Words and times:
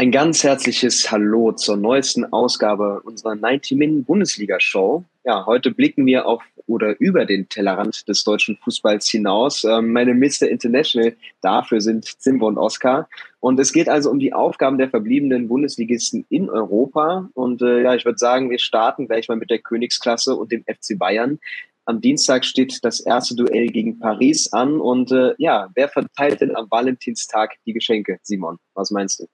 Ein 0.00 0.12
ganz 0.12 0.42
herzliches 0.42 1.10
Hallo 1.10 1.52
zur 1.52 1.76
neuesten 1.76 2.24
Ausgabe 2.32 3.02
unserer 3.04 3.32
90-Min-Bundesliga-Show. 3.32 5.04
Ja, 5.24 5.44
heute 5.44 5.72
blicken 5.72 6.06
wir 6.06 6.24
auf 6.24 6.42
oder 6.66 6.98
über 6.98 7.26
den 7.26 7.50
Tellerrand 7.50 8.08
des 8.08 8.24
deutschen 8.24 8.56
Fußballs 8.56 9.10
hinaus. 9.10 9.62
Ähm, 9.64 9.92
meine 9.92 10.14
Mr. 10.14 10.48
International 10.48 11.14
dafür 11.42 11.82
sind 11.82 12.06
Zimbo 12.06 12.48
und 12.48 12.56
Oskar. 12.56 13.10
Und 13.40 13.60
es 13.60 13.74
geht 13.74 13.90
also 13.90 14.10
um 14.10 14.18
die 14.18 14.32
Aufgaben 14.32 14.78
der 14.78 14.88
verbliebenen 14.88 15.48
Bundesligisten 15.48 16.24
in 16.30 16.48
Europa. 16.48 17.28
Und 17.34 17.60
äh, 17.60 17.82
ja, 17.82 17.94
ich 17.94 18.06
würde 18.06 18.16
sagen, 18.16 18.48
wir 18.48 18.58
starten 18.58 19.06
gleich 19.06 19.28
mal 19.28 19.36
mit 19.36 19.50
der 19.50 19.58
Königsklasse 19.58 20.34
und 20.34 20.50
dem 20.50 20.62
FC 20.62 20.98
Bayern. 20.98 21.38
Am 21.84 22.00
Dienstag 22.00 22.46
steht 22.46 22.82
das 22.84 23.00
erste 23.00 23.34
Duell 23.34 23.66
gegen 23.66 23.98
Paris 23.98 24.50
an. 24.50 24.80
Und 24.80 25.12
äh, 25.12 25.34
ja, 25.36 25.68
wer 25.74 25.90
verteilt 25.90 26.40
denn 26.40 26.56
am 26.56 26.70
Valentinstag 26.70 27.56
die 27.66 27.74
Geschenke, 27.74 28.18
Simon? 28.22 28.56
Was 28.72 28.90
meinst 28.90 29.20
du? 29.20 29.26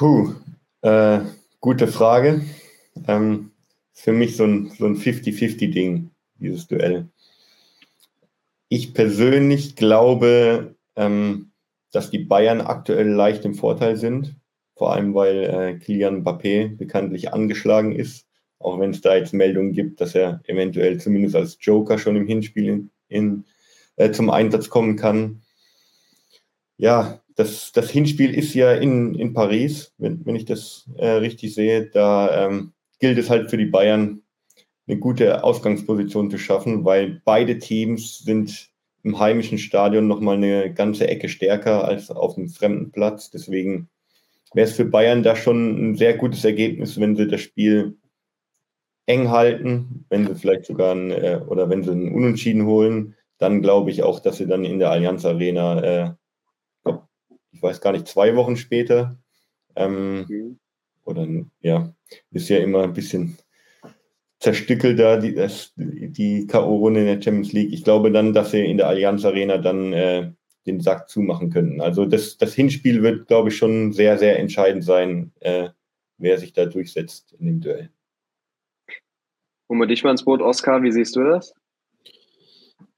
Puh, 0.00 0.32
äh, 0.80 1.20
gute 1.60 1.86
Frage. 1.86 2.40
Ähm, 3.06 3.50
für 3.92 4.14
mich 4.14 4.34
so 4.34 4.44
ein, 4.44 4.70
so 4.78 4.86
ein 4.86 4.96
50-50-Ding, 4.96 6.10
dieses 6.36 6.66
Duell. 6.68 7.10
Ich 8.70 8.94
persönlich 8.94 9.76
glaube, 9.76 10.74
ähm, 10.96 11.52
dass 11.92 12.08
die 12.08 12.20
Bayern 12.20 12.62
aktuell 12.62 13.10
leicht 13.10 13.44
im 13.44 13.54
Vorteil 13.54 13.96
sind, 13.96 14.36
vor 14.74 14.94
allem 14.94 15.14
weil 15.14 15.44
äh, 15.44 15.78
Kylian 15.78 16.24
Mbappé 16.24 16.78
bekanntlich 16.78 17.34
angeschlagen 17.34 17.94
ist, 17.94 18.26
auch 18.58 18.80
wenn 18.80 18.92
es 18.92 19.02
da 19.02 19.14
jetzt 19.14 19.34
Meldungen 19.34 19.74
gibt, 19.74 20.00
dass 20.00 20.14
er 20.14 20.40
eventuell 20.46 20.98
zumindest 20.98 21.36
als 21.36 21.58
Joker 21.60 21.98
schon 21.98 22.16
im 22.16 22.26
Hinspiel 22.26 22.68
in, 22.68 22.90
in 23.08 23.44
äh, 23.96 24.10
zum 24.12 24.30
Einsatz 24.30 24.70
kommen 24.70 24.96
kann. 24.96 25.42
Ja, 26.78 27.19
das, 27.36 27.72
das 27.72 27.90
Hinspiel 27.90 28.34
ist 28.34 28.54
ja 28.54 28.72
in, 28.72 29.14
in 29.14 29.32
Paris, 29.32 29.92
wenn, 29.98 30.24
wenn 30.26 30.36
ich 30.36 30.44
das 30.44 30.88
äh, 30.96 31.08
richtig 31.08 31.54
sehe. 31.54 31.86
Da 31.86 32.46
ähm, 32.46 32.72
gilt 32.98 33.18
es 33.18 33.30
halt 33.30 33.50
für 33.50 33.56
die 33.56 33.66
Bayern, 33.66 34.22
eine 34.86 34.98
gute 34.98 35.44
Ausgangsposition 35.44 36.30
zu 36.30 36.38
schaffen, 36.38 36.84
weil 36.84 37.22
beide 37.24 37.58
Teams 37.58 38.18
sind 38.18 38.70
im 39.02 39.18
heimischen 39.18 39.58
Stadion 39.58 40.08
nochmal 40.08 40.36
eine 40.36 40.74
ganze 40.74 41.08
Ecke 41.08 41.28
stärker 41.28 41.84
als 41.84 42.10
auf 42.10 42.34
dem 42.34 42.48
fremden 42.48 42.90
Platz. 42.90 43.30
Deswegen 43.30 43.88
wäre 44.52 44.66
es 44.66 44.74
für 44.74 44.84
Bayern 44.84 45.22
da 45.22 45.36
schon 45.36 45.92
ein 45.92 45.96
sehr 45.96 46.16
gutes 46.16 46.44
Ergebnis, 46.44 46.98
wenn 46.98 47.16
sie 47.16 47.28
das 47.28 47.40
Spiel 47.40 47.96
eng 49.06 49.30
halten, 49.30 50.04
wenn 50.08 50.26
sie 50.26 50.34
vielleicht 50.34 50.66
sogar 50.66 50.94
ein, 50.94 51.10
äh, 51.10 51.40
oder 51.46 51.68
wenn 51.70 51.82
sie 51.82 51.92
einen 51.92 52.12
Unentschieden 52.12 52.66
holen, 52.66 53.14
dann 53.38 53.62
glaube 53.62 53.90
ich 53.90 54.02
auch, 54.02 54.20
dass 54.20 54.36
sie 54.36 54.46
dann 54.46 54.64
in 54.64 54.78
der 54.78 54.90
Allianz 54.90 55.24
Arena 55.24 55.82
äh, 55.82 56.10
ich 57.52 57.62
weiß 57.62 57.80
gar 57.80 57.92
nicht, 57.92 58.08
zwei 58.08 58.36
Wochen 58.36 58.56
später. 58.56 59.18
Ähm, 59.76 60.26
mhm. 60.28 60.58
Oder 61.04 61.26
ja, 61.60 61.92
ist 62.30 62.48
ja 62.48 62.58
immer 62.58 62.82
ein 62.84 62.92
bisschen 62.92 63.38
zerstückelt 64.38 64.98
da 64.98 65.18
die, 65.18 65.34
die 65.76 66.46
K.O.-Runde 66.46 67.00
in 67.00 67.06
der 67.06 67.22
Champions 67.22 67.52
League. 67.52 67.72
Ich 67.72 67.84
glaube 67.84 68.10
dann, 68.10 68.32
dass 68.32 68.52
sie 68.52 68.64
in 68.64 68.78
der 68.78 68.88
Allianz 68.88 69.24
Arena 69.24 69.58
dann 69.58 69.92
äh, 69.92 70.32
den 70.66 70.80
Sack 70.80 71.08
zumachen 71.08 71.50
könnten. 71.50 71.80
Also 71.80 72.06
das, 72.06 72.38
das 72.38 72.54
Hinspiel 72.54 73.02
wird, 73.02 73.28
glaube 73.28 73.50
ich, 73.50 73.56
schon 73.56 73.92
sehr, 73.92 74.18
sehr 74.18 74.38
entscheidend 74.38 74.84
sein, 74.84 75.32
äh, 75.40 75.68
wer 76.18 76.38
sich 76.38 76.52
da 76.52 76.66
durchsetzt 76.66 77.34
in 77.38 77.46
dem 77.46 77.60
Duell. 77.60 77.90
Holen 79.68 79.80
wir 79.80 79.86
dich 79.86 80.02
mal 80.02 80.10
ins 80.10 80.24
Boot, 80.24 80.40
Oskar, 80.40 80.82
wie 80.82 80.92
siehst 80.92 81.16
du 81.16 81.22
das? 81.22 81.54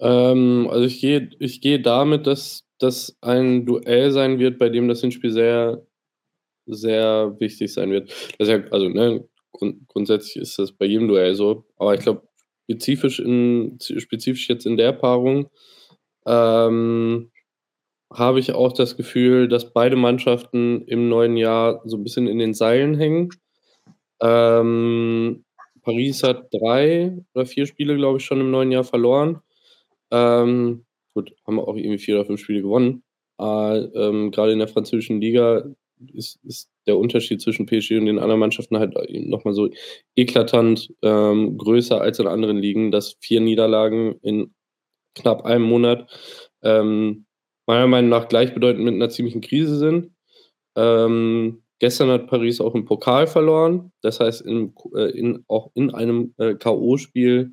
Ähm, 0.00 0.69
also 0.70 0.84
ich 0.84 1.00
gehe 1.00 1.30
ich 1.39 1.61
gehe 1.61 1.80
damit, 1.80 2.27
dass 2.27 2.64
das 2.83 3.16
ein 3.20 3.66
Duell 3.66 4.11
sein 4.11 4.38
wird, 4.38 4.58
bei 4.58 4.69
dem 4.69 4.88
das 4.88 5.00
Hinspiel 5.00 5.33
sehr, 5.33 5.86
sehr 6.66 7.36
wichtig 7.39 7.72
sein 7.72 7.91
wird. 7.91 8.12
Ja, 8.41 8.62
also 8.70 8.89
ne, 8.89 9.28
grund, 9.52 9.89
grundsätzlich 9.89 10.36
ist 10.36 10.58
das 10.58 10.72
bei 10.72 10.86
jedem 10.86 11.08
Duell 11.08 11.34
so, 11.34 11.64
aber 11.77 11.94
ich 11.94 12.00
glaube, 12.00 12.22
spezifisch, 12.64 13.17
spezifisch 13.18 14.48
jetzt 14.48 14.67
in 14.67 14.77
der 14.77 14.92
Paarung 14.92 15.48
ähm, 16.27 17.30
habe 18.12 18.40
ich 18.40 18.52
auch 18.52 18.73
das 18.73 18.96
Gefühl, 18.96 19.48
dass 19.48 19.73
beide 19.73 19.96
Mannschaften 19.96 20.83
im 20.86 21.08
neuen 21.08 21.36
Jahr 21.36 21.83
so 21.85 21.96
ein 21.96 22.05
bisschen 22.05 22.29
in 22.29 22.39
den 22.39 22.55
Seilen 22.55 22.95
hängen. 22.95 23.30
Ähm, 24.20 25.45
Paris 25.83 26.23
hat 26.23 26.48
drei 26.52 27.18
oder 27.35 27.46
vier 27.46 27.67
Spiele, 27.67 27.96
glaube 27.96 28.18
ich, 28.18 28.24
schon 28.24 28.40
im 28.40 28.51
neuen 28.51 28.70
Jahr 28.70 28.85
verloren. 28.85 29.40
Ähm, 30.11 30.85
gut, 31.14 31.34
haben 31.46 31.56
wir 31.56 31.68
auch 31.68 31.77
irgendwie 31.77 31.98
vier 31.98 32.17
oder 32.17 32.27
fünf 32.27 32.40
Spiele 32.40 32.62
gewonnen. 32.62 33.02
Aber 33.39 33.92
ähm, 33.95 34.30
gerade 34.30 34.52
in 34.52 34.58
der 34.58 34.68
französischen 34.68 35.20
Liga 35.20 35.64
ist, 36.12 36.39
ist, 36.45 36.68
der 36.86 36.98
Unterschied 36.98 37.40
zwischen 37.40 37.67
PSG 37.67 37.92
und 37.92 38.06
den 38.06 38.18
anderen 38.18 38.40
Mannschaften 38.40 38.77
halt 38.77 38.95
nochmal 39.08 39.55
so 39.55 39.70
eklatant 40.17 40.92
ähm, 41.02 41.56
größer 41.56 42.00
als 42.00 42.18
in 42.18 42.27
anderen 42.27 42.56
Ligen, 42.58 42.90
dass 42.90 43.17
vier 43.20 43.40
Niederlagen 43.40 44.17
in 44.23 44.52
knapp 45.14 45.45
einem 45.45 45.64
Monat 45.64 46.11
ähm, 46.62 47.27
meiner 47.67 47.86
Meinung 47.86 48.11
nach 48.11 48.29
gleichbedeutend 48.29 48.84
mit 48.84 48.94
einer 48.94 49.11
ziemlichen 49.11 49.40
Krise 49.40 49.77
sind. 49.77 50.11
Ähm, 50.77 51.62
gestern 51.79 52.11
hat 52.11 52.27
Paris 52.27 52.61
auch 52.61 52.74
im 52.74 52.84
Pokal 52.84 53.27
verloren. 53.27 53.92
Das 54.02 54.20
heißt, 54.20 54.42
in, 54.42 54.74
äh, 54.94 55.11
in, 55.11 55.44
auch 55.48 55.70
in 55.74 55.94
einem 55.94 56.34
äh, 56.39 56.55
K.O.-Spiel 56.55 57.52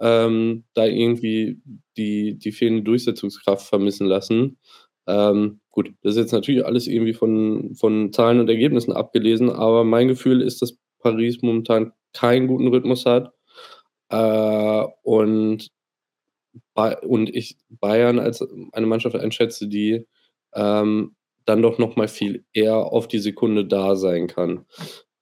ähm, 0.00 0.64
da 0.74 0.86
irgendwie 0.86 1.60
die, 2.00 2.38
die 2.38 2.52
fehlende 2.52 2.82
Durchsetzungskraft 2.82 3.68
vermissen 3.68 4.06
lassen. 4.06 4.58
Ähm, 5.06 5.60
gut, 5.70 5.92
das 6.02 6.14
ist 6.14 6.20
jetzt 6.20 6.32
natürlich 6.32 6.64
alles 6.64 6.86
irgendwie 6.86 7.12
von, 7.12 7.74
von 7.74 8.12
Zahlen 8.12 8.40
und 8.40 8.48
Ergebnissen 8.48 8.92
abgelesen, 8.92 9.50
aber 9.50 9.84
mein 9.84 10.08
Gefühl 10.08 10.40
ist, 10.40 10.62
dass 10.62 10.78
Paris 11.00 11.38
momentan 11.42 11.92
keinen 12.12 12.46
guten 12.46 12.68
Rhythmus 12.68 13.06
hat. 13.06 13.32
Äh, 14.08 14.86
und, 15.02 15.68
und 17.02 17.34
ich 17.34 17.58
Bayern 17.68 18.18
als 18.18 18.46
eine 18.72 18.86
Mannschaft 18.86 19.16
einschätze, 19.16 19.68
die 19.68 20.06
ähm, 20.54 21.14
dann 21.44 21.62
doch 21.62 21.78
noch 21.78 21.96
mal 21.96 22.08
viel 22.08 22.44
eher 22.52 22.76
auf 22.76 23.08
die 23.08 23.18
Sekunde 23.18 23.64
da 23.64 23.96
sein 23.96 24.26
kann. 24.26 24.64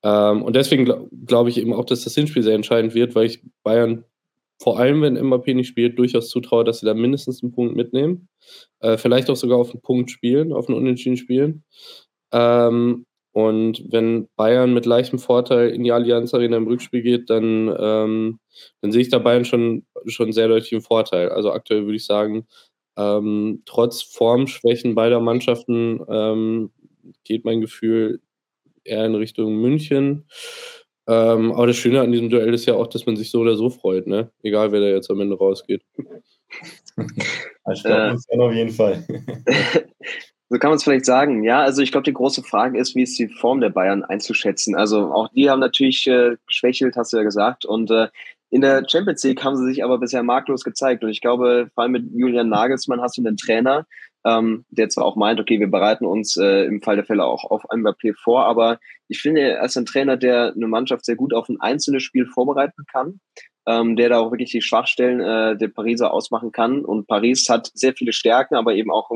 Ähm, 0.02 0.42
und 0.42 0.54
deswegen 0.56 0.84
glaube 0.84 1.08
glaub 1.26 1.48
ich 1.48 1.58
eben 1.58 1.72
auch, 1.72 1.84
dass 1.84 2.04
das 2.04 2.14
Hinspiel 2.14 2.42
sehr 2.42 2.54
entscheidend 2.54 2.94
wird, 2.94 3.14
weil 3.14 3.26
ich 3.26 3.42
Bayern 3.62 4.04
vor 4.60 4.78
allem, 4.78 5.02
wenn 5.02 5.16
Mbappé 5.16 5.54
nicht 5.54 5.68
spielt, 5.68 5.98
durchaus 5.98 6.30
zutraue, 6.30 6.64
dass 6.64 6.80
sie 6.80 6.86
da 6.86 6.94
mindestens 6.94 7.42
einen 7.42 7.52
Punkt 7.52 7.76
mitnehmen. 7.76 8.28
Äh, 8.80 8.96
vielleicht 8.98 9.30
auch 9.30 9.36
sogar 9.36 9.58
auf 9.58 9.70
einen 9.70 9.82
Punkt 9.82 10.10
spielen, 10.10 10.52
auf 10.52 10.68
einen 10.68 10.78
Unentschieden 10.78 11.16
spielen. 11.16 11.64
Ähm, 12.32 13.06
und 13.32 13.84
wenn 13.92 14.28
Bayern 14.36 14.74
mit 14.74 14.84
leichtem 14.86 15.18
Vorteil 15.20 15.70
in 15.70 15.84
die 15.84 15.92
Allianz 15.92 16.34
Arena 16.34 16.56
im 16.56 16.66
Rückspiel 16.66 17.02
geht, 17.02 17.30
dann, 17.30 17.74
ähm, 17.78 18.40
dann 18.80 18.92
sehe 18.92 19.02
ich 19.02 19.10
da 19.10 19.18
Bayern 19.18 19.44
schon, 19.44 19.86
schon 20.06 20.32
sehr 20.32 20.48
deutlich 20.48 20.72
im 20.72 20.82
Vorteil. 20.82 21.28
Also 21.28 21.52
aktuell 21.52 21.84
würde 21.84 21.96
ich 21.96 22.04
sagen, 22.06 22.46
ähm, 22.96 23.62
trotz 23.64 24.02
Formschwächen 24.02 24.96
beider 24.96 25.20
Mannschaften 25.20 26.00
ähm, 26.08 26.72
geht 27.24 27.44
mein 27.44 27.60
Gefühl 27.60 28.20
eher 28.84 29.06
in 29.06 29.14
Richtung 29.14 29.56
München. 29.56 30.26
Ähm, 31.08 31.52
aber 31.52 31.66
das 31.68 31.76
Schöne 31.76 32.02
an 32.02 32.12
diesem 32.12 32.28
Duell 32.28 32.52
ist 32.52 32.66
ja 32.66 32.74
auch, 32.74 32.86
dass 32.86 33.06
man 33.06 33.16
sich 33.16 33.30
so 33.30 33.40
oder 33.40 33.56
so 33.56 33.70
freut, 33.70 34.06
ne? 34.06 34.30
Egal 34.42 34.72
wer 34.72 34.80
da 34.80 34.86
jetzt 34.88 35.10
am 35.10 35.20
Ende 35.20 35.38
rausgeht. 35.38 35.82
ich 35.96 37.82
glaube, 37.82 38.12
das 38.12 38.26
äh, 38.28 38.38
auf 38.38 38.52
jeden 38.52 38.70
Fall. 38.70 39.02
so 40.50 40.58
kann 40.58 40.68
man 40.68 40.76
es 40.76 40.84
vielleicht 40.84 41.06
sagen. 41.06 41.44
Ja, 41.44 41.62
also 41.62 41.80
ich 41.80 41.92
glaube, 41.92 42.04
die 42.04 42.12
große 42.12 42.42
Frage 42.42 42.78
ist, 42.78 42.94
wie 42.94 43.04
ist 43.04 43.18
die 43.18 43.28
Form 43.28 43.62
der 43.62 43.70
Bayern 43.70 44.04
einzuschätzen? 44.04 44.76
Also 44.76 45.10
auch 45.10 45.28
die 45.28 45.48
haben 45.48 45.60
natürlich 45.60 46.06
äh, 46.06 46.36
geschwächelt, 46.46 46.94
hast 46.96 47.14
du 47.14 47.16
ja 47.16 47.22
gesagt. 47.22 47.64
Und 47.64 47.90
äh, 47.90 48.08
in 48.50 48.60
der 48.60 48.84
Champions 48.86 49.24
League 49.24 49.42
haben 49.42 49.56
sie 49.56 49.64
sich 49.64 49.82
aber 49.82 49.96
bisher 49.96 50.22
marklos 50.22 50.62
gezeigt. 50.62 51.02
Und 51.02 51.08
ich 51.08 51.22
glaube, 51.22 51.70
vor 51.74 51.84
allem 51.84 51.92
mit 51.92 52.04
Julian 52.14 52.50
Nagelsmann 52.50 53.00
hast 53.00 53.16
du 53.16 53.22
einen 53.22 53.38
Trainer, 53.38 53.86
ähm, 54.28 54.64
der 54.70 54.88
zwar 54.88 55.04
auch 55.04 55.16
meint, 55.16 55.40
okay, 55.40 55.58
wir 55.58 55.70
bereiten 55.70 56.04
uns 56.04 56.36
äh, 56.36 56.64
im 56.64 56.82
Fall 56.82 56.96
der 56.96 57.04
Fälle 57.04 57.24
auch 57.24 57.44
auf 57.44 57.64
Mbappé 57.64 58.14
vor, 58.14 58.44
aber 58.44 58.78
ich 59.08 59.20
finde, 59.20 59.40
er 59.40 59.64
ist 59.64 59.76
ein 59.76 59.86
Trainer, 59.86 60.16
der 60.16 60.52
eine 60.54 60.68
Mannschaft 60.68 61.04
sehr 61.04 61.16
gut 61.16 61.32
auf 61.32 61.48
ein 61.48 61.60
einzelnes 61.60 62.02
Spiel 62.02 62.26
vorbereiten 62.26 62.84
kann, 62.92 63.20
ähm, 63.66 63.96
der 63.96 64.10
da 64.10 64.18
auch 64.18 64.30
wirklich 64.30 64.50
die 64.50 64.62
Schwachstellen 64.62 65.20
äh, 65.20 65.56
der 65.56 65.68
Pariser 65.68 66.12
ausmachen 66.12 66.52
kann. 66.52 66.84
Und 66.84 67.06
Paris 67.06 67.48
hat 67.48 67.70
sehr 67.72 67.94
viele 67.94 68.12
Stärken, 68.12 68.54
aber 68.54 68.74
eben 68.74 68.90
auch 68.90 69.10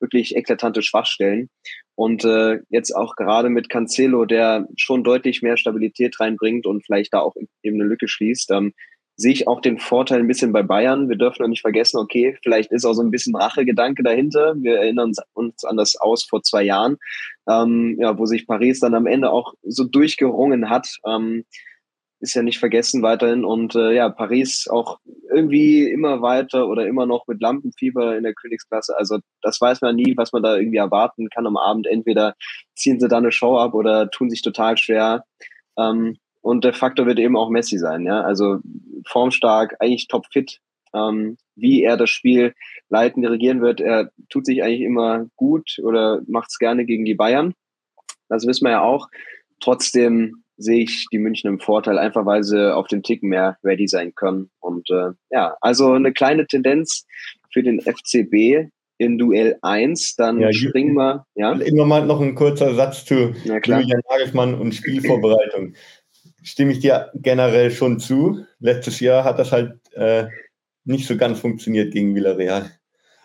wirklich 0.00 0.36
eklatante 0.36 0.82
Schwachstellen. 0.82 1.48
Und 1.94 2.24
äh, 2.24 2.60
jetzt 2.68 2.92
auch 2.92 3.16
gerade 3.16 3.48
mit 3.48 3.68
Cancelo, 3.70 4.24
der 4.24 4.68
schon 4.76 5.02
deutlich 5.02 5.42
mehr 5.42 5.56
Stabilität 5.56 6.20
reinbringt 6.20 6.66
und 6.66 6.84
vielleicht 6.84 7.14
da 7.14 7.20
auch 7.20 7.34
eben 7.62 7.80
eine 7.80 7.88
Lücke 7.88 8.06
schließt, 8.06 8.50
ähm, 8.52 8.72
sehe 9.18 9.32
ich 9.32 9.48
auch 9.48 9.60
den 9.60 9.78
Vorteil 9.78 10.20
ein 10.20 10.28
bisschen 10.28 10.52
bei 10.52 10.62
Bayern. 10.62 11.08
Wir 11.08 11.16
dürfen 11.16 11.42
noch 11.42 11.48
nicht 11.48 11.60
vergessen, 11.62 11.98
okay, 11.98 12.38
vielleicht 12.42 12.70
ist 12.70 12.84
auch 12.84 12.94
so 12.94 13.02
ein 13.02 13.10
bisschen 13.10 13.34
Rachegedanke 13.34 14.04
dahinter. 14.04 14.54
Wir 14.56 14.78
erinnern 14.78 15.12
uns 15.34 15.64
an 15.64 15.76
das 15.76 15.96
Aus 15.96 16.24
vor 16.24 16.42
zwei 16.44 16.62
Jahren, 16.62 16.98
ähm, 17.48 17.96
ja, 17.98 18.16
wo 18.16 18.26
sich 18.26 18.46
Paris 18.46 18.78
dann 18.78 18.94
am 18.94 19.06
Ende 19.06 19.30
auch 19.30 19.54
so 19.62 19.82
durchgerungen 19.82 20.70
hat. 20.70 20.86
Ähm, 21.04 21.44
ist 22.20 22.34
ja 22.34 22.42
nicht 22.42 22.58
vergessen 22.60 23.02
weiterhin. 23.02 23.44
Und 23.44 23.74
äh, 23.74 23.92
ja, 23.92 24.08
Paris 24.08 24.68
auch 24.70 24.98
irgendwie 25.32 25.90
immer 25.90 26.22
weiter 26.22 26.68
oder 26.68 26.86
immer 26.86 27.06
noch 27.06 27.26
mit 27.26 27.40
Lampenfieber 27.40 28.16
in 28.16 28.22
der 28.22 28.34
Königsklasse. 28.34 28.96
Also 28.96 29.18
das 29.42 29.60
weiß 29.60 29.80
man 29.80 29.96
nie, 29.96 30.16
was 30.16 30.32
man 30.32 30.42
da 30.44 30.56
irgendwie 30.56 30.78
erwarten 30.78 31.28
kann 31.28 31.46
am 31.46 31.56
Abend. 31.56 31.86
Entweder 31.86 32.34
ziehen 32.76 33.00
sie 33.00 33.08
da 33.08 33.18
eine 33.18 33.32
Show 33.32 33.56
ab 33.58 33.74
oder 33.74 34.10
tun 34.10 34.30
sich 34.30 34.42
total 34.42 34.76
schwer. 34.76 35.24
Ähm, 35.76 36.18
und 36.40 36.64
der 36.64 36.72
Faktor 36.72 37.06
wird 37.06 37.18
eben 37.18 37.36
auch 37.36 37.50
Messi 37.50 37.78
sein. 37.78 38.04
Ja? 38.04 38.22
Also 38.22 38.58
formstark, 39.06 39.76
eigentlich 39.80 40.08
topfit. 40.08 40.60
Ähm, 40.94 41.36
wie 41.54 41.82
er 41.82 41.96
das 41.96 42.10
Spiel 42.10 42.54
leiten, 42.88 43.22
dirigieren 43.22 43.60
wird. 43.60 43.80
Er 43.80 44.10
tut 44.30 44.46
sich 44.46 44.62
eigentlich 44.62 44.80
immer 44.80 45.26
gut 45.36 45.78
oder 45.82 46.22
macht 46.26 46.50
es 46.50 46.58
gerne 46.58 46.84
gegen 46.86 47.04
die 47.04 47.14
Bayern. 47.14 47.54
Das 48.28 48.46
wissen 48.46 48.64
wir 48.64 48.72
ja 48.72 48.82
auch. 48.82 49.08
Trotzdem 49.60 50.44
sehe 50.56 50.82
ich 50.82 51.06
die 51.12 51.18
München 51.18 51.48
im 51.48 51.60
Vorteil, 51.60 51.98
einfach 51.98 52.26
weil 52.26 52.42
sie 52.42 52.74
auf 52.74 52.88
den 52.88 53.02
Tick 53.02 53.22
mehr 53.22 53.58
ready 53.62 53.86
sein 53.86 54.14
können. 54.14 54.50
Und 54.60 54.90
äh, 54.90 55.10
ja, 55.30 55.56
also 55.60 55.92
eine 55.92 56.12
kleine 56.12 56.46
Tendenz 56.46 57.06
für 57.52 57.62
den 57.62 57.80
FCB 57.80 58.70
in 58.98 59.18
Duell 59.18 59.56
1. 59.62 60.16
Dann 60.16 60.40
ja, 60.40 60.52
springen 60.52 60.94
wir. 60.94 61.26
Ja? 61.34 61.52
Immer 61.52 61.86
mal 61.86 62.04
noch 62.06 62.20
ein 62.20 62.34
kurzer 62.34 62.74
Satz 62.74 63.04
zu 63.04 63.34
Julian 63.44 64.02
Nagelsmann 64.10 64.54
und 64.54 64.74
Spielvorbereitung. 64.74 65.74
Stimme 66.48 66.72
ich 66.72 66.78
dir 66.78 67.10
generell 67.14 67.70
schon 67.70 68.00
zu. 68.00 68.46
Letztes 68.58 69.00
Jahr 69.00 69.22
hat 69.24 69.38
das 69.38 69.52
halt 69.52 69.74
äh, 69.92 70.28
nicht 70.84 71.06
so 71.06 71.18
ganz 71.18 71.38
funktioniert 71.40 71.92
gegen 71.92 72.14
Villarreal. 72.14 72.70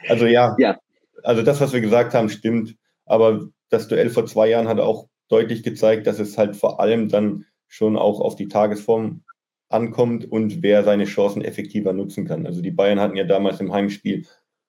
Also 0.10 0.25
ja, 0.25 0.54
ja, 0.60 0.78
also 1.24 1.42
das, 1.42 1.62
was 1.62 1.72
wir 1.72 1.80
gesagt 1.80 2.14
haben, 2.14 2.28
stimmt. 2.28 2.75
Aber 3.06 3.48
das 3.70 3.88
Duell 3.88 4.10
vor 4.10 4.25
zwei 4.25 4.50
Jahren 4.50 4.68
hat 4.68 4.81
auch 4.81 5.08
deutlich 5.30 5.64
gezeigt, 5.64 6.06
dass 6.06 6.20
es 6.20 6.38
halt 6.38 6.58
vor 6.58 6.81
allem 6.81 7.08
dann 7.08 7.46
schon 7.70 7.96
auch 7.96 8.20
auf 8.20 8.36
die 8.36 8.50
Tagesform 8.50 9.24
ankommt 9.69 10.30
und 10.30 10.62
wer 10.62 10.84
seine 10.84 11.06
Chancen 11.06 11.46
effektiver 11.46 11.94
nutzen 11.94 12.26
kann. 12.26 12.46
Also 12.46 12.62
die 12.62 12.72
Bayern 12.72 13.00
hatten 13.00 13.16
ja 13.16 13.24
damals 13.24 13.62
im 13.62 13.72
Heimspiel 13.72 14.26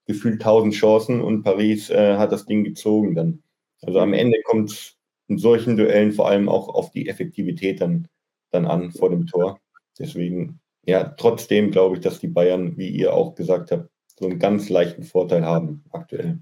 gefühlt 0.06 0.34
1000 0.34 0.74
Chancen 0.74 1.20
und 1.20 1.42
Paris 1.42 1.90
äh, 1.90 2.18
hat 2.18 2.30
das 2.30 2.46
Ding 2.46 2.62
gezogen 2.62 3.16
dann. 3.16 3.42
Also 3.82 3.98
am 3.98 4.12
Ende 4.12 4.40
kommt 4.44 4.70
es 4.70 4.96
in 5.26 5.38
solchen 5.38 5.76
Duellen 5.76 6.12
vor 6.12 6.28
allem 6.28 6.48
auch 6.48 6.68
auf 6.68 6.92
die 6.92 7.08
Effektivität 7.08 7.80
dann, 7.80 8.06
dann 8.54 8.66
an 8.66 8.92
vor 8.92 9.10
dem 9.10 9.26
Tor. 9.26 9.60
Deswegen, 9.98 10.60
ja, 10.86 11.04
trotzdem 11.04 11.70
glaube 11.70 11.96
ich, 11.96 12.02
dass 12.02 12.20
die 12.20 12.28
Bayern, 12.28 12.76
wie 12.76 12.88
ihr 12.88 13.12
auch 13.12 13.34
gesagt 13.34 13.70
habt, 13.70 13.88
so 14.18 14.26
einen 14.26 14.38
ganz 14.38 14.68
leichten 14.68 15.02
Vorteil 15.02 15.44
haben 15.44 15.84
aktuell. 15.90 16.38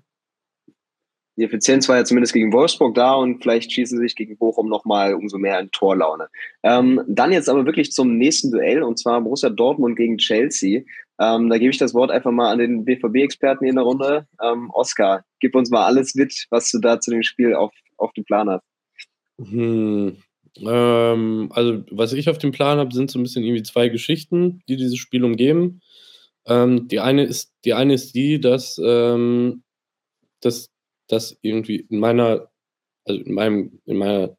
Die 1.36 1.44
Effizienz 1.44 1.88
war 1.88 1.96
ja 1.96 2.04
zumindest 2.04 2.34
gegen 2.34 2.52
Wolfsburg 2.52 2.94
da 2.94 3.14
und 3.14 3.42
vielleicht 3.42 3.72
schießen 3.72 3.96
sie 3.96 4.04
sich 4.04 4.14
gegen 4.14 4.36
Bochum 4.36 4.68
nochmal 4.68 5.14
umso 5.14 5.38
mehr 5.38 5.58
in 5.60 5.70
Torlaune. 5.70 6.28
Ähm, 6.62 7.00
dann 7.08 7.32
jetzt 7.32 7.48
aber 7.48 7.64
wirklich 7.64 7.90
zum 7.90 8.18
nächsten 8.18 8.50
Duell 8.50 8.82
und 8.82 8.98
zwar 8.98 9.20
Borussia 9.22 9.48
Dortmund 9.48 9.96
gegen 9.96 10.18
Chelsea. 10.18 10.82
Ähm, 11.18 11.48
da 11.48 11.56
gebe 11.56 11.70
ich 11.70 11.78
das 11.78 11.94
Wort 11.94 12.10
einfach 12.10 12.32
mal 12.32 12.52
an 12.52 12.58
den 12.58 12.84
BVB-Experten 12.84 13.64
in 13.64 13.76
der 13.76 13.84
Runde. 13.84 14.26
Ähm, 14.42 14.70
Oskar, 14.74 15.24
gib 15.40 15.54
uns 15.54 15.70
mal 15.70 15.86
alles 15.86 16.14
mit, 16.14 16.46
was 16.50 16.70
du 16.70 16.78
da 16.80 17.00
zu 17.00 17.10
dem 17.10 17.22
Spiel 17.22 17.54
auf, 17.54 17.72
auf 17.96 18.12
dem 18.12 18.24
Plan 18.24 18.50
hast. 18.50 18.66
Hm, 19.38 20.18
ähm, 20.58 21.50
also, 21.52 21.82
was 21.90 22.12
ich 22.12 22.28
auf 22.28 22.38
dem 22.38 22.52
Plan 22.52 22.78
habe, 22.78 22.94
sind 22.94 23.10
so 23.10 23.18
ein 23.18 23.22
bisschen 23.22 23.44
irgendwie 23.44 23.62
zwei 23.62 23.88
Geschichten, 23.88 24.62
die 24.68 24.76
dieses 24.76 24.98
Spiel 24.98 25.24
umgeben. 25.24 25.80
Ähm, 26.46 26.88
die, 26.88 27.00
eine 27.00 27.24
ist, 27.24 27.52
die 27.64 27.74
eine 27.74 27.94
ist 27.94 28.14
die, 28.14 28.40
dass, 28.40 28.80
ähm, 28.84 29.62
dass 30.40 30.70
das 31.08 31.38
irgendwie 31.42 31.86
in 31.88 32.00
meiner, 32.00 32.48
also 33.04 33.20
in 33.20 33.32
meinem, 33.34 33.80
in 33.86 33.96
meiner, 33.96 34.36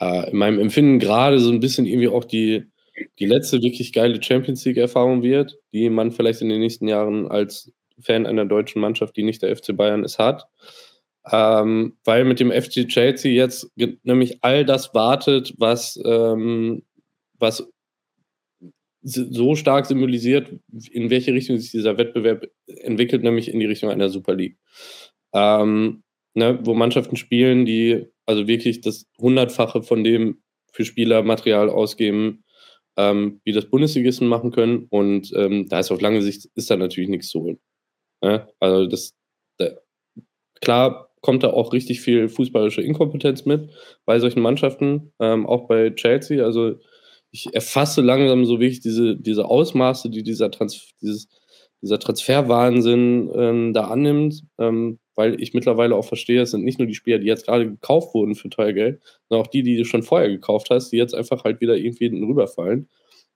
äh, 0.00 0.30
in 0.30 0.36
meinem 0.36 0.58
Empfinden 0.60 0.98
gerade 0.98 1.38
so 1.40 1.50
ein 1.50 1.60
bisschen 1.60 1.86
irgendwie 1.86 2.08
auch 2.08 2.24
die, 2.24 2.64
die 3.18 3.26
letzte 3.26 3.62
wirklich 3.62 3.92
geile 3.92 4.22
Champions 4.22 4.64
League-Erfahrung 4.64 5.22
wird, 5.22 5.58
die 5.72 5.90
man 5.90 6.12
vielleicht 6.12 6.40
in 6.40 6.48
den 6.48 6.60
nächsten 6.60 6.88
Jahren 6.88 7.28
als 7.28 7.72
Fan 8.00 8.26
einer 8.26 8.44
deutschen 8.44 8.80
Mannschaft, 8.80 9.16
die 9.16 9.22
nicht 9.22 9.42
der 9.42 9.56
FC 9.56 9.76
Bayern 9.76 10.04
ist, 10.04 10.18
hat. 10.18 10.46
Ähm, 11.30 11.96
weil 12.04 12.24
mit 12.24 12.40
dem 12.40 12.52
FC 12.52 12.86
Chelsea 12.86 13.32
jetzt 13.32 13.70
nämlich 14.02 14.38
all 14.42 14.64
das 14.64 14.94
wartet, 14.94 15.54
was, 15.58 15.98
ähm, 16.04 16.82
was 17.38 17.66
so 19.02 19.54
stark 19.54 19.86
symbolisiert, 19.86 20.50
in 20.90 21.10
welche 21.10 21.32
Richtung 21.32 21.58
sich 21.58 21.70
dieser 21.70 21.98
Wettbewerb 21.98 22.46
entwickelt, 22.66 23.22
nämlich 23.22 23.52
in 23.52 23.60
die 23.60 23.66
Richtung 23.66 23.90
einer 23.90 24.08
Super 24.08 24.34
League 24.34 24.58
ähm, 25.34 26.04
ne, 26.34 26.58
wo 26.62 26.72
Mannschaften 26.74 27.16
spielen, 27.16 27.66
die 27.66 28.06
also 28.24 28.46
wirklich 28.46 28.80
das 28.80 29.06
Hundertfache 29.18 29.82
von 29.82 30.02
dem 30.04 30.42
für 30.72 30.84
Spielermaterial 30.84 31.68
ausgeben, 31.68 32.44
ähm, 32.96 33.40
wie 33.44 33.52
das 33.52 33.68
Bundesligisten 33.68 34.28
machen 34.28 34.52
können. 34.52 34.86
Und 34.88 35.32
ähm, 35.36 35.68
da 35.68 35.80
ist 35.80 35.90
auf 35.90 36.00
lange 36.00 36.22
Sicht 36.22 36.48
ist 36.54 36.70
da 36.70 36.76
natürlich 36.76 37.10
nichts 37.10 37.28
zu 37.28 37.42
holen. 37.42 37.60
Ne? 38.22 38.48
Also 38.60 38.86
das, 38.86 39.14
da, 39.58 39.70
klar 40.60 41.10
kommt 41.24 41.42
da 41.42 41.54
auch 41.54 41.72
richtig 41.72 42.02
viel 42.02 42.28
fußballische 42.28 42.82
Inkompetenz 42.82 43.46
mit 43.46 43.70
bei 44.04 44.18
solchen 44.18 44.42
Mannschaften, 44.42 45.10
ähm, 45.18 45.46
auch 45.46 45.66
bei 45.66 45.88
Chelsea. 45.88 46.44
Also 46.44 46.74
ich 47.30 47.54
erfasse 47.54 48.02
langsam 48.02 48.44
so 48.44 48.60
wirklich 48.60 48.80
diese, 48.80 49.16
diese 49.16 49.46
Ausmaße, 49.46 50.10
die 50.10 50.22
dieser, 50.22 50.50
Trans 50.50 50.90
dieses, 51.00 51.28
dieser 51.80 51.98
Transferwahnsinn 51.98 53.30
ähm, 53.34 53.72
da 53.72 53.84
annimmt. 53.84 54.44
Ähm, 54.58 54.98
weil 55.14 55.40
ich 55.40 55.54
mittlerweile 55.54 55.96
auch 55.96 56.04
verstehe, 56.04 56.42
es 56.42 56.50
sind 56.50 56.62
nicht 56.62 56.78
nur 56.78 56.88
die 56.88 56.94
Spieler, 56.94 57.18
die 57.18 57.26
jetzt 57.26 57.46
gerade 57.46 57.70
gekauft 57.70 58.14
wurden 58.14 58.34
für 58.34 58.50
teuer 58.50 58.74
Geld, 58.74 59.00
sondern 59.28 59.46
auch 59.46 59.50
die, 59.50 59.62
die 59.62 59.78
du 59.78 59.86
schon 59.86 60.02
vorher 60.02 60.28
gekauft 60.28 60.68
hast, 60.70 60.90
die 60.90 60.98
jetzt 60.98 61.14
einfach 61.14 61.44
halt 61.44 61.62
wieder 61.62 61.76
irgendwie 61.76 62.08
hinten 62.08 62.24
rüberfallen. 62.24 62.90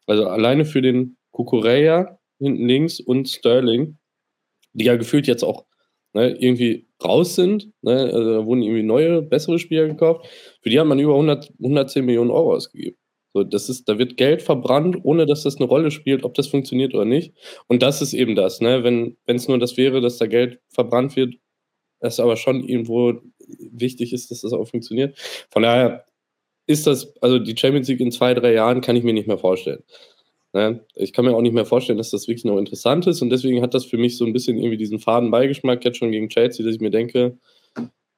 Also 0.07 0.27
alleine 0.27 0.67
für 0.67 0.83
den 0.83 1.17
Kukureya 1.31 2.19
hinten 2.39 2.67
links 2.67 3.01
und 3.01 3.31
Sterling, 3.31 3.97
die 4.75 4.85
ja 4.85 4.97
gefühlt 4.97 5.27
jetzt 5.27 5.43
auch 5.43 5.68
ne, 6.15 6.37
irgendwie 6.39 6.87
raus 7.03 7.35
sind. 7.35 7.71
Ne? 7.83 8.11
Also 8.13 8.33
da 8.33 8.47
wurden 8.47 8.63
irgendwie 8.63 8.83
neue, 8.83 9.23
bessere 9.23 9.59
Spieler 9.59 9.87
gekauft. 9.87 10.27
Für 10.63 10.71
die 10.71 10.79
hat 10.79 10.87
man 10.87 10.99
über 10.99 11.15
100, 11.15 11.53
110 11.59 12.05
Millionen 12.05 12.31
Euro 12.31 12.55
ausgegeben. 12.55 12.97
So, 13.35 13.45
das 13.45 13.69
ist, 13.69 13.89
da 13.89 13.99
wird 13.99 14.17
Geld 14.17 14.43
verbrannt, 14.43 14.97
ohne 15.03 15.27
dass 15.27 15.43
das 15.43 15.57
eine 15.57 15.67
Rolle 15.67 15.91
spielt, 15.91 16.25
ob 16.25 16.35
das 16.35 16.49
funktioniert 16.49 16.95
oder 16.95 17.05
nicht. 17.05 17.35
Und 17.67 17.83
das 17.83 18.01
ist 18.01 18.15
eben 18.15 18.35
das, 18.35 18.61
ne? 18.61 18.85
Wenn 18.85 19.17
es 19.27 19.49
nur 19.49 19.59
das 19.59 19.77
wäre, 19.77 20.01
dass 20.01 20.17
da 20.17 20.27
Geld 20.27 20.61
verbrannt 20.71 21.15
wird, 21.15 21.35
es 22.01 22.21
aber 22.21 22.37
schon 22.37 22.65
irgendwo 22.67 23.21
wichtig 23.73 24.13
ist, 24.13 24.31
dass 24.31 24.41
das 24.43 24.53
auch 24.53 24.67
funktioniert. 24.67 25.19
Von 25.51 25.63
daher 25.63 26.05
ist 26.67 26.87
das, 26.87 27.15
also 27.23 27.39
die 27.39 27.57
Champions 27.57 27.89
League 27.89 28.01
in 28.01 28.13
zwei, 28.13 28.35
drei 28.35 28.53
Jahren 28.53 28.81
kann 28.81 28.97
ich 28.97 29.05
mir 29.05 29.15
nicht 29.15 29.29
mehr 29.29 29.39
vorstellen. 29.39 29.83
Ne? 30.53 30.85
Ich 30.95 31.13
kann 31.13 31.25
mir 31.25 31.35
auch 31.35 31.43
nicht 31.43 31.55
mehr 31.55 31.67
vorstellen, 31.67 31.99
dass 31.99 32.11
das 32.11 32.27
wirklich 32.27 32.45
noch 32.45 32.59
interessant 32.59 33.07
ist 33.07 33.23
und 33.23 33.31
deswegen 33.31 33.63
hat 33.63 33.75
das 33.75 33.85
für 33.85 33.99
mich 33.99 34.17
so 34.17 34.25
ein 34.25 34.33
bisschen 34.33 34.59
irgendwie 34.59 34.77
diesen 34.77 34.99
faden 34.99 35.31
Beigeschmack 35.31 35.85
jetzt 35.85 35.99
schon 35.99 36.11
gegen 36.11 36.29
Chelsea, 36.29 36.65
dass 36.65 36.75
ich 36.75 36.81
mir 36.81 36.91
denke, 36.91 37.39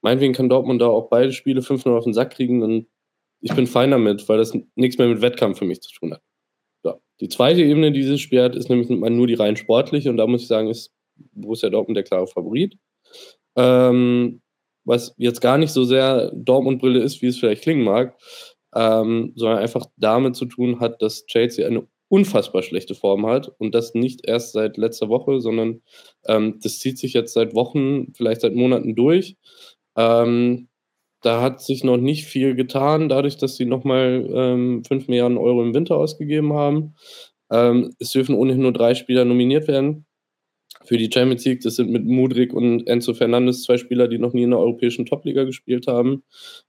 meinetwegen 0.03 0.33
kann 0.33 0.49
Dortmund 0.49 0.81
da 0.81 0.87
auch 0.87 1.09
beide 1.09 1.33
Spiele 1.33 1.61
5-0 1.61 1.97
auf 1.97 2.05
den 2.05 2.15
Sack 2.15 2.33
kriegen 2.35 2.63
und 2.63 2.87
ich 3.41 3.55
bin 3.55 3.67
fein 3.67 3.91
damit, 3.91 4.29
weil 4.29 4.39
das 4.39 4.53
nichts 4.75 4.99
mehr 4.99 5.09
mit 5.09 5.23
Wettkampf 5.23 5.59
für 5.59 5.65
mich 5.65 5.81
zu 5.81 5.93
tun 5.93 6.13
hat. 6.13 6.23
Ja. 6.85 6.97
Die 7.21 7.29
zweite 7.29 7.63
Ebene 7.63 7.91
dieses 7.91 8.21
Spiels 8.21 8.45
hat, 8.45 8.57
ist 8.57 8.69
nämlich 8.69 8.89
nur 8.91 9.27
die 9.27 9.35
rein 9.35 9.57
sportliche 9.57 10.11
und 10.11 10.17
da 10.17 10.27
muss 10.27 10.43
ich 10.43 10.49
sagen, 10.49 10.69
ist 10.69 10.93
Borussia 11.33 11.71
Dortmund 11.71 11.97
der 11.97 12.05
klare 12.05 12.27
Favorit 12.27 12.77
ähm, 13.57 14.41
was 14.85 15.15
jetzt 15.19 15.41
gar 15.41 15.59
nicht 15.59 15.73
so 15.73 15.85
sehr 15.85 16.31
Dortmund-Brille 16.35 17.01
ist, 17.01 17.23
wie 17.23 17.27
es 17.27 17.39
vielleicht 17.39 17.63
klingen 17.63 17.85
mag, 17.85 18.17
ähm, 18.75 19.33
sondern 19.37 19.59
einfach 19.59 19.87
damit 19.97 20.37
zu 20.37 20.47
tun 20.47 20.81
hat, 20.81 21.03
dass 21.03 21.27
Chelsea 21.27 21.67
eine 21.67 21.87
unfassbar 22.11 22.63
schlechte 22.63 22.95
Form 22.95 23.25
hat 23.27 23.53
und 23.59 23.75
das 23.75 23.95
nicht 23.95 24.27
erst 24.27 24.53
seit 24.53 24.77
letzter 24.77 25.09
Woche, 25.09 25.41
sondern 25.41 25.81
ähm, 26.27 26.59
das 26.63 26.81
zieht 26.81 26.99
sich 26.99 27.15
jetzt 27.15 27.33
seit 27.33 27.55
Wochen, 27.55 28.13
vielleicht 28.15 28.43
seit 28.43 28.55
Monaten 28.55 28.97
durch. 28.97 29.37
Ähm, 29.97 30.69
da 31.23 31.41
hat 31.43 31.63
sich 31.63 31.85
noch 31.85 31.99
nicht 31.99 32.25
viel 32.27 32.55
getan, 32.57 33.09
dadurch, 33.09 33.37
dass 33.37 33.57
sie 33.57 33.67
nochmal 33.67 34.29
ähm, 34.35 34.83
5 34.85 35.09
Milliarden 35.09 35.39
Euro 35.39 35.63
im 35.63 35.75
Winter 35.75 35.97
ausgegeben 35.97 36.53
haben. 36.55 36.95
Ähm, 37.51 37.95
es 37.99 38.11
dürfen 38.11 38.35
ohnehin 38.35 38.63
nur 38.63 38.73
drei 38.73 38.95
Spieler 38.95 39.25
nominiert 39.25 39.69
werden 39.69 40.07
für 40.85 40.99
die 40.99 41.11
Champions 41.13 41.45
League. 41.45 41.61
Das 41.63 41.77
sind 41.77 41.91
mit 41.91 42.05
Mudrik 42.07 42.53
und 42.53 42.87
Enzo 42.89 43.15
Fernandes 43.15 43.63
zwei 43.63 43.77
Spieler, 43.77 44.09
die 44.09 44.19
noch 44.19 44.33
nie 44.33 44.45
in 44.45 44.51
der 44.51 44.59
europäischen 44.59 45.07
Topliga 45.07 45.45
gespielt 45.45 45.87
haben, 45.87 46.25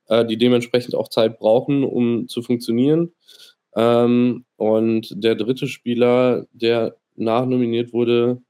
äh, 0.07 0.25
die 0.25 0.37
dementsprechend 0.37 0.95
auch 0.95 1.07
Zeit 1.09 1.39
brauchen, 1.39 1.83
um 1.83 2.27
zu 2.27 2.41
funktionieren. 2.41 3.13
Ähm, 3.75 4.45
und 4.57 5.23
der 5.23 5.35
dritte 5.35 5.67
Spieler, 5.67 6.45
der 6.53 6.95
nachnominiert 7.15 7.93
wurde, 7.93 8.41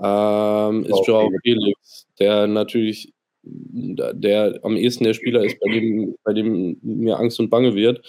ähm, 0.00 0.84
ist 0.84 1.06
Joao 1.06 1.30
Felix, 1.42 2.06
der 2.18 2.46
natürlich 2.46 3.12
der 3.48 4.58
am 4.62 4.76
ehesten 4.76 5.04
der 5.04 5.14
Spieler 5.14 5.44
ist, 5.44 5.58
bei 5.60 5.72
dem, 5.72 6.16
bei 6.24 6.32
dem 6.32 6.78
mir 6.82 7.18
Angst 7.18 7.38
und 7.38 7.48
Bange 7.48 7.74
wird. 7.74 8.02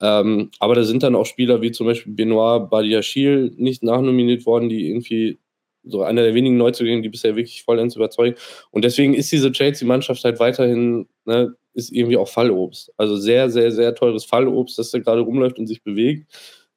Ähm, 0.00 0.50
aber 0.58 0.74
da 0.74 0.84
sind 0.84 1.02
dann 1.02 1.14
auch 1.14 1.26
Spieler 1.26 1.62
wie 1.62 1.72
zum 1.72 1.86
Beispiel 1.86 2.12
Benoit 2.12 2.70
Badiachil 2.70 3.52
nicht 3.56 3.82
nachnominiert 3.82 4.46
worden, 4.46 4.68
die 4.68 4.88
irgendwie 4.88 5.38
so 5.84 6.02
einer 6.02 6.22
der 6.22 6.34
wenigen 6.34 6.56
Neuzugänge, 6.56 7.02
die 7.02 7.08
bisher 7.08 7.36
wirklich 7.36 7.62
vollends 7.62 7.96
überzeugen. 7.96 8.36
Und 8.70 8.84
deswegen 8.84 9.14
ist 9.14 9.30
diese 9.32 9.52
Chelsea-Mannschaft 9.52 10.24
halt 10.24 10.40
weiterhin, 10.40 11.06
ne, 11.24 11.54
ist 11.74 11.92
irgendwie 11.92 12.16
auch 12.16 12.28
Fallobst. 12.28 12.92
Also 12.96 13.16
sehr, 13.16 13.50
sehr, 13.50 13.70
sehr 13.72 13.94
teures 13.94 14.24
Fallobst, 14.24 14.78
das 14.78 14.90
da 14.90 14.98
gerade 14.98 15.20
rumläuft 15.20 15.58
und 15.58 15.66
sich 15.66 15.82
bewegt. 15.82 16.32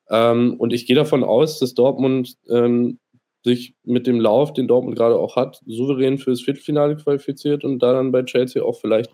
Ähm, 0.09 0.55
und 0.57 0.73
ich 0.73 0.85
gehe 0.85 0.95
davon 0.95 1.23
aus, 1.23 1.59
dass 1.59 1.73
Dortmund 1.73 2.35
ähm, 2.49 2.99
sich 3.43 3.75
mit 3.83 4.07
dem 4.07 4.19
Lauf, 4.19 4.53
den 4.53 4.67
Dortmund 4.67 4.97
gerade 4.97 5.17
auch 5.17 5.35
hat, 5.35 5.61
souverän 5.65 6.17
fürs 6.17 6.41
Viertelfinale 6.41 6.97
qualifiziert 6.97 7.63
und 7.63 7.79
da 7.79 7.93
dann 7.93 8.11
bei 8.11 8.23
Chelsea 8.23 8.61
auch 8.61 8.79
vielleicht 8.79 9.11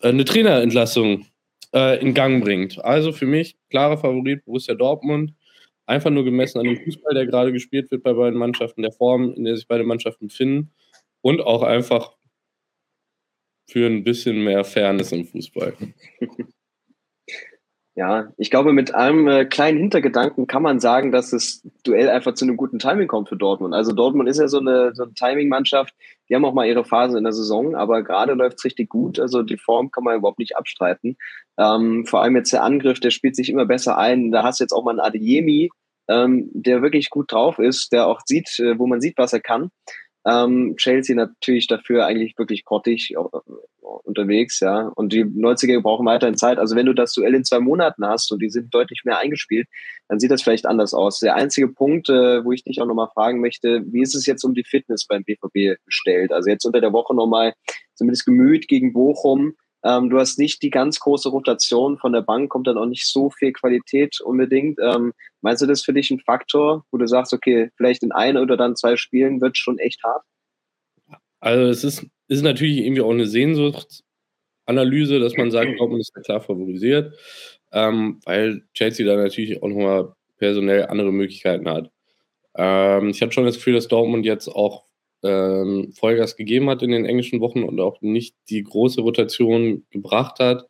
äh, 0.00 0.08
eine 0.08 0.24
Trainerentlassung 0.24 1.26
äh, 1.74 2.00
in 2.00 2.14
Gang 2.14 2.42
bringt. 2.42 2.82
Also 2.84 3.12
für 3.12 3.26
mich 3.26 3.56
klarer 3.70 3.98
Favorit 3.98 4.44
Borussia 4.44 4.74
Dortmund. 4.74 5.34
Einfach 5.86 6.10
nur 6.10 6.24
gemessen 6.24 6.58
an 6.58 6.64
dem 6.64 6.78
Fußball, 6.78 7.14
der 7.14 7.26
gerade 7.26 7.52
gespielt 7.52 7.90
wird 7.90 8.02
bei 8.02 8.14
beiden 8.14 8.38
Mannschaften, 8.38 8.80
der 8.80 8.92
Form, 8.92 9.34
in 9.34 9.44
der 9.44 9.56
sich 9.56 9.68
beide 9.68 9.84
Mannschaften 9.84 10.28
befinden 10.28 10.70
und 11.20 11.42
auch 11.42 11.62
einfach 11.62 12.14
für 13.66 13.86
ein 13.86 14.04
bisschen 14.04 14.42
mehr 14.42 14.64
Fairness 14.64 15.12
im 15.12 15.24
Fußball. 15.24 15.74
Ja, 17.96 18.32
ich 18.38 18.50
glaube, 18.50 18.72
mit 18.72 18.92
einem 18.92 19.28
äh, 19.28 19.44
kleinen 19.44 19.78
Hintergedanken 19.78 20.48
kann 20.48 20.64
man 20.64 20.80
sagen, 20.80 21.12
dass 21.12 21.30
das 21.30 21.62
Duell 21.84 22.08
einfach 22.08 22.34
zu 22.34 22.44
einem 22.44 22.56
guten 22.56 22.80
Timing 22.80 23.06
kommt 23.06 23.28
für 23.28 23.36
Dortmund. 23.36 23.72
Also 23.72 23.92
Dortmund 23.92 24.28
ist 24.28 24.40
ja 24.40 24.48
so 24.48 24.58
eine, 24.58 24.92
so 24.96 25.04
eine 25.04 25.14
Timing-Mannschaft. 25.14 25.94
Die 26.28 26.34
haben 26.34 26.44
auch 26.44 26.54
mal 26.54 26.66
ihre 26.66 26.84
Phase 26.84 27.16
in 27.16 27.22
der 27.22 27.32
Saison, 27.32 27.76
aber 27.76 28.02
gerade 28.02 28.32
läuft 28.32 28.58
es 28.58 28.64
richtig 28.64 28.88
gut. 28.88 29.20
Also 29.20 29.42
die 29.42 29.58
Form 29.58 29.92
kann 29.92 30.02
man 30.02 30.16
überhaupt 30.16 30.40
nicht 30.40 30.56
abstreiten. 30.56 31.16
Ähm, 31.56 32.04
vor 32.04 32.20
allem 32.20 32.34
jetzt 32.34 32.52
der 32.52 32.64
Angriff, 32.64 32.98
der 32.98 33.10
spielt 33.10 33.36
sich 33.36 33.48
immer 33.48 33.64
besser 33.64 33.96
ein. 33.96 34.32
Da 34.32 34.42
hast 34.42 34.58
du 34.58 34.64
jetzt 34.64 34.72
auch 34.72 34.82
mal 34.82 34.90
einen 34.90 35.00
Adeyemi, 35.00 35.70
ähm, 36.08 36.50
der 36.52 36.82
wirklich 36.82 37.10
gut 37.10 37.30
drauf 37.30 37.60
ist, 37.60 37.92
der 37.92 38.08
auch 38.08 38.22
sieht, 38.26 38.58
äh, 38.58 38.76
wo 38.76 38.88
man 38.88 39.00
sieht, 39.00 39.18
was 39.18 39.32
er 39.32 39.40
kann. 39.40 39.70
Ähm, 40.26 40.74
Chelsea 40.76 41.14
natürlich 41.14 41.66
dafür 41.66 42.06
eigentlich 42.06 42.38
wirklich 42.38 42.64
grottig 42.64 43.14
äh, 43.14 43.40
unterwegs, 44.04 44.60
ja. 44.60 44.88
Und 44.94 45.12
die 45.12 45.24
90er 45.24 45.80
brauchen 45.82 46.06
weiterhin 46.06 46.36
Zeit. 46.36 46.58
Also 46.58 46.76
wenn 46.76 46.86
du 46.86 46.94
das 46.94 47.12
Duell 47.12 47.34
in 47.34 47.44
zwei 47.44 47.60
Monaten 47.60 48.06
hast 48.06 48.32
und 48.32 48.40
die 48.40 48.48
sind 48.48 48.72
deutlich 48.72 49.02
mehr 49.04 49.18
eingespielt, 49.18 49.68
dann 50.08 50.18
sieht 50.18 50.30
das 50.30 50.42
vielleicht 50.42 50.66
anders 50.66 50.94
aus. 50.94 51.20
Der 51.20 51.34
einzige 51.34 51.68
Punkt, 51.68 52.08
äh, 52.08 52.44
wo 52.44 52.52
ich 52.52 52.64
dich 52.64 52.80
auch 52.80 52.86
nochmal 52.86 53.08
fragen 53.12 53.40
möchte, 53.40 53.84
wie 53.92 54.02
ist 54.02 54.14
es 54.14 54.26
jetzt 54.26 54.44
um 54.44 54.54
die 54.54 54.64
Fitness 54.64 55.06
beim 55.06 55.24
BVB 55.24 55.78
bestellt? 55.84 56.32
Also 56.32 56.48
jetzt 56.48 56.64
unter 56.64 56.80
der 56.80 56.92
Woche 56.92 57.14
nochmal 57.14 57.54
zumindest 57.94 58.24
gemüht 58.24 58.68
gegen 58.68 58.92
Bochum. 58.92 59.54
Ähm, 59.84 60.08
du 60.08 60.18
hast 60.18 60.38
nicht 60.38 60.62
die 60.62 60.70
ganz 60.70 60.98
große 60.98 61.28
Rotation 61.28 61.98
von 61.98 62.12
der 62.12 62.22
Bank, 62.22 62.50
kommt 62.50 62.66
dann 62.66 62.78
auch 62.78 62.86
nicht 62.86 63.06
so 63.06 63.28
viel 63.28 63.52
Qualität 63.52 64.18
unbedingt. 64.22 64.78
Ähm, 64.80 65.12
meinst 65.42 65.62
du 65.62 65.66
das 65.66 65.84
für 65.84 65.92
dich 65.92 66.10
ein 66.10 66.20
Faktor, 66.20 66.84
wo 66.90 66.96
du 66.96 67.06
sagst, 67.06 67.34
okay, 67.34 67.70
vielleicht 67.76 68.02
in 68.02 68.12
ein 68.12 68.38
oder 68.38 68.56
dann 68.56 68.76
zwei 68.76 68.96
Spielen 68.96 69.42
wird 69.42 69.58
schon 69.58 69.78
echt 69.78 70.02
hart? 70.02 70.24
Also 71.40 71.64
es 71.66 71.84
ist, 71.84 72.06
ist 72.28 72.42
natürlich 72.42 72.78
irgendwie 72.78 73.02
auch 73.02 73.10
eine 73.10 73.26
Sehnsuchtsanalyse, 73.26 75.20
dass 75.20 75.36
man 75.36 75.50
sagt, 75.50 75.78
Dortmund 75.78 76.00
ist 76.00 76.14
klar 76.24 76.40
favorisiert, 76.40 77.14
ähm, 77.70 78.20
weil 78.24 78.62
Chelsea 78.72 79.04
da 79.04 79.16
natürlich 79.16 79.62
auch 79.62 79.68
nochmal 79.68 80.14
personell 80.38 80.86
andere 80.86 81.12
Möglichkeiten 81.12 81.68
hat. 81.68 81.90
Ähm, 82.56 83.10
ich 83.10 83.20
hatte 83.20 83.32
schon 83.32 83.44
das 83.44 83.56
Gefühl, 83.56 83.74
dass 83.74 83.88
Dortmund 83.88 84.24
jetzt 84.24 84.48
auch 84.48 84.84
ähm, 85.24 85.92
Vollgas 85.92 86.36
gegeben 86.36 86.70
hat 86.70 86.82
in 86.82 86.90
den 86.90 87.06
englischen 87.06 87.40
Wochen 87.40 87.62
und 87.62 87.80
auch 87.80 88.00
nicht 88.02 88.36
die 88.48 88.62
große 88.62 89.00
Rotation 89.00 89.84
gebracht 89.90 90.38
hat. 90.38 90.66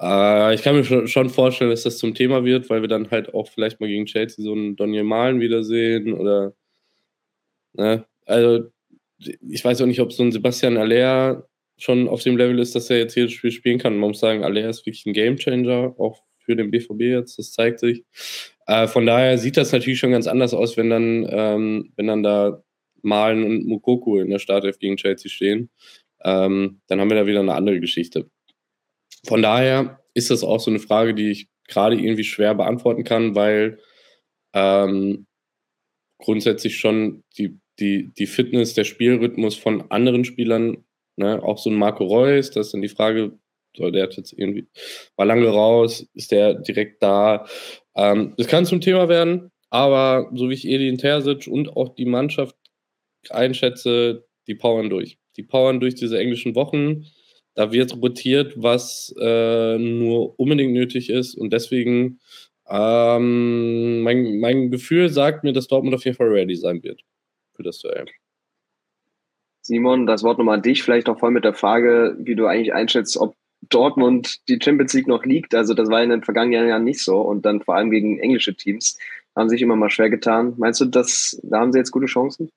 Äh, 0.00 0.54
ich 0.54 0.62
kann 0.62 0.76
mir 0.76 1.06
schon 1.06 1.30
vorstellen, 1.30 1.70
dass 1.70 1.82
das 1.82 1.98
zum 1.98 2.14
Thema 2.14 2.44
wird, 2.44 2.70
weil 2.70 2.80
wir 2.80 2.88
dann 2.88 3.10
halt 3.10 3.34
auch 3.34 3.48
vielleicht 3.48 3.80
mal 3.80 3.88
gegen 3.88 4.06
Chelsea 4.06 4.42
so 4.42 4.52
einen 4.52 4.76
Daniel 4.76 5.04
Malen 5.04 5.40
wiedersehen 5.40 6.12
oder 6.14 6.54
ne? 7.74 8.04
also 8.26 8.70
ich 9.18 9.64
weiß 9.64 9.80
auch 9.82 9.86
nicht, 9.86 10.00
ob 10.00 10.12
so 10.12 10.22
ein 10.22 10.32
Sebastian 10.32 10.76
Aller 10.76 11.48
schon 11.78 12.08
auf 12.08 12.22
dem 12.22 12.36
Level 12.36 12.58
ist, 12.58 12.74
dass 12.74 12.90
er 12.90 12.98
jetzt 12.98 13.14
jedes 13.14 13.32
Spiel 13.32 13.50
spielen 13.50 13.78
kann. 13.78 13.96
Man 13.96 14.10
muss 14.10 14.20
sagen, 14.20 14.44
Aller 14.44 14.68
ist 14.68 14.86
wirklich 14.86 15.06
ein 15.06 15.12
Gamechanger, 15.12 15.94
auch 15.98 16.22
für 16.38 16.56
den 16.56 16.70
BVB 16.70 17.00
jetzt, 17.02 17.38
das 17.38 17.52
zeigt 17.52 17.80
sich. 17.80 18.04
Äh, 18.66 18.86
von 18.86 19.06
daher 19.06 19.38
sieht 19.38 19.56
das 19.56 19.72
natürlich 19.72 19.98
schon 19.98 20.12
ganz 20.12 20.26
anders 20.26 20.54
aus, 20.54 20.76
wenn 20.76 20.90
dann, 20.90 21.26
ähm, 21.28 21.92
wenn 21.96 22.06
dann 22.06 22.22
da 22.22 22.62
Malen 23.02 23.44
und 23.44 23.66
Mukoko 23.66 24.20
in 24.20 24.30
der 24.30 24.38
Startelf 24.38 24.78
gegen 24.78 24.96
Chelsea 24.96 25.30
stehen, 25.30 25.70
ähm, 26.24 26.80
dann 26.86 27.00
haben 27.00 27.10
wir 27.10 27.16
da 27.16 27.26
wieder 27.26 27.40
eine 27.40 27.54
andere 27.54 27.80
Geschichte. 27.80 28.30
Von 29.24 29.42
daher 29.42 30.00
ist 30.14 30.30
das 30.30 30.44
auch 30.44 30.60
so 30.60 30.70
eine 30.70 30.80
Frage, 30.80 31.14
die 31.14 31.30
ich 31.30 31.48
gerade 31.68 31.96
irgendwie 31.96 32.24
schwer 32.24 32.54
beantworten 32.54 33.04
kann, 33.04 33.34
weil 33.34 33.78
ähm, 34.52 35.26
grundsätzlich 36.18 36.78
schon 36.78 37.24
die, 37.38 37.58
die, 37.78 38.12
die 38.16 38.26
Fitness, 38.26 38.74
der 38.74 38.84
Spielrhythmus 38.84 39.56
von 39.56 39.90
anderen 39.90 40.24
Spielern, 40.24 40.84
ne, 41.16 41.42
auch 41.42 41.58
so 41.58 41.70
ein 41.70 41.76
Marco 41.76 42.04
Reus, 42.04 42.50
das 42.50 42.66
ist 42.66 42.74
dann 42.74 42.82
die 42.82 42.88
Frage, 42.88 43.38
soll 43.76 43.92
der 43.92 44.08
jetzt 44.10 44.32
irgendwie, 44.36 44.66
war 45.16 45.26
lange 45.26 45.48
raus, 45.48 46.06
ist 46.14 46.30
der 46.30 46.54
direkt 46.54 47.02
da? 47.02 47.46
Ähm, 47.96 48.34
das 48.36 48.46
kann 48.46 48.66
zum 48.66 48.80
Thema 48.80 49.08
werden, 49.08 49.50
aber 49.70 50.30
so 50.34 50.50
wie 50.50 50.54
ich 50.54 50.66
Edin 50.66 50.98
Terzic 50.98 51.46
und 51.46 51.76
auch 51.76 51.94
die 51.94 52.04
Mannschaft 52.04 52.56
einschätze, 53.30 54.26
die 54.46 54.54
powern 54.54 54.90
durch. 54.90 55.18
Die 55.36 55.42
powern 55.42 55.80
durch 55.80 55.94
diese 55.94 56.18
englischen 56.18 56.54
Wochen. 56.54 57.06
Da 57.54 57.72
wird 57.72 57.94
rotiert, 58.00 58.54
was 58.56 59.14
äh, 59.20 59.78
nur 59.78 60.38
unbedingt 60.38 60.72
nötig 60.72 61.10
ist. 61.10 61.34
Und 61.34 61.52
deswegen, 61.52 62.20
ähm, 62.68 64.00
mein, 64.02 64.38
mein 64.40 64.70
Gefühl 64.70 65.10
sagt 65.10 65.44
mir, 65.44 65.52
dass 65.52 65.68
Dortmund 65.68 65.94
auf 65.94 66.04
jeden 66.04 66.16
Fall 66.16 66.28
ready 66.28 66.56
sein 66.56 66.82
wird 66.82 67.02
für 67.54 67.62
das 67.62 67.78
Duell. 67.78 68.06
Simon, 69.62 70.06
das 70.06 70.22
Wort 70.22 70.38
nochmal 70.38 70.56
an 70.56 70.62
dich, 70.62 70.82
vielleicht 70.82 71.08
auch 71.08 71.20
voll 71.20 71.30
mit 71.30 71.44
der 71.44 71.54
Frage, 71.54 72.16
wie 72.18 72.34
du 72.34 72.46
eigentlich 72.46 72.72
einschätzt, 72.72 73.16
ob 73.16 73.36
Dortmund 73.68 74.48
die 74.48 74.58
Champions 74.60 74.92
League 74.92 75.06
noch 75.06 75.24
liegt. 75.24 75.54
Also 75.54 75.74
das 75.74 75.88
war 75.88 76.02
in 76.02 76.10
den 76.10 76.24
vergangenen 76.24 76.68
Jahren 76.68 76.84
nicht 76.84 77.02
so 77.02 77.20
und 77.20 77.46
dann 77.46 77.62
vor 77.62 77.76
allem 77.76 77.90
gegen 77.90 78.18
englische 78.18 78.54
Teams 78.54 78.98
haben 79.36 79.48
sich 79.48 79.62
immer 79.62 79.76
mal 79.76 79.90
schwer 79.90 80.10
getan. 80.10 80.54
Meinst 80.58 80.80
du, 80.80 80.86
dass 80.86 81.40
da 81.42 81.60
haben 81.60 81.72
sie 81.72 81.78
jetzt 81.78 81.92
gute 81.92 82.06
Chancen? 82.06 82.50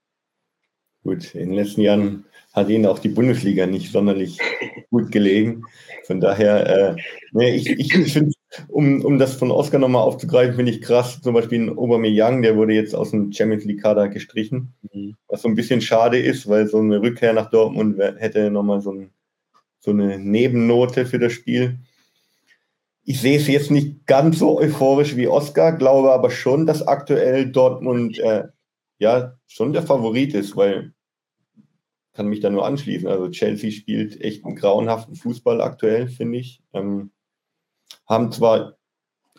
Gut, 1.06 1.36
in 1.36 1.50
den 1.50 1.54
letzten 1.54 1.82
Jahren 1.82 2.26
hat 2.52 2.68
ihnen 2.68 2.88
auch 2.88 2.98
die 2.98 3.10
Bundesliga 3.10 3.68
nicht 3.68 3.92
sonderlich 3.92 4.40
gut 4.90 5.12
gelegen. 5.12 5.62
Von 6.08 6.20
daher, 6.20 6.68
äh, 6.68 7.02
nee, 7.32 7.54
ich, 7.54 7.70
ich 7.70 8.12
finde, 8.12 8.32
um, 8.70 9.06
um 9.06 9.20
das 9.20 9.36
von 9.36 9.52
Oscar 9.52 9.78
nochmal 9.78 10.02
aufzugreifen, 10.02 10.56
finde 10.56 10.72
ich 10.72 10.82
krass. 10.82 11.22
Zum 11.22 11.36
Beispiel 11.36 11.62
ein 11.62 11.78
Aubameyang, 11.78 12.42
der 12.42 12.56
wurde 12.58 12.74
jetzt 12.74 12.96
aus 12.96 13.12
dem 13.12 13.32
Champions 13.32 13.66
League 13.66 13.84
Kader 13.84 14.10
gestrichen, 14.10 14.74
mhm. 14.92 15.16
was 15.28 15.44
so 15.44 15.48
ein 15.48 15.54
bisschen 15.54 15.80
schade 15.80 16.18
ist, 16.18 16.50
weil 16.50 16.66
so 16.66 16.80
eine 16.80 17.00
Rückkehr 17.00 17.34
nach 17.34 17.52
Dortmund 17.52 18.00
hätte 18.00 18.50
nochmal 18.50 18.82
so, 18.82 18.92
ein, 18.92 19.12
so 19.80 19.92
eine 19.92 20.18
Nebennote 20.18 21.06
für 21.06 21.20
das 21.20 21.34
Spiel. 21.34 21.78
Ich 23.04 23.22
sehe 23.22 23.38
es 23.38 23.46
jetzt 23.46 23.70
nicht 23.70 24.08
ganz 24.08 24.40
so 24.40 24.58
euphorisch 24.58 25.16
wie 25.16 25.28
Oscar, 25.28 25.74
glaube 25.74 26.14
aber 26.14 26.32
schon, 26.32 26.66
dass 26.66 26.88
aktuell 26.88 27.52
Dortmund 27.52 28.18
äh, 28.18 28.46
ja 28.98 29.36
schon 29.46 29.72
der 29.72 29.84
Favorit 29.84 30.34
ist, 30.34 30.58
weil 30.58 30.95
kann 32.16 32.28
mich 32.28 32.40
da 32.40 32.50
nur 32.50 32.66
anschließen. 32.66 33.08
Also 33.08 33.30
Chelsea 33.30 33.72
spielt 33.72 34.20
echt 34.22 34.46
einen 34.46 34.56
grauenhaften 34.56 35.16
Fußball 35.16 35.62
aktuell, 35.62 36.08
finde 36.08 36.40
ich. 36.40 36.62
Ähm, 36.74 37.12
haben 38.08 38.32
zwar 38.32 38.78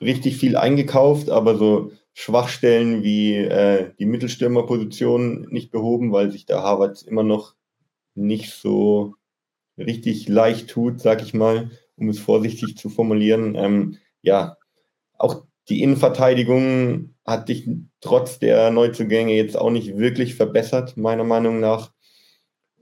richtig 0.00 0.37
viel 0.37 0.56
eingekauft, 0.56 1.30
aber 1.30 1.56
so 1.56 1.92
Schwachstellen 2.12 3.02
wie 3.02 3.35
äh, 3.37 3.92
die 3.99 4.06
Mittelstürmerposition 4.06 5.49
nicht 5.50 5.71
behoben, 5.71 6.12
weil 6.12 6.30
sich 6.30 6.47
der 6.47 6.62
Harvard 6.62 7.02
immer 7.02 7.23
noch 7.23 7.54
nicht 8.14 8.52
so 8.52 9.14
richtig 9.78 10.28
leicht 10.28 10.71
tut, 10.71 11.00
sag 11.00 11.23
ich 11.23 11.35
mal, 11.35 11.71
um 11.97 12.09
es 12.09 12.18
vorsichtig 12.18 12.76
zu 12.76 12.88
formulieren. 12.88 13.54
Ähm, 13.54 13.99
ja, 14.23 14.56
auch 15.18 15.45
die 15.68 15.83
Innenverteidigung 15.83 17.14
hat 17.26 17.49
sich 17.49 17.68
trotz 18.00 18.38
der 18.38 18.71
Neuzugänge 18.71 19.35
jetzt 19.35 19.56
auch 19.56 19.71
nicht 19.71 19.97
wirklich 19.99 20.35
verbessert, 20.35 20.97
meiner 20.97 21.25
Meinung 21.25 21.61
nach. 21.61 21.92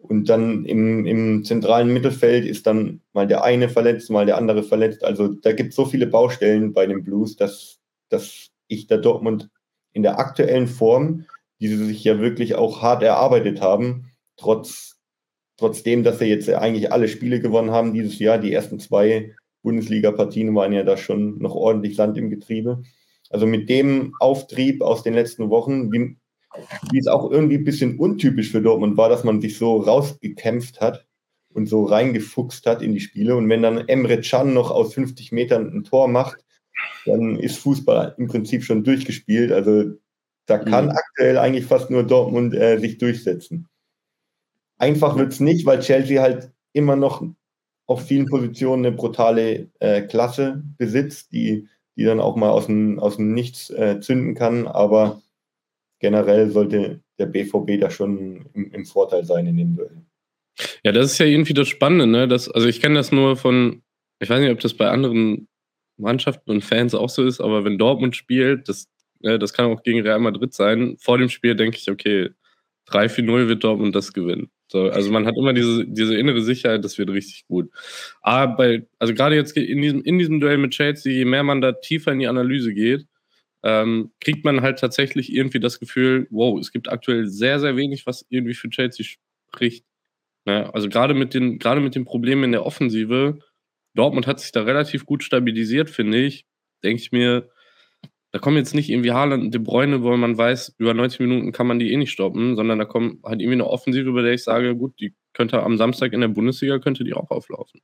Und 0.06 0.28
dann 0.28 0.66
im, 0.66 1.06
im 1.06 1.44
zentralen 1.44 1.90
Mittelfeld 1.90 2.44
ist 2.44 2.66
dann 2.66 3.00
mal 3.14 3.26
der 3.26 3.42
eine 3.42 3.70
verletzt, 3.70 4.10
mal 4.10 4.26
der 4.26 4.36
andere 4.36 4.62
verletzt. 4.62 5.02
Also 5.02 5.28
da 5.28 5.52
gibt 5.52 5.70
es 5.70 5.76
so 5.76 5.86
viele 5.86 6.06
Baustellen 6.06 6.74
bei 6.74 6.86
den 6.86 7.02
Blues, 7.02 7.36
dass, 7.36 7.80
dass 8.10 8.50
ich 8.68 8.86
da 8.86 8.98
Dortmund 8.98 9.48
in 9.94 10.02
der 10.02 10.18
aktuellen 10.18 10.66
Form, 10.66 11.24
die 11.58 11.68
sie 11.68 11.86
sich 11.86 12.04
ja 12.04 12.18
wirklich 12.18 12.54
auch 12.54 12.82
hart 12.82 13.02
erarbeitet 13.02 13.62
haben, 13.62 14.10
trotz, 14.36 14.98
trotzdem, 15.56 16.04
dass 16.04 16.18
sie 16.18 16.26
jetzt 16.26 16.50
eigentlich 16.50 16.92
alle 16.92 17.08
Spiele 17.08 17.40
gewonnen 17.40 17.70
haben 17.70 17.94
dieses 17.94 18.18
Jahr, 18.18 18.36
die 18.36 18.52
ersten 18.52 18.78
zwei 18.80 19.34
Bundesliga-Partien 19.62 20.54
waren 20.54 20.74
ja 20.74 20.82
da 20.82 20.98
schon 20.98 21.38
noch 21.38 21.54
ordentlich 21.54 21.96
Sand 21.96 22.18
im 22.18 22.28
Getriebe. 22.28 22.82
Also 23.30 23.46
mit 23.46 23.70
dem 23.70 24.14
Auftrieb 24.20 24.82
aus 24.82 25.02
den 25.02 25.14
letzten 25.14 25.48
Wochen, 25.48 25.90
wie, 25.90 26.18
wie 26.90 26.98
es 26.98 27.06
auch 27.06 27.30
irgendwie 27.30 27.56
ein 27.56 27.64
bisschen 27.64 27.98
untypisch 27.98 28.50
für 28.50 28.62
Dortmund 28.62 28.96
war, 28.96 29.08
dass 29.08 29.24
man 29.24 29.40
sich 29.40 29.58
so 29.58 29.76
rausgekämpft 29.76 30.80
hat 30.80 31.06
und 31.52 31.66
so 31.68 31.84
reingefuchst 31.84 32.66
hat 32.66 32.82
in 32.82 32.94
die 32.94 33.00
Spiele. 33.00 33.36
Und 33.36 33.48
wenn 33.48 33.62
dann 33.62 33.88
Emre 33.88 34.20
Can 34.20 34.54
noch 34.54 34.70
aus 34.70 34.94
50 34.94 35.32
Metern 35.32 35.72
ein 35.72 35.84
Tor 35.84 36.08
macht, 36.08 36.44
dann 37.06 37.38
ist 37.38 37.58
Fußball 37.58 38.14
im 38.18 38.28
Prinzip 38.28 38.64
schon 38.64 38.84
durchgespielt. 38.84 39.52
Also 39.52 39.92
da 40.46 40.58
kann 40.58 40.86
mhm. 40.86 40.92
aktuell 40.92 41.38
eigentlich 41.38 41.66
fast 41.66 41.90
nur 41.90 42.02
Dortmund 42.02 42.54
äh, 42.54 42.78
sich 42.78 42.98
durchsetzen. 42.98 43.68
Einfach 44.78 45.16
wird 45.16 45.32
es 45.32 45.40
nicht, 45.40 45.66
weil 45.66 45.80
Chelsea 45.80 46.20
halt 46.20 46.50
immer 46.72 46.96
noch 46.96 47.24
auf 47.86 48.06
vielen 48.06 48.26
Positionen 48.26 48.86
eine 48.86 48.96
brutale 48.96 49.70
äh, 49.78 50.02
Klasse 50.02 50.62
besitzt, 50.78 51.32
die 51.32 51.68
die 51.96 52.04
dann 52.04 52.20
auch 52.20 52.36
mal 52.36 52.50
aus 52.50 52.66
dem, 52.66 52.98
aus 52.98 53.16
dem 53.16 53.34
Nichts 53.34 53.70
äh, 53.70 54.00
zünden 54.00 54.34
kann. 54.34 54.66
Aber 54.66 55.22
generell 56.04 56.50
sollte 56.50 57.00
der 57.18 57.24
BVB 57.24 57.80
da 57.80 57.88
schon 57.88 58.44
im, 58.52 58.72
im, 58.72 58.84
Vorteil 58.84 59.24
sein 59.24 59.46
in 59.46 59.56
dem 59.56 59.74
Duell. 59.74 60.02
Ja, 60.84 60.92
das 60.92 61.12
ist 61.12 61.18
ja 61.18 61.24
irgendwie 61.24 61.54
das 61.54 61.66
Spannende, 61.66 62.06
ne? 62.06 62.28
Das, 62.28 62.50
also 62.50 62.68
ich 62.68 62.82
kenne 62.82 62.96
das 62.96 63.10
nur 63.10 63.36
von, 63.38 63.80
ich 64.20 64.28
weiß 64.28 64.38
nicht, 64.40 64.50
ob 64.50 64.60
das 64.60 64.74
bei 64.74 64.90
anderen 64.90 65.48
Mannschaften 65.96 66.50
und 66.50 66.62
Fans 66.62 66.94
auch 66.94 67.08
so 67.08 67.24
ist, 67.24 67.40
aber 67.40 67.64
wenn 67.64 67.78
Dortmund 67.78 68.16
spielt, 68.16 68.68
das, 68.68 68.86
ja, 69.20 69.38
das 69.38 69.54
kann 69.54 69.64
auch 69.64 69.82
gegen 69.82 70.02
Real 70.02 70.18
Madrid 70.18 70.52
sein. 70.52 70.98
Vor 71.00 71.16
dem 71.16 71.30
Spiel 71.30 71.54
denke 71.54 71.78
ich, 71.78 71.90
okay, 71.90 72.28
3-4-0 72.90 73.48
wird 73.48 73.64
Dortmund 73.64 73.96
das 73.96 74.12
gewinnen. 74.12 74.50
So, 74.68 74.90
also 74.90 75.10
man 75.10 75.24
hat 75.24 75.36
immer 75.38 75.54
diese, 75.54 75.86
diese 75.86 76.18
innere 76.18 76.42
Sicherheit, 76.42 76.84
das 76.84 76.98
wird 76.98 77.08
richtig 77.08 77.46
gut. 77.46 77.70
Aber 78.20 78.56
bei, 78.56 78.86
also 78.98 79.14
gerade 79.14 79.36
jetzt 79.36 79.56
in 79.56 79.80
diesem, 79.80 80.02
in 80.02 80.18
diesem 80.18 80.38
Duell 80.38 80.58
mit 80.58 80.72
Chelsea, 80.72 81.14
je 81.14 81.24
mehr 81.24 81.44
man 81.44 81.62
da 81.62 81.72
tiefer 81.72 82.12
in 82.12 82.18
die 82.18 82.28
Analyse 82.28 82.74
geht, 82.74 83.06
ähm, 83.64 84.12
kriegt 84.20 84.44
man 84.44 84.60
halt 84.60 84.78
tatsächlich 84.78 85.32
irgendwie 85.32 85.58
das 85.58 85.80
Gefühl, 85.80 86.28
wow, 86.30 86.60
es 86.60 86.70
gibt 86.70 86.88
aktuell 86.90 87.26
sehr, 87.26 87.58
sehr 87.58 87.76
wenig, 87.76 88.06
was 88.06 88.26
irgendwie 88.28 88.54
für 88.54 88.68
Chelsea 88.68 89.06
spricht. 89.48 89.86
Ja, 90.46 90.70
also 90.70 90.90
gerade 90.90 91.14
mit 91.14 91.32
den, 91.32 91.58
mit 91.82 91.94
den 91.94 92.04
Problemen 92.04 92.44
in 92.44 92.52
der 92.52 92.66
Offensive, 92.66 93.38
Dortmund 93.94 94.26
hat 94.26 94.40
sich 94.40 94.52
da 94.52 94.62
relativ 94.62 95.06
gut 95.06 95.22
stabilisiert, 95.24 95.88
finde 95.88 96.18
ich. 96.18 96.44
Denke 96.82 97.00
ich 97.00 97.12
mir, 97.12 97.48
da 98.32 98.38
kommen 98.38 98.58
jetzt 98.58 98.74
nicht 98.74 98.90
irgendwie 98.90 99.12
Haaland 99.12 99.44
und 99.44 99.54
De 99.54 99.60
Bruyne, 99.60 100.02
wo 100.02 100.14
man 100.16 100.36
weiß, 100.36 100.74
über 100.78 100.92
90 100.92 101.20
Minuten 101.20 101.52
kann 101.52 101.66
man 101.66 101.78
die 101.78 101.92
eh 101.92 101.96
nicht 101.96 102.10
stoppen, 102.10 102.56
sondern 102.56 102.78
da 102.78 102.84
kommt 102.84 103.22
halt 103.24 103.40
irgendwie 103.40 103.54
eine 103.54 103.66
Offensive, 103.66 104.08
über 104.08 104.22
der 104.22 104.34
ich 104.34 104.42
sage, 104.42 104.76
gut, 104.76 105.00
die 105.00 105.14
könnte 105.32 105.62
am 105.62 105.78
Samstag 105.78 106.12
in 106.12 106.20
der 106.20 106.28
Bundesliga, 106.28 106.78
könnte 106.80 107.04
die 107.04 107.14
auch 107.14 107.30
auflaufen. 107.30 107.80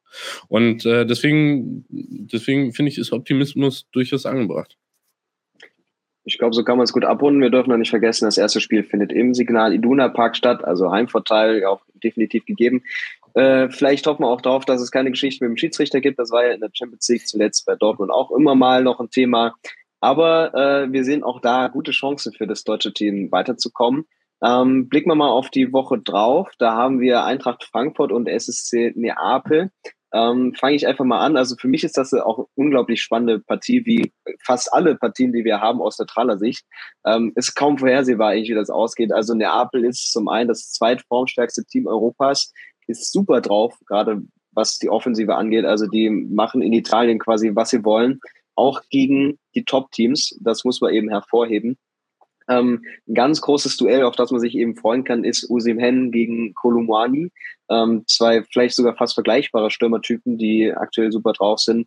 Und 0.49 0.85
äh, 0.85 1.07
deswegen, 1.07 1.87
deswegen 1.89 2.73
finde 2.73 2.91
ich, 2.91 2.99
ist 2.99 3.13
Optimismus 3.13 3.89
durchaus 3.93 4.27
angebracht. 4.27 4.77
Ich 6.25 6.39
glaube, 6.39 6.55
so 6.55 6.65
kann 6.65 6.77
man 6.77 6.85
es 6.85 6.93
gut 6.93 7.05
abrunden. 7.05 7.41
Wir 7.41 7.51
dürfen 7.51 7.71
noch 7.71 7.77
nicht 7.77 7.91
vergessen, 7.91 8.27
das 8.27 8.39
erste 8.39 8.61
Spiel 8.61 8.85
findet 8.85 9.13
im 9.13 9.35
Signal 9.35 9.73
Iduna 9.73 10.09
Park 10.09 10.37
statt, 10.37 10.65
also 10.65 10.91
Heimvorteil 10.91 11.65
auch 11.65 11.83
definitiv 11.95 12.45
gegeben. 12.45 12.83
Äh, 13.35 13.71
vielleicht 13.71 14.07
hoffen 14.07 14.23
wir 14.23 14.29
auch 14.29 14.41
darauf, 14.41 14.65
dass 14.65 14.81
es 14.81 14.91
keine 14.91 15.11
Geschichte 15.11 15.45
mit 15.45 15.51
dem 15.51 15.57
Schiedsrichter 15.57 16.01
gibt. 16.01 16.19
Das 16.19 16.31
war 16.31 16.45
ja 16.45 16.53
in 16.53 16.61
der 16.61 16.71
Champions 16.73 17.09
League 17.09 17.27
zuletzt 17.27 17.65
bei 17.67 17.77
Dortmund 17.77 18.11
auch 18.11 18.31
immer 18.33 18.55
mal 18.55 18.83
noch 18.83 19.01
ein 19.01 19.11
Thema. 19.11 19.55
Aber 20.01 20.55
äh, 20.55 20.93
wir 20.93 21.05
sehen 21.05 21.23
auch 21.23 21.41
da 21.41 21.69
gute 21.69 21.93
Chancen 21.93 22.33
für 22.33 22.47
das 22.47 22.65
deutsche 22.65 22.93
Team 22.93 23.31
weiterzukommen. 23.31 24.07
Ähm, 24.43 24.89
blicken 24.89 25.11
wir 25.11 25.15
mal 25.15 25.29
auf 25.29 25.51
die 25.51 25.73
Woche 25.73 25.99
drauf. 25.99 26.51
Da 26.59 26.75
haben 26.75 27.01
wir 27.01 27.25
Eintracht 27.25 27.65
Frankfurt 27.65 28.11
und 28.11 28.27
SSC 28.27 28.93
Neapel. 28.97 29.71
Ähm, 30.13 30.55
Fange 30.55 30.75
ich 30.75 30.87
einfach 30.87 31.05
mal 31.05 31.21
an. 31.21 31.37
Also 31.37 31.57
für 31.57 31.69
mich 31.69 31.85
ist 31.85 31.97
das 31.97 32.13
auch 32.15 32.49
unglaublich 32.55 33.03
spannende 33.03 33.39
Partie, 33.41 33.85
wie 33.87 34.13
fast 34.45 34.73
alle 34.73 34.97
Partien, 34.97 35.33
die 35.33 35.45
wir 35.45 35.61
haben 35.61 35.81
aus 35.81 35.99
neutraler 35.99 36.39
Sicht. 36.39 36.65
Ähm, 37.05 37.33
ist 37.37 37.55
kaum 37.55 37.79
vorhersehbar, 37.79 38.31
eigentlich, 38.31 38.51
wie 38.51 38.55
das 38.55 38.71
ausgeht. 38.71 39.13
Also 39.13 39.35
Neapel 39.35 39.85
ist 39.85 40.13
zum 40.13 40.29
einen 40.29 40.49
das 40.49 40.73
zweitformstärkste 40.73 41.65
Team 41.65 41.87
Europas, 41.87 42.53
ist 42.87 43.13
super 43.13 43.41
drauf, 43.41 43.79
gerade 43.87 44.23
was 44.53 44.79
die 44.79 44.91
Offensive 44.91 45.35
angeht. 45.35 45.65
Also 45.65 45.87
die 45.87 46.11
machen 46.11 46.63
in 46.63 46.73
Italien 46.73 47.19
quasi, 47.19 47.53
was 47.55 47.71
sie 47.71 47.85
wollen, 47.85 48.21
auch 48.57 48.83
gegen 48.91 49.39
die 49.55 49.65
Top-Teams. 49.65 50.37
Das 50.41 50.65
muss 50.65 50.81
man 50.81 50.93
eben 50.93 51.09
hervorheben. 51.09 51.79
Ähm, 52.51 52.85
ein 53.09 53.15
ganz 53.15 53.41
großes 53.41 53.77
Duell, 53.77 54.03
auf 54.03 54.17
das 54.17 54.31
man 54.31 54.41
sich 54.41 54.57
eben 54.57 54.77
freuen 54.77 55.05
kann, 55.05 55.25
ist 55.25 55.49
Usim 55.49 55.79
Hen 55.79 56.11
gegen 56.11 56.53
Kolumwani. 56.55 57.31
Ähm, 57.71 58.03
zwei 58.07 58.43
vielleicht 58.43 58.75
sogar 58.75 58.97
fast 58.97 59.15
vergleichbare 59.15 59.71
Stürmertypen, 59.71 60.37
die 60.37 60.73
aktuell 60.73 61.13
super 61.13 61.33
drauf 61.33 61.61
sind. 61.61 61.87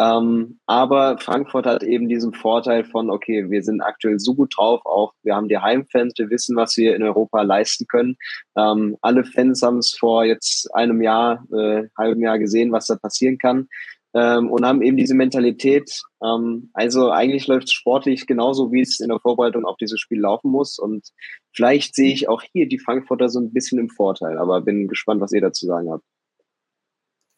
Ähm, 0.00 0.58
aber 0.64 1.18
Frankfurt 1.18 1.66
hat 1.66 1.82
eben 1.82 2.08
diesen 2.08 2.32
Vorteil 2.32 2.84
von, 2.84 3.10
okay, 3.10 3.50
wir 3.50 3.62
sind 3.62 3.82
aktuell 3.82 4.18
so 4.18 4.34
gut 4.34 4.54
drauf, 4.56 4.80
auch 4.86 5.12
wir 5.22 5.36
haben 5.36 5.48
die 5.48 5.58
Heimfans, 5.58 6.14
wir 6.16 6.30
wissen, 6.30 6.56
was 6.56 6.76
wir 6.78 6.96
in 6.96 7.02
Europa 7.02 7.42
leisten 7.42 7.86
können. 7.86 8.16
Ähm, 8.56 8.96
alle 9.02 9.24
Fans 9.24 9.60
haben 9.60 9.76
es 9.76 9.94
vor 9.94 10.24
jetzt 10.24 10.74
einem 10.74 11.02
Jahr, 11.02 11.44
äh, 11.52 11.82
halbem 11.98 12.22
Jahr 12.22 12.38
gesehen, 12.38 12.72
was 12.72 12.86
da 12.86 12.96
passieren 12.96 13.36
kann. 13.36 13.68
Ähm, 14.12 14.50
und 14.50 14.66
haben 14.66 14.82
eben 14.82 14.96
diese 14.96 15.14
Mentalität. 15.14 16.02
Ähm, 16.22 16.70
also 16.72 17.10
eigentlich 17.10 17.46
läuft 17.46 17.68
es 17.68 17.72
sportlich 17.72 18.26
genauso, 18.26 18.72
wie 18.72 18.80
es 18.80 18.98
in 19.00 19.08
der 19.08 19.20
Vorbereitung 19.20 19.64
auf 19.64 19.76
dieses 19.76 20.00
Spiel 20.00 20.20
laufen 20.20 20.50
muss. 20.50 20.78
Und 20.78 21.08
vielleicht 21.52 21.94
sehe 21.94 22.12
ich 22.12 22.28
auch 22.28 22.42
hier 22.42 22.68
die 22.68 22.78
Frankfurter 22.78 23.28
so 23.28 23.38
ein 23.38 23.52
bisschen 23.52 23.78
im 23.78 23.88
Vorteil, 23.88 24.38
aber 24.38 24.62
bin 24.62 24.88
gespannt, 24.88 25.20
was 25.20 25.32
ihr 25.32 25.40
dazu 25.40 25.66
sagen 25.66 25.90
habt. 25.90 26.04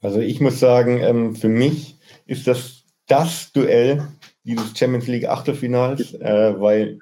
Also 0.00 0.20
ich 0.20 0.40
muss 0.40 0.58
sagen, 0.58 0.98
ähm, 1.00 1.36
für 1.36 1.48
mich 1.48 1.96
ist 2.26 2.46
das 2.46 2.82
das 3.06 3.52
Duell 3.52 4.08
dieses 4.44 4.76
Champions 4.76 5.06
League 5.06 5.28
Achtelfinals, 5.28 6.14
äh, 6.14 6.58
weil 6.58 7.00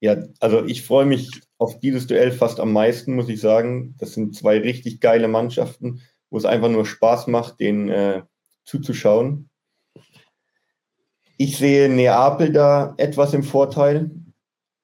ja, 0.00 0.22
also 0.40 0.64
ich 0.66 0.82
freue 0.82 1.06
mich 1.06 1.30
auf 1.56 1.80
dieses 1.80 2.06
Duell 2.06 2.30
fast 2.30 2.60
am 2.60 2.72
meisten, 2.72 3.14
muss 3.14 3.30
ich 3.30 3.40
sagen. 3.40 3.94
Das 3.98 4.12
sind 4.12 4.36
zwei 4.36 4.58
richtig 4.58 5.00
geile 5.00 5.28
Mannschaften, 5.28 6.02
wo 6.34 6.38
es 6.38 6.46
einfach 6.46 6.68
nur 6.68 6.84
Spaß 6.84 7.28
macht, 7.28 7.60
denen 7.60 7.88
äh, 7.90 8.22
zuzuschauen. 8.64 9.50
Ich 11.36 11.58
sehe 11.58 11.88
Neapel 11.88 12.50
da 12.50 12.92
etwas 12.96 13.34
im 13.34 13.44
Vorteil. 13.44 14.10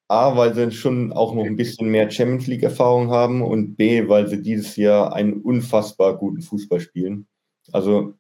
A, 0.07 0.37
weil 0.37 0.55
sie 0.55 0.71
schon 0.71 1.13
auch 1.13 1.35
noch 1.35 1.45
ein 1.45 1.57
bisschen 1.57 1.89
mehr 1.89 2.09
Champions 2.09 2.47
League-Erfahrung 2.47 3.11
haben 3.11 3.43
und 3.43 3.75
B, 3.75 4.09
weil 4.09 4.29
sie 4.29 4.41
dieses 4.41 4.77
Jahr 4.77 5.13
einen 5.13 5.43
unfassbar 5.43 6.17
guten 6.19 6.41
Fußball 6.41 6.79
spielen. 6.79 7.27
Also 7.73 8.15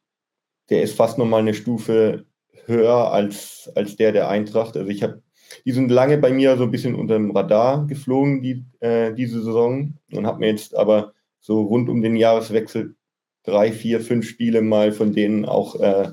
der 0.69 0.83
ist 0.83 0.97
fast 0.97 1.17
nochmal 1.17 1.43
eine 1.43 1.55
Stufe 1.55 2.27
höher 2.67 3.13
als, 3.13 3.71
als 3.77 3.95
der 3.95 4.11
der 4.11 4.29
Eintracht. 4.29 4.77
Also 4.77 4.91
ich 4.91 5.05
habe, 5.05 5.23
die 5.65 5.73
sind 5.73 5.89
lange 5.93 6.19
bei 6.19 6.33
mir 6.33 6.57
so 6.57 6.65
ein 6.65 6.73
bisschen 6.73 6.97
unter 6.97 7.15
dem 7.15 7.31
Radar 7.31 7.87
geflogen, 7.87 8.43
die, 8.43 8.65
äh, 8.81 9.15
diese 9.15 9.41
Saison, 9.41 9.95
und 10.13 10.27
habe 10.27 10.41
mir 10.41 10.49
jetzt 10.49 10.75
aber 10.75 11.13
so 11.39 11.63
rund 11.63 11.89
um 11.89 12.03
den 12.03 12.17
Jahreswechsel 12.17 12.97
drei, 13.45 13.73
vier, 13.73 14.01
fünf 14.01 14.29
Spiele 14.29 14.63
mal 14.63 14.93
von 14.93 15.13
denen 15.13 15.45
auch 15.45 15.81
äh, 15.81 16.13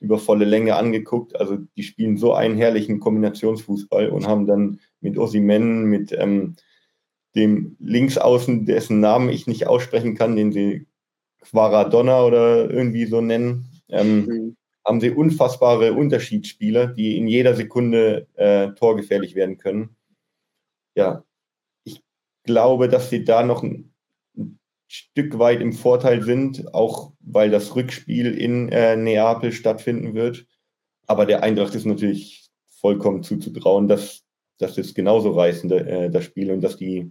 über 0.00 0.18
volle 0.18 0.44
Länge 0.44 0.74
angeguckt. 0.76 1.36
Also 1.36 1.58
die 1.76 1.82
spielen 1.84 2.16
so 2.16 2.34
einen 2.34 2.56
herrlichen 2.56 2.98
Kombinationsfußball 2.98 4.08
und 4.08 4.26
haben 4.26 4.46
dann 4.46 4.80
mit 5.00 5.16
Osimen, 5.16 5.84
mit 5.84 6.12
ähm, 6.12 6.56
dem 7.34 7.76
Linksaußen, 7.78 8.66
dessen 8.66 9.00
Namen 9.00 9.30
ich 9.30 9.46
nicht 9.46 9.66
aussprechen 9.66 10.14
kann, 10.16 10.36
den 10.36 10.52
sie 10.52 10.86
Quaradonna 11.40 12.24
oder 12.24 12.70
irgendwie 12.70 13.06
so 13.06 13.20
nennen, 13.20 13.68
ähm, 13.88 14.24
mhm. 14.26 14.56
haben 14.84 15.00
sie 15.00 15.10
unfassbare 15.10 15.92
Unterschiedsspieler, 15.92 16.88
die 16.88 17.16
in 17.16 17.28
jeder 17.28 17.54
Sekunde 17.54 18.26
äh, 18.34 18.70
torgefährlich 18.72 19.34
werden 19.34 19.58
können. 19.58 19.96
Ja, 20.94 21.24
ich 21.84 22.02
glaube, 22.44 22.88
dass 22.88 23.08
sie 23.08 23.24
da 23.24 23.42
noch 23.42 23.62
ein, 23.62 23.70
ein 23.72 23.91
Stück 24.94 25.38
weit 25.38 25.62
im 25.62 25.72
Vorteil 25.72 26.22
sind, 26.22 26.74
auch 26.74 27.12
weil 27.20 27.50
das 27.50 27.74
Rückspiel 27.74 28.36
in 28.36 28.68
äh, 28.68 28.94
Neapel 28.94 29.50
stattfinden 29.50 30.12
wird. 30.12 30.44
Aber 31.06 31.24
der 31.24 31.42
Eintracht 31.42 31.74
ist 31.74 31.86
natürlich 31.86 32.50
vollkommen 32.66 33.22
zuzutrauen, 33.22 33.88
dass, 33.88 34.22
dass 34.58 34.76
es 34.76 34.92
genauso 34.92 35.30
reißen, 35.30 35.70
äh, 35.70 36.10
das 36.10 36.24
Spiel, 36.24 36.50
und 36.50 36.60
dass 36.60 36.76
die 36.76 37.10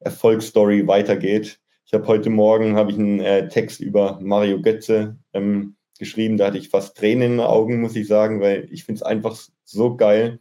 Erfolgsstory 0.00 0.86
weitergeht. 0.86 1.58
Ich 1.86 1.94
habe 1.94 2.06
heute 2.06 2.28
Morgen 2.28 2.76
habe 2.76 2.90
ich 2.90 2.98
einen 2.98 3.20
äh, 3.20 3.48
Text 3.48 3.80
über 3.80 4.18
Mario 4.20 4.60
Götze 4.60 5.16
ähm, 5.32 5.76
geschrieben. 5.98 6.36
Da 6.36 6.48
hatte 6.48 6.58
ich 6.58 6.68
fast 6.68 6.98
Tränen 6.98 7.22
in 7.22 7.30
den 7.38 7.40
Augen, 7.40 7.80
muss 7.80 7.96
ich 7.96 8.08
sagen, 8.08 8.42
weil 8.42 8.68
ich 8.70 8.84
finde 8.84 8.98
es 8.98 9.02
einfach 9.02 9.40
so 9.64 9.96
geil, 9.96 10.38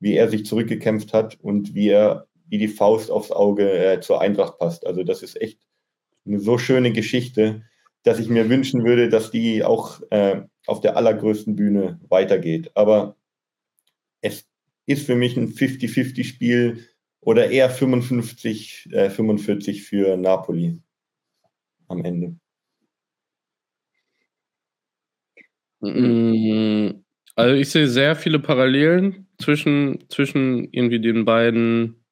wie 0.00 0.16
er 0.16 0.28
sich 0.28 0.44
zurückgekämpft 0.44 1.12
hat 1.12 1.38
und 1.40 1.72
wie 1.76 1.90
er 1.90 2.26
wie 2.48 2.58
die 2.58 2.66
Faust 2.66 3.12
aufs 3.12 3.30
Auge 3.30 3.70
äh, 3.70 4.00
zur 4.00 4.20
Eintracht 4.20 4.58
passt. 4.58 4.84
Also 4.86 5.04
das 5.04 5.22
ist 5.22 5.40
echt 5.40 5.60
eine 6.26 6.40
so 6.40 6.58
schöne 6.58 6.92
Geschichte, 6.92 7.62
dass 8.02 8.18
ich 8.18 8.28
mir 8.28 8.48
wünschen 8.48 8.84
würde, 8.84 9.08
dass 9.08 9.30
die 9.30 9.64
auch 9.64 10.00
äh, 10.10 10.42
auf 10.66 10.80
der 10.80 10.96
allergrößten 10.96 11.56
Bühne 11.56 12.00
weitergeht. 12.08 12.70
Aber 12.74 13.16
es 14.20 14.46
ist 14.86 15.06
für 15.06 15.16
mich 15.16 15.36
ein 15.36 15.48
50-50-Spiel 15.48 16.86
oder 17.20 17.50
eher 17.50 17.70
55, 17.70 18.88
äh, 18.92 19.10
45 19.10 19.82
für 19.82 20.16
Napoli 20.16 20.80
am 21.88 22.04
Ende. 22.04 22.36
Mm, 25.80 27.04
also 27.34 27.54
ich 27.54 27.68
sehe 27.70 27.88
sehr 27.88 28.16
viele 28.16 28.38
Parallelen 28.38 29.26
zwischen, 29.38 30.04
zwischen 30.08 30.68
irgendwie 30.72 31.00
den 31.00 31.24
beiden. 31.24 32.04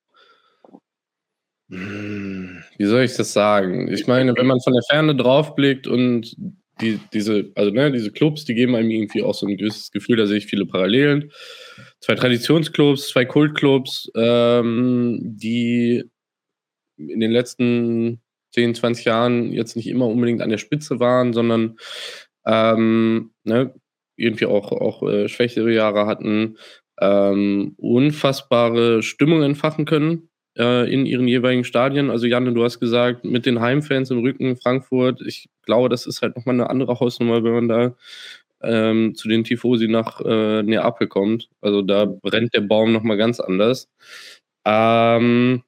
Mm, 1.68 2.41
wie 2.83 2.87
soll 2.87 3.05
ich 3.05 3.14
das 3.14 3.33
sagen? 3.33 3.87
Ich 3.92 4.09
meine, 4.09 4.35
wenn 4.37 4.47
man 4.49 4.61
von 4.61 4.73
der 4.73 4.83
Ferne 4.83 5.14
draufblickt 5.14 5.87
und 5.87 6.35
die, 6.81 6.99
diese, 7.12 7.53
also 7.55 7.71
ne, 7.71 7.92
diese 7.92 8.11
Clubs, 8.11 8.45
die 8.45 8.57
geben 8.57 8.75
einem 8.75 8.90
irgendwie 8.90 9.23
auch 9.23 9.35
so 9.35 9.47
ein 9.47 9.57
gewisses 9.57 9.92
Gefühl, 9.92 10.16
da 10.16 10.27
sehe 10.27 10.38
ich 10.38 10.47
viele 10.47 10.66
Parallelen. 10.66 11.31
Zwei 12.01 12.16
Traditionsclubs, 12.16 13.11
zwei 13.11 13.25
Kultclubs, 13.25 14.11
ähm, 14.16 15.21
die 15.23 16.03
in 16.97 17.21
den 17.21 17.31
letzten 17.31 18.21
10, 18.53 18.75
20 18.75 19.05
Jahren 19.05 19.53
jetzt 19.53 19.77
nicht 19.77 19.87
immer 19.87 20.09
unbedingt 20.09 20.42
an 20.42 20.51
der 20.51 20.59
Spitze 20.59 20.99
waren, 20.99 21.33
sondern 21.33 21.77
ähm, 22.47 23.31
ne, 23.45 23.73
irgendwie 24.16 24.47
auch, 24.47 24.73
auch 24.73 25.09
äh, 25.09 25.29
schwächere 25.29 25.73
Jahre 25.73 26.07
hatten, 26.07 26.59
ähm, 27.01 27.75
unfassbare 27.77 29.05
Stimmung 29.05 29.45
entfachen 29.45 29.85
können 29.85 30.31
äh, 30.59 30.93
in 30.93 31.07
ihren 31.07 31.29
jeweiligen 31.29 31.65
Stadien. 31.65 32.11
Also 32.11 32.27
Janne, 32.27 32.53
du 32.53 32.65
hast 32.65 32.81
gesagt, 32.81 33.25
mit 33.25 33.47
den 33.47 33.61
Heimfans 33.61 34.11
im 34.11 34.21
Rücken 34.21 34.57
Frankfurt, 34.57 35.21
ich 35.27 35.49
glaube, 35.62 35.88
das 35.88 36.07
ist 36.07 36.23
halt 36.23 36.37
nochmal 36.37 36.55
eine 36.55 36.71
andere 36.71 37.01
Hausnummer, 37.01 37.45
wenn 37.45 37.53
man 37.53 37.69
da 37.69 37.95
ähm, 38.62 39.15
zu 39.15 39.29
den 39.29 39.45
Tifosi 39.45 39.88
nach 39.88 40.21
äh, 40.21 40.62
Neapel 40.62 41.09
kommt. 41.09 41.49
Also 41.61 41.83
da 41.83 42.07
brennt 42.07 42.55
der 42.55 42.61
Baum 42.61 42.93
nochmal 42.93 43.17
ganz 43.17 43.41
anders. 43.41 43.88
Ähm, 44.65 45.62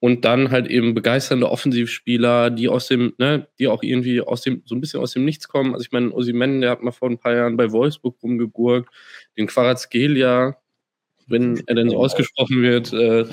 und 0.00 0.24
dann 0.24 0.50
halt 0.50 0.66
eben 0.68 0.94
begeisternde 0.94 1.50
Offensivspieler, 1.50 2.50
die 2.50 2.68
aus 2.68 2.86
dem, 2.88 3.14
ne, 3.18 3.48
die 3.58 3.68
auch 3.68 3.82
irgendwie 3.82 4.20
aus 4.20 4.42
dem, 4.42 4.62
so 4.66 4.74
ein 4.74 4.80
bisschen 4.80 5.00
aus 5.00 5.12
dem 5.12 5.24
Nichts 5.24 5.48
kommen. 5.48 5.72
Also 5.72 5.84
ich 5.84 5.92
meine, 5.92 6.12
Osimen, 6.12 6.60
der 6.60 6.70
hat 6.70 6.82
mal 6.82 6.92
vor 6.92 7.08
ein 7.08 7.18
paar 7.18 7.34
Jahren 7.34 7.56
bei 7.56 7.72
Wolfsburg 7.72 8.16
rumgegurkt, 8.22 8.90
den 9.38 9.46
Quarazgelia, 9.46 10.58
wenn 11.26 11.62
er 11.66 11.74
denn 11.74 11.90
so 11.90 11.96
ausgesprochen 11.96 12.62
wird, 12.62 12.92
äh, 12.92 13.24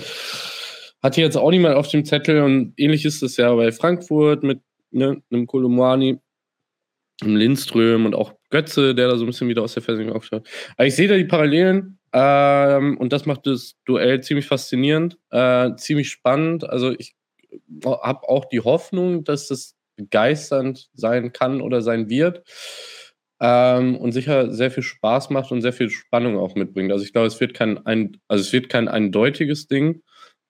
hat 1.03 1.15
hier 1.15 1.25
jetzt 1.25 1.35
auch 1.35 1.51
niemand 1.51 1.75
auf 1.75 1.89
dem 1.89 2.05
Zettel 2.05 2.41
und 2.41 2.73
ähnlich 2.77 3.03
ist 3.05 3.21
es 3.21 3.37
ja 3.37 3.53
bei 3.53 3.71
Frankfurt 3.71 4.41
mit 4.43 4.61
ne, 4.91 5.21
einem 5.29 5.45
Kolumani, 5.45 6.19
einem 7.21 7.35
Lindström 7.35 8.05
und 8.05 8.15
auch 8.15 8.33
Götze, 8.49 8.95
der 8.95 9.09
da 9.09 9.17
so 9.17 9.25
ein 9.25 9.27
bisschen 9.27 9.49
wieder 9.49 9.61
aus 9.61 9.73
der 9.73 9.83
Versenkung 9.83 10.15
aufschaut. 10.15 10.47
Aber 10.77 10.87
ich 10.87 10.95
sehe 10.95 11.09
da 11.09 11.17
die 11.17 11.25
Parallelen 11.25 11.99
ähm, 12.13 12.97
und 12.97 13.11
das 13.11 13.25
macht 13.25 13.45
das 13.45 13.75
Duell 13.85 14.21
ziemlich 14.21 14.47
faszinierend, 14.47 15.17
äh, 15.29 15.75
ziemlich 15.75 16.09
spannend. 16.09 16.67
Also 16.69 16.91
ich 16.97 17.15
habe 17.85 18.29
auch 18.29 18.45
die 18.45 18.61
Hoffnung, 18.61 19.25
dass 19.25 19.47
das 19.47 19.75
begeisternd 19.95 20.89
sein 20.93 21.33
kann 21.33 21.61
oder 21.61 21.81
sein 21.81 22.09
wird. 22.09 22.43
Ähm, 23.41 23.97
und 23.97 24.13
sicher 24.13 24.53
sehr 24.53 24.71
viel 24.71 24.83
Spaß 24.83 25.29
macht 25.29 25.51
und 25.51 25.61
sehr 25.61 25.73
viel 25.73 25.89
Spannung 25.89 26.37
auch 26.37 26.55
mitbringt. 26.55 26.93
Also 26.93 27.03
ich 27.03 27.11
glaube, 27.11 27.27
es 27.27 27.41
wird 27.41 27.53
kein 27.53 27.85
ein, 27.85 28.17
also 28.29 28.41
es 28.41 28.53
wird 28.53 28.69
kein 28.69 28.87
eindeutiges 28.87 29.67
Ding. 29.67 30.01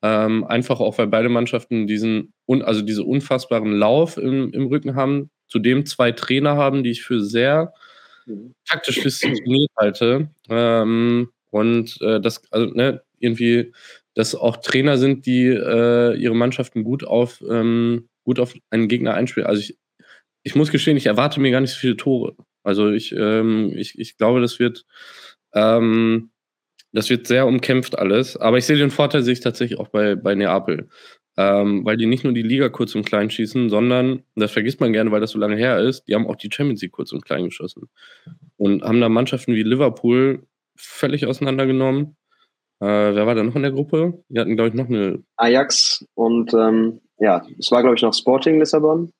Ähm, 0.05 0.43
einfach 0.43 0.81
auch, 0.81 0.97
weil 0.97 1.07
beide 1.07 1.29
Mannschaften 1.29 1.87
diesen, 1.87 2.33
also 2.45 2.81
diese 2.81 3.05
unfassbaren 3.05 3.71
Lauf 3.71 4.17
im, 4.17 4.51
im 4.51 4.67
Rücken 4.67 4.95
haben, 4.95 5.29
zudem 5.47 5.85
zwei 5.85 6.11
Trainer 6.11 6.57
haben, 6.57 6.83
die 6.83 6.91
ich 6.91 7.03
für 7.03 7.23
sehr 7.23 7.73
mhm. 8.25 8.53
taktisch 8.67 9.01
diszipliniert 9.01 9.71
halte. 9.77 10.29
Ähm, 10.49 11.29
und 11.51 12.01
äh, 12.01 12.19
das, 12.19 12.41
also 12.51 12.73
ne, 12.73 13.01
irgendwie, 13.19 13.71
dass 14.13 14.35
auch 14.35 14.57
Trainer 14.57 14.97
sind, 14.97 15.25
die 15.25 15.45
äh, 15.45 16.15
ihre 16.17 16.35
Mannschaften 16.35 16.83
gut 16.83 17.05
auf, 17.05 17.41
ähm, 17.49 18.09
gut 18.25 18.41
auf 18.41 18.53
einen 18.71 18.89
Gegner 18.89 19.13
einspielen. 19.13 19.47
Also 19.47 19.61
ich, 19.61 19.77
ich 20.43 20.55
muss 20.55 20.69
gestehen, 20.69 20.97
ich 20.97 21.05
erwarte 21.05 21.39
mir 21.39 21.51
gar 21.51 21.61
nicht 21.61 21.71
so 21.71 21.79
viele 21.79 21.95
Tore. 21.95 22.35
Also 22.63 22.91
ich, 22.91 23.13
ähm, 23.13 23.71
ich, 23.73 23.97
ich 23.97 24.17
glaube, 24.17 24.41
das 24.41 24.59
wird, 24.59 24.85
ähm, 25.53 26.31
das 26.93 27.09
wird 27.09 27.27
sehr 27.27 27.47
umkämpft 27.47 27.97
alles. 27.97 28.37
Aber 28.37 28.57
ich 28.57 28.65
sehe 28.65 28.77
den 28.77 28.91
Vorteil, 28.91 29.23
sehe 29.23 29.33
ich 29.33 29.39
tatsächlich 29.41 29.79
auch 29.79 29.89
bei, 29.89 30.15
bei 30.15 30.35
Neapel. 30.35 30.87
Ähm, 31.35 31.83
weil 31.83 31.97
die 31.97 32.05
nicht 32.05 32.23
nur 32.23 32.33
die 32.33 32.43
Liga 32.43 32.69
kurz 32.69 32.93
und 32.93 33.05
klein 33.05 33.31
schießen, 33.31 33.69
sondern, 33.69 34.23
das 34.35 34.51
vergisst 34.51 34.79
man 34.79 34.93
gerne, 34.93 35.11
weil 35.11 35.19
das 35.19 35.31
so 35.31 35.39
lange 35.39 35.55
her 35.55 35.79
ist, 35.79 36.03
die 36.07 36.13
haben 36.13 36.27
auch 36.27 36.35
die 36.35 36.49
Champions 36.51 36.83
League 36.83 36.91
kurz 36.91 37.11
und 37.11 37.25
klein 37.25 37.45
geschossen. 37.45 37.89
Und 38.55 38.83
haben 38.83 39.01
da 39.01 39.09
Mannschaften 39.09 39.55
wie 39.55 39.63
Liverpool 39.63 40.45
völlig 40.75 41.25
auseinandergenommen. 41.25 42.15
Äh, 42.79 42.85
wer 42.85 43.25
war 43.25 43.33
da 43.33 43.41
noch 43.41 43.55
in 43.55 43.63
der 43.63 43.71
Gruppe? 43.71 44.23
Die 44.29 44.39
hatten, 44.39 44.55
glaube 44.55 44.69
ich, 44.69 44.75
noch 44.75 44.89
eine. 44.89 45.23
Ajax 45.37 46.05
und 46.13 46.53
ähm, 46.53 47.01
ja, 47.17 47.43
es 47.57 47.71
war, 47.71 47.81
glaube 47.81 47.95
ich, 47.95 48.03
noch 48.03 48.13
Sporting 48.13 48.59
Lissabon. 48.59 49.11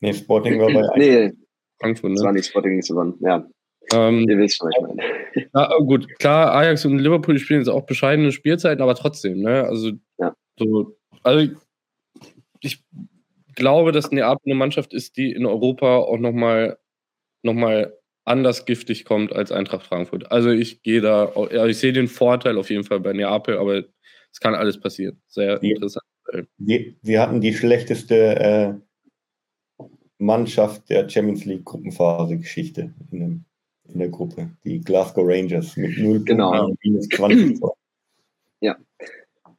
Nee, 0.00 0.14
Sporting 0.14 0.58
war 0.58 0.72
bei 0.72 0.80
Ajax. 0.94 0.96
Nee, 0.96 1.32
Frankfurt, 1.78 2.10
ne? 2.10 2.16
Das 2.16 2.24
war 2.24 2.32
nicht 2.32 2.46
Sporting 2.46 2.74
Lissabon, 2.74 3.14
ja. 3.20 3.46
Ähm, 3.92 4.28
Ihr 4.28 4.38
wisst, 4.38 4.60
was 4.60 4.70
ich 4.74 4.82
meine. 4.82 5.48
Ja, 5.54 5.76
gut, 5.78 6.08
klar, 6.18 6.54
Ajax 6.54 6.84
und 6.84 6.98
Liverpool 6.98 7.38
spielen 7.38 7.60
jetzt 7.60 7.68
auch 7.68 7.86
bescheidene 7.86 8.32
Spielzeiten, 8.32 8.82
aber 8.82 8.94
trotzdem, 8.94 9.40
ne? 9.40 9.64
Also, 9.64 9.92
ja. 10.18 10.34
so, 10.58 10.96
also 11.22 11.52
ich 12.60 12.84
glaube, 13.54 13.92
dass 13.92 14.10
Neapel 14.10 14.42
eine 14.44 14.54
Mannschaft 14.54 14.92
ist, 14.92 15.16
die 15.16 15.32
in 15.32 15.46
Europa 15.46 15.98
auch 15.98 16.18
nochmal 16.18 16.78
noch 17.42 17.54
mal 17.54 17.92
anders 18.26 18.66
giftig 18.66 19.04
kommt 19.04 19.32
als 19.32 19.52
Eintracht 19.52 19.86
Frankfurt. 19.86 20.30
Also 20.30 20.50
ich 20.50 20.82
gehe 20.82 21.00
da, 21.00 21.32
ja, 21.52 21.64
ich 21.66 21.78
sehe 21.78 21.92
den 21.92 22.08
Vorteil 22.08 22.58
auf 22.58 22.70
jeden 22.70 22.84
Fall 22.84 23.00
bei 23.00 23.12
Neapel, 23.12 23.56
aber 23.56 23.84
es 24.32 24.40
kann 24.40 24.54
alles 24.54 24.78
passieren. 24.78 25.20
Sehr 25.28 25.62
wir, 25.62 25.76
interessant. 25.76 26.04
Wir, 26.58 26.94
wir, 27.02 27.22
hatten 27.22 27.40
die 27.40 27.54
schlechteste 27.54 28.36
äh, 28.36 29.84
Mannschaft 30.18 30.90
der 30.90 31.08
Champions 31.08 31.44
League 31.44 31.64
Gruppenphase 31.64 32.36
Geschichte 32.36 32.92
in, 33.12 33.45
in, 33.92 33.98
der 33.98 34.08
Gruppe, 34.08 34.50
die 34.64 34.80
Glasgow 34.80 35.24
Rangers 35.26 35.76
mit 35.76 35.98
0 35.98 36.24
genau. 36.24 36.72
minus 36.82 37.08
20. 37.08 37.60
ja, 38.60 38.76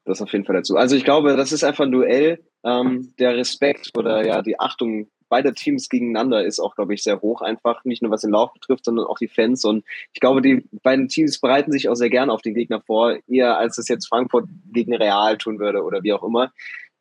das 0.06 0.22
auf 0.22 0.32
jeden 0.32 0.46
Fall 0.46 0.56
dazu. 0.56 0.78
Also 0.78 0.96
ich 0.96 1.04
glaube, 1.04 1.36
das 1.36 1.52
ist 1.52 1.64
einfach 1.64 1.86
ein 1.86 1.92
Duell. 1.92 2.44
Ähm, 2.64 3.14
der 3.20 3.36
Respekt 3.38 3.92
oder 3.96 4.26
ja 4.26 4.42
die 4.42 4.60
Achtung 4.60 5.08
beider 5.30 5.54
Teams 5.54 5.90
gegeneinander 5.90 6.44
ist 6.44 6.60
auch, 6.60 6.76
glaube 6.76 6.94
ich, 6.94 7.04
sehr 7.04 7.22
hoch 7.22 7.42
einfach. 7.42 7.84
Nicht 7.86 8.02
nur 8.02 8.12
was 8.12 8.22
den 8.22 8.32
Lauf 8.32 8.54
betrifft, 8.54 8.86
sondern 8.86 9.06
auch 9.08 9.18
die 9.18 9.28
Fans. 9.28 9.64
Und 9.66 9.84
ich 10.14 10.20
glaube, 10.20 10.42
die 10.42 10.64
beiden 10.84 11.08
Teams 11.08 11.40
bereiten 11.40 11.72
sich 11.72 11.90
auch 11.90 11.96
sehr 11.96 12.10
gerne 12.10 12.32
auf 12.32 12.42
den 12.42 12.56
Gegner 12.56 12.82
vor, 12.82 13.18
eher 13.28 13.58
als 13.58 13.78
es 13.78 13.88
jetzt 13.88 14.08
Frankfurt 14.08 14.48
gegen 14.72 14.96
Real 14.96 15.38
tun 15.38 15.60
würde 15.60 15.84
oder 15.84 16.04
wie 16.04 16.14
auch 16.14 16.24
immer. 16.24 16.52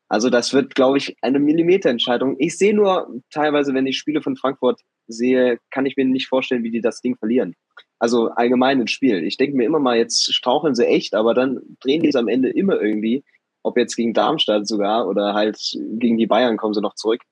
Also 0.09 0.31
das 0.31 0.53
wird, 0.53 0.75
glaube 0.75 0.99
ich, 0.99 1.16
eine 1.21 1.40
Millimeterentscheidung. 1.40 2.37
Ich 2.38 2.57
sehe 2.59 2.75
nur 2.75 3.09
teilweise, 3.31 3.75
wenn 3.75 3.87
ich 3.87 3.99
Spiele 3.99 4.23
von 4.23 4.37
Frankfurt 4.37 4.81
sehe, 5.09 5.59
kann 5.71 5.87
ich 5.87 5.97
mir 5.97 6.05
nicht 6.05 6.29
vorstellen, 6.29 6.62
wie 6.62 6.71
die 6.71 6.81
das 6.81 7.01
Ding 7.01 7.16
verlieren. 7.16 7.55
Also 7.99 8.29
allgemein 8.29 8.81
ein 8.81 8.88
Spiel. 8.88 9.25
Ich 9.25 9.37
denke 9.37 9.57
mir 9.57 9.64
immer 9.64 9.79
mal, 9.79 9.97
jetzt 9.97 10.33
straucheln 10.33 10.75
sie 10.75 10.87
echt, 10.87 11.14
aber 11.14 11.35
dann 11.35 11.61
drehen 11.81 12.03
die 12.03 12.09
es 12.09 12.16
am 12.16 12.29
Ende 12.29 12.51
immer 12.51 12.81
irgendwie. 12.81 13.25
Ob 13.62 13.77
jetzt 13.77 13.97
gegen 13.97 14.14
Darmstadt 14.14 14.69
sogar 14.69 15.09
oder 15.09 15.35
halt 15.35 15.59
gegen 15.99 16.19
die 16.19 16.27
Bayern 16.27 16.57
kommen 16.57 16.75
sie 16.75 16.81
noch 16.81 16.95
zurück. 16.95 17.23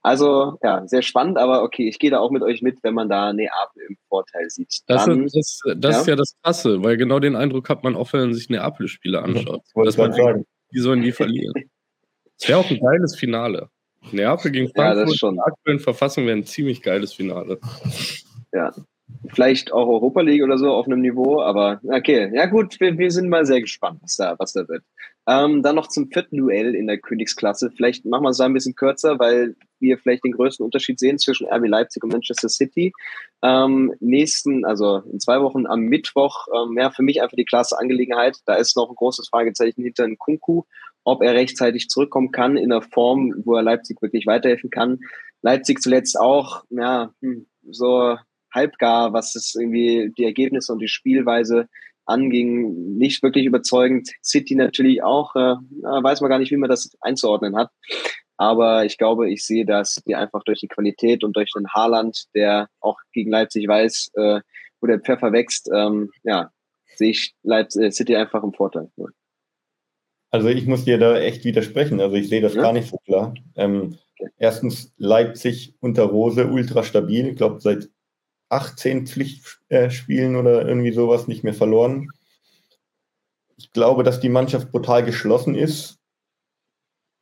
Also 0.00 0.56
ja, 0.62 0.86
sehr 0.86 1.02
spannend, 1.02 1.36
aber 1.36 1.64
okay, 1.64 1.88
ich 1.88 1.98
gehe 1.98 2.10
da 2.10 2.20
auch 2.20 2.30
mit 2.30 2.42
euch 2.42 2.62
mit, 2.62 2.78
wenn 2.82 2.94
man 2.94 3.08
da 3.08 3.32
Neapel 3.32 3.82
im 3.88 3.96
Vorteil 4.08 4.48
sieht. 4.48 4.72
Dann, 4.86 5.24
das, 5.24 5.34
ist, 5.34 5.62
das, 5.66 5.74
das 5.80 5.94
ja? 5.94 6.00
ist 6.00 6.06
ja 6.06 6.16
das 6.16 6.34
Krasse, 6.42 6.84
weil 6.84 6.96
genau 6.96 7.18
den 7.18 7.34
Eindruck 7.34 7.68
hat 7.68 7.82
man 7.82 7.96
auch, 7.96 8.12
wenn 8.12 8.20
man 8.20 8.34
sich 8.34 8.48
Neapel-Spiele 8.48 9.20
anschaut. 9.20 9.62
dass 9.74 9.96
man 9.96 10.12
denkt, 10.12 10.46
die 10.72 10.78
sollen 10.78 11.02
die 11.02 11.12
verlieren. 11.12 11.52
Es 12.38 12.48
wäre 12.48 12.58
auch 12.58 12.70
ein 12.70 12.80
geiles 12.80 13.16
Finale. 13.16 13.68
Neapel 14.12 14.50
gegen 14.50 14.68
Frankfurt 14.68 15.20
ja, 15.20 15.28
in 15.28 15.36
der 15.36 15.46
aktuellen 15.46 15.80
Verfassung 15.80 16.26
wäre 16.26 16.36
ein 16.36 16.44
ziemlich 16.44 16.82
geiles 16.82 17.12
Finale. 17.12 17.58
Ja, 18.52 18.72
vielleicht 19.28 19.72
auch 19.72 19.88
Europa 19.88 20.20
League 20.20 20.42
oder 20.42 20.58
so 20.58 20.72
auf 20.72 20.86
einem 20.86 21.00
Niveau, 21.00 21.40
aber 21.40 21.80
okay, 21.84 22.30
ja 22.34 22.46
gut, 22.46 22.78
wir, 22.80 22.96
wir 22.98 23.10
sind 23.10 23.28
mal 23.28 23.46
sehr 23.46 23.60
gespannt, 23.60 24.00
was 24.02 24.16
da, 24.16 24.36
was 24.38 24.52
da 24.52 24.68
wird. 24.68 24.82
Ähm, 25.28 25.62
dann 25.62 25.74
noch 25.74 25.88
zum 25.88 26.08
vierten 26.08 26.36
Duell 26.36 26.74
in 26.74 26.86
der 26.86 26.98
Königsklasse. 26.98 27.72
Vielleicht 27.72 28.04
machen 28.04 28.22
wir 28.22 28.30
es 28.30 28.40
ein 28.40 28.52
bisschen 28.52 28.76
kürzer, 28.76 29.18
weil 29.18 29.56
wir 29.80 29.98
vielleicht 29.98 30.24
den 30.24 30.32
größten 30.32 30.64
Unterschied 30.64 31.00
sehen 31.00 31.18
zwischen 31.18 31.48
RB 31.48 31.66
Leipzig 31.66 32.04
und 32.04 32.12
Manchester 32.12 32.48
City. 32.48 32.92
Ähm, 33.42 33.92
nächsten, 33.98 34.64
also 34.64 35.02
in 35.12 35.18
zwei 35.18 35.40
Wochen 35.40 35.66
am 35.66 35.80
Mittwoch, 35.80 36.46
ähm, 36.54 36.78
ja, 36.78 36.90
für 36.90 37.02
mich 37.02 37.20
einfach 37.20 37.36
die 37.36 37.44
klasse 37.44 37.78
Angelegenheit. 37.78 38.38
Da 38.46 38.54
ist 38.54 38.76
noch 38.76 38.88
ein 38.88 38.94
großes 38.94 39.28
Fragezeichen 39.28 39.82
hinter 39.82 40.06
den 40.06 40.16
Kunku, 40.16 40.62
ob 41.06 41.22
er 41.22 41.34
rechtzeitig 41.34 41.88
zurückkommen 41.88 42.32
kann 42.32 42.56
in 42.56 42.72
einer 42.72 42.82
Form, 42.82 43.32
wo 43.44 43.54
er 43.54 43.62
Leipzig 43.62 44.02
wirklich 44.02 44.26
weiterhelfen 44.26 44.70
kann. 44.70 44.98
Leipzig 45.40 45.80
zuletzt 45.80 46.18
auch, 46.18 46.64
ja, 46.68 47.12
hm, 47.22 47.46
so 47.70 48.16
halbgar, 48.52 49.12
was 49.12 49.36
es 49.36 49.54
irgendwie 49.54 50.12
die 50.18 50.24
Ergebnisse 50.24 50.72
und 50.72 50.80
die 50.80 50.88
Spielweise 50.88 51.68
anging, 52.06 52.96
nicht 52.96 53.22
wirklich 53.22 53.46
überzeugend. 53.46 54.10
City 54.22 54.56
natürlich 54.56 55.02
auch, 55.04 55.36
äh, 55.36 55.54
weiß 55.82 56.20
man 56.20 56.30
gar 56.30 56.40
nicht, 56.40 56.50
wie 56.50 56.56
man 56.56 56.70
das 56.70 56.90
einzuordnen 57.00 57.56
hat. 57.56 57.70
Aber 58.36 58.84
ich 58.84 58.98
glaube, 58.98 59.30
ich 59.30 59.44
sehe, 59.44 59.64
dass 59.64 60.02
die 60.06 60.16
einfach 60.16 60.42
durch 60.42 60.60
die 60.60 60.68
Qualität 60.68 61.22
und 61.22 61.36
durch 61.36 61.52
den 61.56 61.68
Haaland, 61.68 62.24
der 62.34 62.68
auch 62.80 62.98
gegen 63.12 63.30
Leipzig 63.30 63.68
weiß, 63.68 64.10
äh, 64.14 64.40
wo 64.80 64.88
der 64.88 65.00
Pfeffer 65.00 65.32
wächst, 65.32 65.70
ähm, 65.72 66.10
ja, 66.24 66.50
sehe 66.96 67.10
ich 67.10 67.34
Leipzig, 67.44 67.82
äh, 67.82 67.90
City 67.92 68.16
einfach 68.16 68.42
im 68.42 68.52
Vorteil. 68.52 68.90
Also 70.30 70.48
ich 70.48 70.66
muss 70.66 70.84
dir 70.84 70.98
da 70.98 71.18
echt 71.18 71.44
widersprechen. 71.44 72.00
Also 72.00 72.16
ich 72.16 72.28
sehe 72.28 72.40
das 72.40 72.54
ja? 72.54 72.62
gar 72.62 72.72
nicht 72.72 72.88
so 72.88 72.98
klar. 72.98 73.34
Ähm. 73.54 73.98
Erstens 74.38 74.94
Leipzig 74.96 75.74
unter 75.80 76.04
Rose 76.04 76.46
ultra 76.46 76.82
stabil. 76.82 77.28
Ich 77.28 77.36
glaube, 77.36 77.60
seit 77.60 77.90
18 78.48 79.06
Pflichtspielen 79.06 80.36
oder 80.36 80.66
irgendwie 80.66 80.92
sowas 80.92 81.28
nicht 81.28 81.44
mehr 81.44 81.54
verloren. 81.54 82.08
Ich 83.56 83.72
glaube, 83.72 84.04
dass 84.04 84.20
die 84.20 84.28
Mannschaft 84.28 84.70
brutal 84.70 85.04
geschlossen 85.04 85.54
ist. 85.54 85.98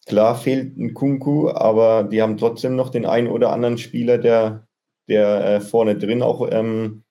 Klar 0.06 0.36
fehlt 0.36 0.76
ein 0.76 0.92
Kunku, 0.92 1.48
aber 1.48 2.04
die 2.04 2.20
haben 2.20 2.36
trotzdem 2.36 2.76
noch 2.76 2.90
den 2.90 3.06
einen 3.06 3.28
oder 3.28 3.52
anderen 3.52 3.78
Spieler, 3.78 4.18
der, 4.18 4.66
der 5.08 5.44
äh, 5.44 5.60
vorne 5.60 5.96
drin 5.96 6.22
auch 6.22 6.46
ähm, 6.50 7.04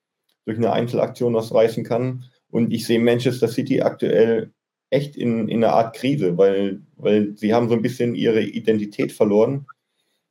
durch 0.46 0.58
eine 0.58 0.72
Einzelaktion 0.72 1.34
was 1.34 1.54
reißen 1.54 1.84
kann. 1.84 2.26
Und 2.50 2.72
ich 2.72 2.86
sehe 2.86 3.00
Manchester 3.00 3.48
City 3.48 3.82
aktuell 3.82 4.54
echt 4.94 5.16
in, 5.16 5.48
in 5.50 5.64
einer 5.64 5.74
Art 5.74 5.96
Krise, 5.96 6.38
weil, 6.38 6.82
weil 6.98 7.36
sie 7.36 7.54
haben 7.54 7.70
so 7.70 7.76
ein 7.76 7.82
bisschen 7.82 8.16
ihre 8.16 8.42
Identität 8.42 9.12
verloren. 9.12 9.66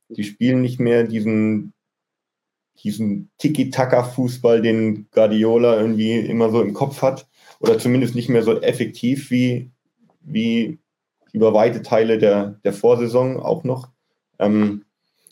Die 0.09 0.23
spielen 0.23 0.61
nicht 0.61 0.79
mehr 0.79 1.03
diesen 1.03 1.73
diesen 2.83 3.29
Tiki-Taka-Fußball, 3.37 4.61
den 4.61 5.07
Guardiola 5.11 5.79
irgendwie 5.79 6.17
immer 6.19 6.49
so 6.49 6.61
im 6.61 6.73
Kopf 6.73 7.01
hat, 7.01 7.27
oder 7.59 7.77
zumindest 7.77 8.15
nicht 8.15 8.29
mehr 8.29 8.43
so 8.43 8.59
effektiv 8.61 9.31
wie, 9.31 9.71
wie 10.21 10.79
über 11.31 11.53
weite 11.53 11.81
Teile 11.81 12.17
der, 12.17 12.59
der 12.63 12.73
Vorsaison 12.73 13.39
auch 13.39 13.63
noch. 13.63 13.89
Ähm, 14.39 14.85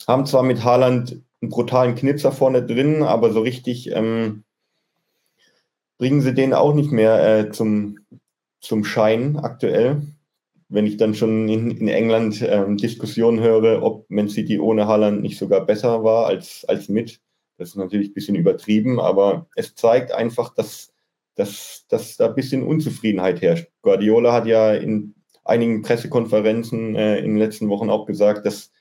haben 0.06 0.26
zwar 0.26 0.42
mit 0.42 0.64
Haaland 0.64 1.22
einen 1.40 1.50
brutalen 1.50 1.94
Knipser 1.94 2.32
vorne 2.32 2.64
drin, 2.64 3.02
aber 3.02 3.32
so 3.32 3.40
richtig 3.40 3.90
ähm, 3.90 4.44
bringen 5.98 6.20
sie 6.20 6.34
den 6.34 6.54
auch 6.54 6.74
nicht 6.74 6.90
mehr 6.90 7.38
äh, 7.38 7.50
zum, 7.50 7.98
zum 8.62 8.84
Schein 8.84 9.36
aktuell. 9.36 10.02
Wenn 10.68 10.86
ich 10.86 10.96
dann 10.96 11.14
schon 11.14 11.48
in, 11.48 11.70
in 11.70 11.88
England 11.88 12.40
ähm, 12.40 12.78
Diskussionen 12.78 13.40
höre, 13.40 13.82
ob 13.82 14.08
Man 14.08 14.30
City 14.30 14.58
ohne 14.58 14.86
Haaland 14.86 15.20
nicht 15.20 15.36
sogar 15.36 15.66
besser 15.66 16.02
war 16.02 16.26
als, 16.26 16.64
als 16.66 16.88
mit. 16.88 17.20
Das 17.58 17.70
ist 17.70 17.76
natürlich 17.76 18.10
ein 18.10 18.14
bisschen 18.14 18.36
übertrieben, 18.36 18.98
aber 18.98 19.46
es 19.54 19.74
zeigt 19.74 20.12
einfach, 20.12 20.54
dass, 20.54 20.94
dass, 21.34 21.84
dass 21.88 22.16
da 22.16 22.28
ein 22.28 22.34
bisschen 22.34 22.62
Unzufriedenheit 22.62 23.42
herrscht. 23.42 23.68
Guardiola 23.82 24.32
hat 24.32 24.46
ja 24.46 24.72
in 24.72 25.14
einigen 25.44 25.82
Pressekonferenzen 25.82 26.96
äh, 26.96 27.18
in 27.18 27.32
den 27.32 27.38
letzten 27.38 27.68
Wochen 27.68 27.90
auch 27.90 28.06
gesagt, 28.06 28.46
dass, 28.46 28.72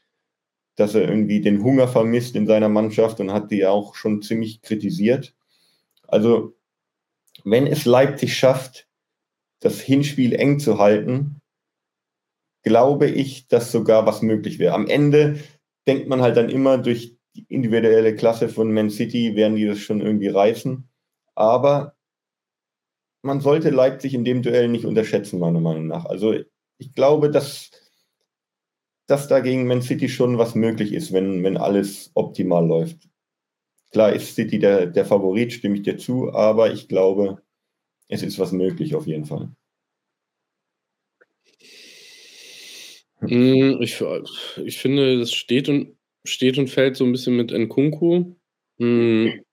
dass 0.75 0.95
er 0.95 1.09
irgendwie 1.09 1.41
den 1.41 1.63
Hunger 1.63 1.87
vermisst 1.89 2.35
in 2.35 2.47
seiner 2.47 2.69
Mannschaft 2.69 3.19
und 3.19 3.33
hat 3.33 3.51
die 3.51 3.65
auch 3.65 3.95
schon 3.95 4.21
ziemlich 4.21 4.61
kritisiert. 4.61 5.35
Also 6.07 6.55
wenn 7.43 7.67
es 7.67 7.85
Leipzig 7.85 8.37
schafft, 8.37 8.87
das 9.61 9.79
Hinspiel 9.79 10.33
eng 10.33 10.59
zu 10.59 10.77
halten, 10.79 11.41
glaube 12.63 13.07
ich, 13.07 13.47
dass 13.47 13.71
sogar 13.71 14.05
was 14.05 14.21
möglich 14.21 14.59
wäre. 14.59 14.73
Am 14.73 14.87
Ende 14.87 15.39
denkt 15.87 16.07
man 16.07 16.21
halt 16.21 16.37
dann 16.37 16.49
immer, 16.49 16.77
durch 16.77 17.15
die 17.35 17.45
individuelle 17.47 18.15
Klasse 18.15 18.49
von 18.49 18.73
Man 18.73 18.89
City 18.89 19.35
werden 19.35 19.55
die 19.55 19.65
das 19.65 19.79
schon 19.79 20.01
irgendwie 20.01 20.27
reißen. 20.27 20.89
Aber 21.35 21.95
man 23.23 23.39
sollte 23.39 23.69
Leipzig 23.69 24.13
in 24.13 24.25
dem 24.25 24.41
Duell 24.41 24.67
nicht 24.67 24.85
unterschätzen, 24.85 25.39
meiner 25.39 25.59
Meinung 25.59 25.87
nach. 25.87 26.05
Also 26.05 26.33
ich 26.77 26.93
glaube, 26.93 27.29
dass, 27.29 27.69
dass 29.07 29.27
da 29.27 29.39
gegen 29.39 29.67
Man 29.67 29.81
City 29.81 30.09
schon 30.09 30.37
was 30.37 30.55
möglich 30.55 30.91
ist, 30.93 31.13
wenn, 31.13 31.43
wenn 31.43 31.57
alles 31.57 32.11
optimal 32.15 32.65
läuft. 32.65 33.09
Klar 33.91 34.13
ist 34.13 34.35
City 34.35 34.57
der, 34.59 34.87
der 34.87 35.05
Favorit, 35.05 35.53
stimme 35.53 35.75
ich 35.75 35.83
dir 35.83 35.97
zu, 35.97 36.33
aber 36.33 36.71
ich 36.71 36.87
glaube, 36.87 37.41
es 38.11 38.23
ist 38.23 38.37
was 38.37 38.51
möglich 38.51 38.93
auf 38.93 39.07
jeden 39.07 39.25
Fall. 39.25 39.49
Hm, 43.19 43.81
ich, 43.81 44.03
ich 44.65 44.77
finde, 44.77 45.19
das 45.19 45.31
steht 45.31 45.69
und, 45.69 45.95
steht 46.25 46.57
und 46.57 46.69
fällt 46.69 46.97
so 46.97 47.05
ein 47.05 47.11
bisschen 47.13 47.37
mit 47.37 47.51
Nkunku. 47.51 48.35
Hm. 48.79 49.43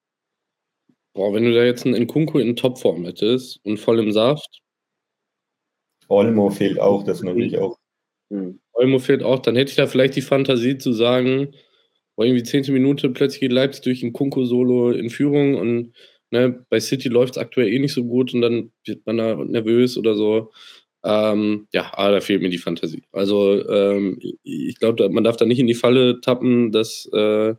Boah, 1.15 1.33
wenn 1.33 1.45
du 1.45 1.55
da 1.55 1.65
jetzt 1.65 1.87
einen 1.87 2.03
Nkunku 2.03 2.39
in 2.39 2.57
Topform 2.57 3.05
hättest 3.05 3.61
und 3.65 3.79
voll 3.79 4.01
im 4.01 4.11
Saft. 4.11 4.61
Olmo 6.09 6.51
fehlt 6.51 6.81
auch, 6.81 7.05
das 7.05 7.23
natürlich 7.23 7.59
auch. 7.59 7.79
Hm. 8.31 8.59
Olmo 8.73 8.99
fehlt 8.99 9.23
auch, 9.23 9.39
dann 9.39 9.55
hätte 9.55 9.71
ich 9.71 9.77
da 9.77 9.87
vielleicht 9.87 10.17
die 10.17 10.23
Fantasie 10.23 10.79
zu 10.79 10.93
sagen, 10.93 11.55
wo 12.17 12.25
irgendwie 12.25 12.43
zehnte 12.43 12.73
Minute 12.73 13.11
plötzlich 13.11 13.41
geht 13.41 13.53
Leipzig 13.53 13.85
durch 13.85 14.03
ein 14.03 14.13
Kunko-Solo 14.13 14.91
in 14.91 15.11
Führung 15.11 15.55
und 15.55 15.93
ne, 16.31 16.65
bei 16.69 16.81
City 16.81 17.09
läuft 17.09 17.37
es 17.37 17.39
aktuell 17.39 17.69
eh 17.69 17.79
nicht 17.79 17.95
so 17.95 18.05
gut 18.05 18.35
und 18.35 18.41
dann 18.43 18.73
wird 18.85 19.07
man 19.07 19.19
da 19.19 19.35
nervös 19.37 19.97
oder 19.99 20.15
so. 20.15 20.53
Ähm, 21.05 21.69
ja, 21.73 21.91
aber 21.95 22.13
da 22.13 22.21
fehlt 22.21 22.43
mir 22.43 22.51
die 22.51 22.59
Fantasie. 22.59 23.03
Also 23.13 23.67
ähm, 23.69 24.19
ich 24.43 24.79
glaube, 24.79 25.09
man 25.11 25.25
darf 25.25 25.37
da 25.37 25.45
nicht 25.45 25.61
in 25.61 25.67
die 25.67 25.75
Falle 25.75 26.21
tappen, 26.21 26.73
dass, 26.73 27.09
äh, 27.13 27.55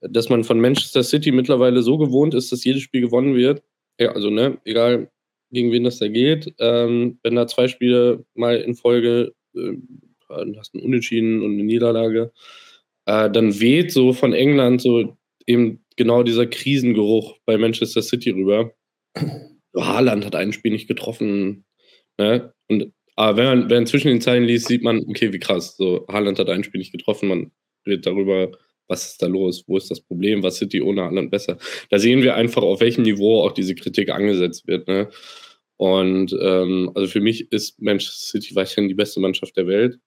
dass 0.00 0.28
man 0.28 0.44
von 0.44 0.60
Manchester 0.60 1.02
City 1.02 1.30
mittlerweile 1.32 1.82
so 1.82 1.98
gewohnt 1.98 2.34
ist, 2.34 2.50
dass 2.52 2.64
jedes 2.64 2.82
Spiel 2.82 3.02
gewonnen 3.02 3.34
wird. 3.34 3.62
Ja, 4.00 4.12
also 4.12 4.30
ne, 4.30 4.58
egal 4.64 5.10
gegen 5.50 5.72
wen 5.72 5.84
das 5.84 5.98
da 5.98 6.08
geht. 6.08 6.54
Ähm, 6.58 7.18
wenn 7.22 7.36
da 7.36 7.46
zwei 7.46 7.68
Spiele 7.68 8.24
mal 8.34 8.56
in 8.56 8.74
Folge 8.74 9.34
äh, 9.54 9.74
hast 10.56 10.74
einen 10.74 10.84
Unentschieden 10.84 11.42
und 11.42 11.52
eine 11.52 11.64
Niederlage, 11.64 12.32
äh, 13.06 13.30
dann 13.30 13.60
weht 13.60 13.92
so 13.92 14.12
von 14.12 14.32
England 14.32 14.82
so 14.82 15.16
eben 15.46 15.80
genau 15.98 16.22
dieser 16.22 16.46
Krisengeruch 16.46 17.36
bei 17.44 17.58
Manchester 17.58 18.00
City 18.00 18.30
rüber. 18.30 18.72
Haaland 19.76 20.24
hat 20.24 20.34
ein 20.34 20.54
Spiel 20.54 20.72
nicht 20.72 20.88
getroffen. 20.88 21.66
Ne? 22.18 22.52
Und, 22.68 22.92
aber 23.16 23.36
wenn 23.36 23.44
man, 23.44 23.70
wenn 23.70 23.76
man 23.78 23.86
zwischen 23.86 24.08
den 24.08 24.20
Zeilen 24.20 24.44
liest, 24.44 24.68
sieht 24.68 24.82
man, 24.82 25.04
okay, 25.08 25.32
wie 25.32 25.38
krass. 25.38 25.76
So, 25.76 26.06
Haaland 26.08 26.38
hat 26.38 26.48
ein 26.48 26.64
Spiel 26.64 26.78
nicht 26.78 26.92
getroffen. 26.92 27.28
Man 27.28 27.52
redet 27.86 28.06
darüber, 28.06 28.52
was 28.86 29.10
ist 29.10 29.22
da 29.22 29.26
los, 29.26 29.64
wo 29.66 29.76
ist 29.76 29.90
das 29.90 30.00
Problem, 30.00 30.42
was 30.42 30.56
City 30.56 30.80
ohne 30.80 31.02
Haaland 31.02 31.30
besser. 31.30 31.58
Da 31.90 31.98
sehen 31.98 32.22
wir 32.22 32.34
einfach, 32.34 32.62
auf 32.62 32.80
welchem 32.80 33.02
Niveau 33.02 33.42
auch 33.42 33.52
diese 33.52 33.74
Kritik 33.74 34.08
angesetzt 34.08 34.66
wird. 34.66 34.88
Ne? 34.88 35.10
Und 35.76 36.34
ähm, 36.40 36.90
also 36.94 37.08
für 37.08 37.20
mich 37.20 37.52
ist 37.52 37.80
Manchester 37.80 38.38
City 38.38 38.54
weiterhin 38.54 38.88
die 38.88 38.94
beste 38.94 39.20
Mannschaft 39.20 39.56
der 39.56 39.66
Welt. 39.66 39.98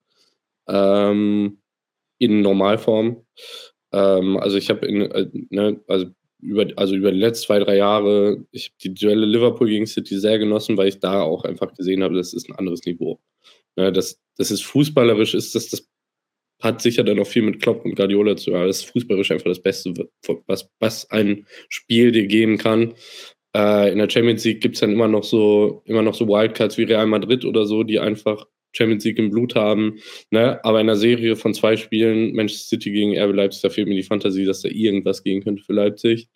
Ähm, 0.68 1.58
in 2.18 2.40
Normalform. 2.40 3.26
Ähm, 3.92 4.36
also 4.38 4.56
ich 4.56 4.70
habe 4.70 4.86
äh, 4.86 5.28
ne, 5.50 5.80
also 5.86 6.06
über, 6.40 6.66
also 6.76 6.94
über 6.94 7.12
die 7.12 7.18
letzten 7.18 7.46
zwei, 7.46 7.58
drei 7.60 7.76
Jahre, 7.76 8.44
ich 8.50 8.66
habe 8.66 8.74
die 8.82 8.94
Duelle 8.94 9.26
Liverpool 9.26 9.68
gegen 9.68 9.86
City 9.86 10.18
sehr 10.18 10.38
genossen, 10.38 10.76
weil 10.76 10.88
ich 10.88 10.98
da 10.98 11.22
auch 11.22 11.44
einfach 11.44 11.72
gesehen 11.74 12.02
habe, 12.02 12.16
das 12.16 12.34
ist 12.34 12.48
ein 12.48 12.56
anderes 12.56 12.84
Niveau. 12.84 13.20
Ne, 13.76 13.92
das, 13.92 14.20
das 14.36 14.50
ist 14.50 14.62
fußballerisch, 14.64 15.34
ist 15.34 15.54
das, 15.54 15.68
das 15.68 15.88
hat 16.62 16.80
sicher 16.80 17.04
dann 17.04 17.18
auch 17.18 17.26
viel 17.26 17.42
mit 17.42 17.60
Klopp 17.60 17.84
und 17.84 17.96
Guardiola 17.96 18.36
zu 18.36 18.46
tun, 18.46 18.54
aber 18.56 18.66
das 18.66 18.78
ist 18.78 18.90
fußballerisch 18.90 19.32
einfach 19.32 19.46
das 19.46 19.62
Beste, 19.62 19.94
was, 20.46 20.70
was 20.78 21.10
ein 21.10 21.46
Spiel 21.68 22.12
dir 22.12 22.26
geben 22.26 22.58
kann. 22.58 22.94
Äh, 23.54 23.92
in 23.92 23.98
der 23.98 24.08
Champions 24.08 24.44
League 24.44 24.60
gibt 24.60 24.76
es 24.76 24.80
dann 24.80 24.92
immer 24.92 25.08
noch 25.08 25.24
so, 25.24 25.82
immer 25.84 26.02
noch 26.02 26.14
so 26.14 26.26
Wildcards 26.28 26.78
wie 26.78 26.84
Real 26.84 27.06
Madrid 27.06 27.44
oder 27.44 27.66
so, 27.66 27.82
die 27.82 27.98
einfach 27.98 28.46
Champions 28.72 29.04
League 29.04 29.18
im 29.18 29.30
Blut 29.30 29.54
haben. 29.54 29.98
Ne? 30.30 30.62
Aber 30.64 30.80
in 30.80 30.88
einer 30.88 30.96
Serie 30.96 31.36
von 31.36 31.54
zwei 31.54 31.76
Spielen, 31.76 32.34
Manchester 32.34 32.68
City 32.70 32.90
gegen 32.90 33.18
RB 33.18 33.34
Leipzig, 33.34 33.62
da 33.62 33.70
fehlt 33.70 33.88
mir 33.88 33.94
die 33.94 34.02
Fantasie, 34.02 34.44
dass 34.44 34.62
da 34.62 34.68
irgendwas 34.68 35.22
gehen 35.22 35.42
könnte 35.42 35.62
für 35.62 35.72
Leipzig. 35.72 36.28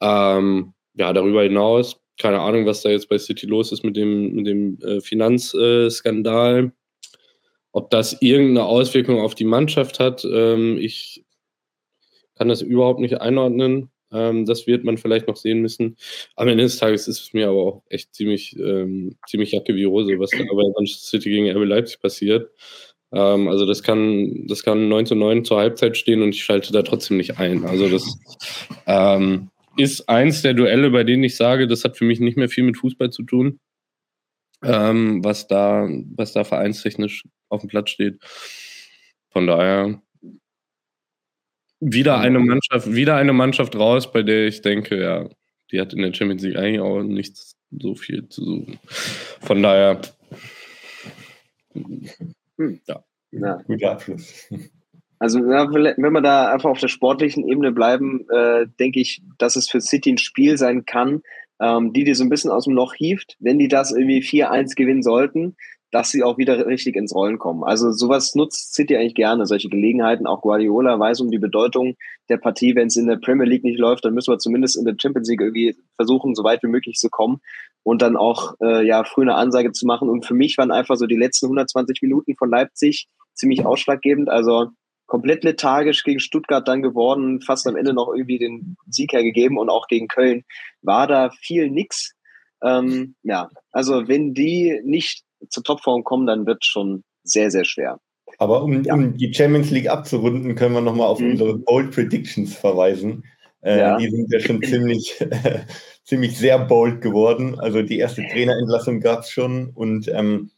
Ähm, 0.00 0.72
ja, 0.94 1.12
darüber 1.12 1.42
hinaus, 1.42 2.00
keine 2.18 2.40
Ahnung, 2.40 2.66
was 2.66 2.82
da 2.82 2.88
jetzt 2.88 3.08
bei 3.08 3.18
City 3.18 3.46
los 3.46 3.72
ist 3.72 3.84
mit 3.84 3.96
dem, 3.96 4.34
mit 4.34 4.46
dem 4.46 4.78
äh, 4.80 5.00
Finanzskandal. 5.00 6.72
Ob 7.72 7.90
das 7.90 8.20
irgendeine 8.22 8.64
Auswirkung 8.64 9.20
auf 9.20 9.34
die 9.34 9.44
Mannschaft 9.44 10.00
hat, 10.00 10.24
ähm, 10.24 10.78
ich 10.78 11.24
kann 12.34 12.48
das 12.48 12.62
überhaupt 12.62 13.00
nicht 13.00 13.20
einordnen. 13.20 13.90
Ähm, 14.16 14.46
das 14.46 14.66
wird 14.66 14.84
man 14.84 14.96
vielleicht 14.96 15.28
noch 15.28 15.36
sehen 15.36 15.60
müssen. 15.60 15.96
Am 16.36 16.48
Ende 16.48 16.64
des 16.64 16.78
Tages 16.78 17.06
ist 17.08 17.20
es 17.20 17.32
mir 17.32 17.48
aber 17.48 17.62
auch 17.62 17.82
echt 17.88 18.14
ziemlich, 18.14 18.56
ähm, 18.58 19.16
ziemlich 19.28 19.52
Jacke 19.52 19.74
wie 19.74 19.86
Hose, 19.86 20.18
was 20.18 20.30
da 20.30 20.38
bei 20.38 20.72
Manchester 20.74 21.06
City 21.06 21.30
gegen 21.30 21.50
RB 21.50 21.64
Leipzig 21.64 22.00
passiert. 22.00 22.50
Ähm, 23.12 23.48
also 23.48 23.66
das 23.66 23.82
kann, 23.82 24.46
das 24.46 24.62
kann 24.62 24.88
9 24.88 25.06
zu 25.06 25.14
9 25.14 25.44
zur 25.44 25.58
Halbzeit 25.58 25.96
stehen 25.96 26.22
und 26.22 26.30
ich 26.30 26.44
schalte 26.44 26.72
da 26.72 26.82
trotzdem 26.82 27.18
nicht 27.18 27.38
ein. 27.38 27.64
Also 27.64 27.88
das 27.88 28.18
ähm, 28.86 29.50
ist 29.76 30.08
eins 30.08 30.42
der 30.42 30.54
Duelle, 30.54 30.90
bei 30.90 31.04
denen 31.04 31.24
ich 31.24 31.36
sage, 31.36 31.66
das 31.66 31.84
hat 31.84 31.96
für 31.96 32.04
mich 32.04 32.20
nicht 32.20 32.36
mehr 32.36 32.48
viel 32.48 32.64
mit 32.64 32.78
Fußball 32.78 33.10
zu 33.10 33.22
tun, 33.22 33.60
ähm, 34.64 35.22
was, 35.22 35.46
da, 35.46 35.88
was 36.16 36.32
da 36.32 36.44
vereinstechnisch 36.44 37.24
auf 37.48 37.60
dem 37.60 37.68
Platz 37.68 37.90
steht. 37.90 38.18
Von 39.30 39.46
daher 39.46 40.00
wieder 41.80 42.18
eine 42.18 42.38
Mannschaft, 42.38 42.92
wieder 42.92 43.16
eine 43.16 43.32
Mannschaft 43.32 43.76
raus, 43.76 44.10
bei 44.10 44.22
der 44.22 44.46
ich 44.46 44.62
denke, 44.62 45.00
ja, 45.00 45.28
die 45.70 45.80
hat 45.80 45.92
in 45.92 46.02
der 46.02 46.14
Champions 46.14 46.42
League 46.42 46.56
eigentlich 46.56 46.80
auch 46.80 47.02
nicht 47.02 47.36
so 47.70 47.94
viel 47.94 48.28
zu 48.28 48.44
suchen. 48.44 48.78
Von 49.40 49.62
daher, 49.62 50.00
ja. 52.86 53.04
ja. 53.32 53.62
Guter 53.66 53.92
Abschluss. 53.92 54.48
Also 55.18 55.38
ja, 55.38 55.72
wenn 55.72 56.12
wir 56.12 56.20
da 56.20 56.52
einfach 56.52 56.70
auf 56.70 56.80
der 56.80 56.88
sportlichen 56.88 57.48
Ebene 57.48 57.72
bleiben, 57.72 58.26
äh, 58.28 58.66
denke 58.78 59.00
ich, 59.00 59.22
dass 59.38 59.56
es 59.56 59.68
für 59.68 59.80
City 59.80 60.12
ein 60.12 60.18
Spiel 60.18 60.58
sein 60.58 60.84
kann, 60.84 61.22
ähm, 61.58 61.92
die 61.92 62.04
dir 62.04 62.14
so 62.14 62.22
ein 62.22 62.28
bisschen 62.28 62.50
aus 62.50 62.64
dem 62.64 62.74
Loch 62.74 62.94
hieft. 62.94 63.36
Wenn 63.40 63.58
die 63.58 63.68
das 63.68 63.92
irgendwie 63.92 64.20
4-1 64.20 64.74
gewinnen 64.76 65.02
sollten, 65.02 65.56
dass 65.96 66.10
sie 66.10 66.22
auch 66.22 66.36
wieder 66.36 66.66
richtig 66.66 66.94
ins 66.94 67.14
Rollen 67.14 67.38
kommen. 67.38 67.64
Also 67.64 67.90
sowas 67.90 68.34
nutzt 68.34 68.74
City 68.74 68.98
eigentlich 68.98 69.14
gerne, 69.14 69.46
solche 69.46 69.70
Gelegenheiten. 69.70 70.26
Auch 70.26 70.42
Guardiola 70.42 71.00
weiß 71.00 71.22
um 71.22 71.30
die 71.30 71.38
Bedeutung 71.38 71.96
der 72.28 72.36
Partie. 72.36 72.74
Wenn 72.74 72.88
es 72.88 72.96
in 72.96 73.06
der 73.06 73.16
Premier 73.16 73.46
League 73.46 73.64
nicht 73.64 73.78
läuft, 73.78 74.04
dann 74.04 74.12
müssen 74.12 74.30
wir 74.30 74.38
zumindest 74.38 74.76
in 74.76 74.84
der 74.84 74.94
Champions 75.00 75.26
League 75.30 75.40
irgendwie 75.40 75.74
versuchen, 75.94 76.34
so 76.34 76.44
weit 76.44 76.62
wie 76.62 76.66
möglich 76.66 76.96
zu 76.98 77.08
kommen 77.08 77.40
und 77.82 78.02
dann 78.02 78.18
auch 78.18 78.56
äh, 78.60 78.86
ja 78.86 79.04
früh 79.04 79.22
eine 79.22 79.36
Ansage 79.36 79.72
zu 79.72 79.86
machen. 79.86 80.10
Und 80.10 80.26
für 80.26 80.34
mich 80.34 80.58
waren 80.58 80.70
einfach 80.70 80.96
so 80.96 81.06
die 81.06 81.16
letzten 81.16 81.46
120 81.46 82.02
Minuten 82.02 82.36
von 82.36 82.50
Leipzig 82.50 83.08
ziemlich 83.32 83.64
ausschlaggebend. 83.64 84.28
Also 84.28 84.72
komplett 85.06 85.44
lethargisch 85.44 86.04
gegen 86.04 86.20
Stuttgart 86.20 86.68
dann 86.68 86.82
geworden, 86.82 87.40
fast 87.40 87.66
am 87.66 87.76
Ende 87.76 87.94
noch 87.94 88.12
irgendwie 88.12 88.38
den 88.38 88.76
Sieg 88.90 89.14
hergegeben 89.14 89.56
und 89.56 89.70
auch 89.70 89.86
gegen 89.86 90.08
Köln 90.08 90.44
war 90.82 91.06
da 91.06 91.30
viel 91.30 91.70
nix. 91.70 92.12
Ähm, 92.62 93.14
ja, 93.22 93.48
also 93.72 94.08
wenn 94.08 94.34
die 94.34 94.78
nicht 94.84 95.25
zur 95.48 95.62
Topform 95.62 96.04
kommen, 96.04 96.26
dann 96.26 96.46
wird 96.46 96.58
es 96.62 96.66
schon 96.66 97.04
sehr, 97.22 97.50
sehr 97.50 97.64
schwer. 97.64 97.98
Aber 98.38 98.62
um, 98.62 98.82
ja. 98.82 98.94
um, 98.94 99.16
die 99.16 99.32
Champions 99.32 99.70
League 99.70 99.88
abzurunden, 99.88 100.54
können 100.54 100.74
wir 100.74 100.80
nochmal 100.80 101.06
auf 101.06 101.20
mhm. 101.20 101.32
unsere 101.32 101.58
Bold 101.58 101.92
Predictions 101.92 102.54
verweisen. 102.54 103.24
Äh, 103.62 103.78
ja. 103.78 103.96
Die 103.96 104.10
sind 104.10 104.32
ja 104.32 104.40
schon 104.40 104.62
ziemlich, 104.62 105.16
ziemlich 106.04 106.36
sehr 106.38 106.58
bold 106.58 107.00
geworden. 107.00 107.58
Also 107.58 107.82
die 107.82 107.98
erste 107.98 108.22
Trainerentlassung 108.22 109.00
gab 109.00 109.20
es 109.20 109.30
schon. 109.30 109.70
Und 109.70 110.08
ähm, 110.08 110.50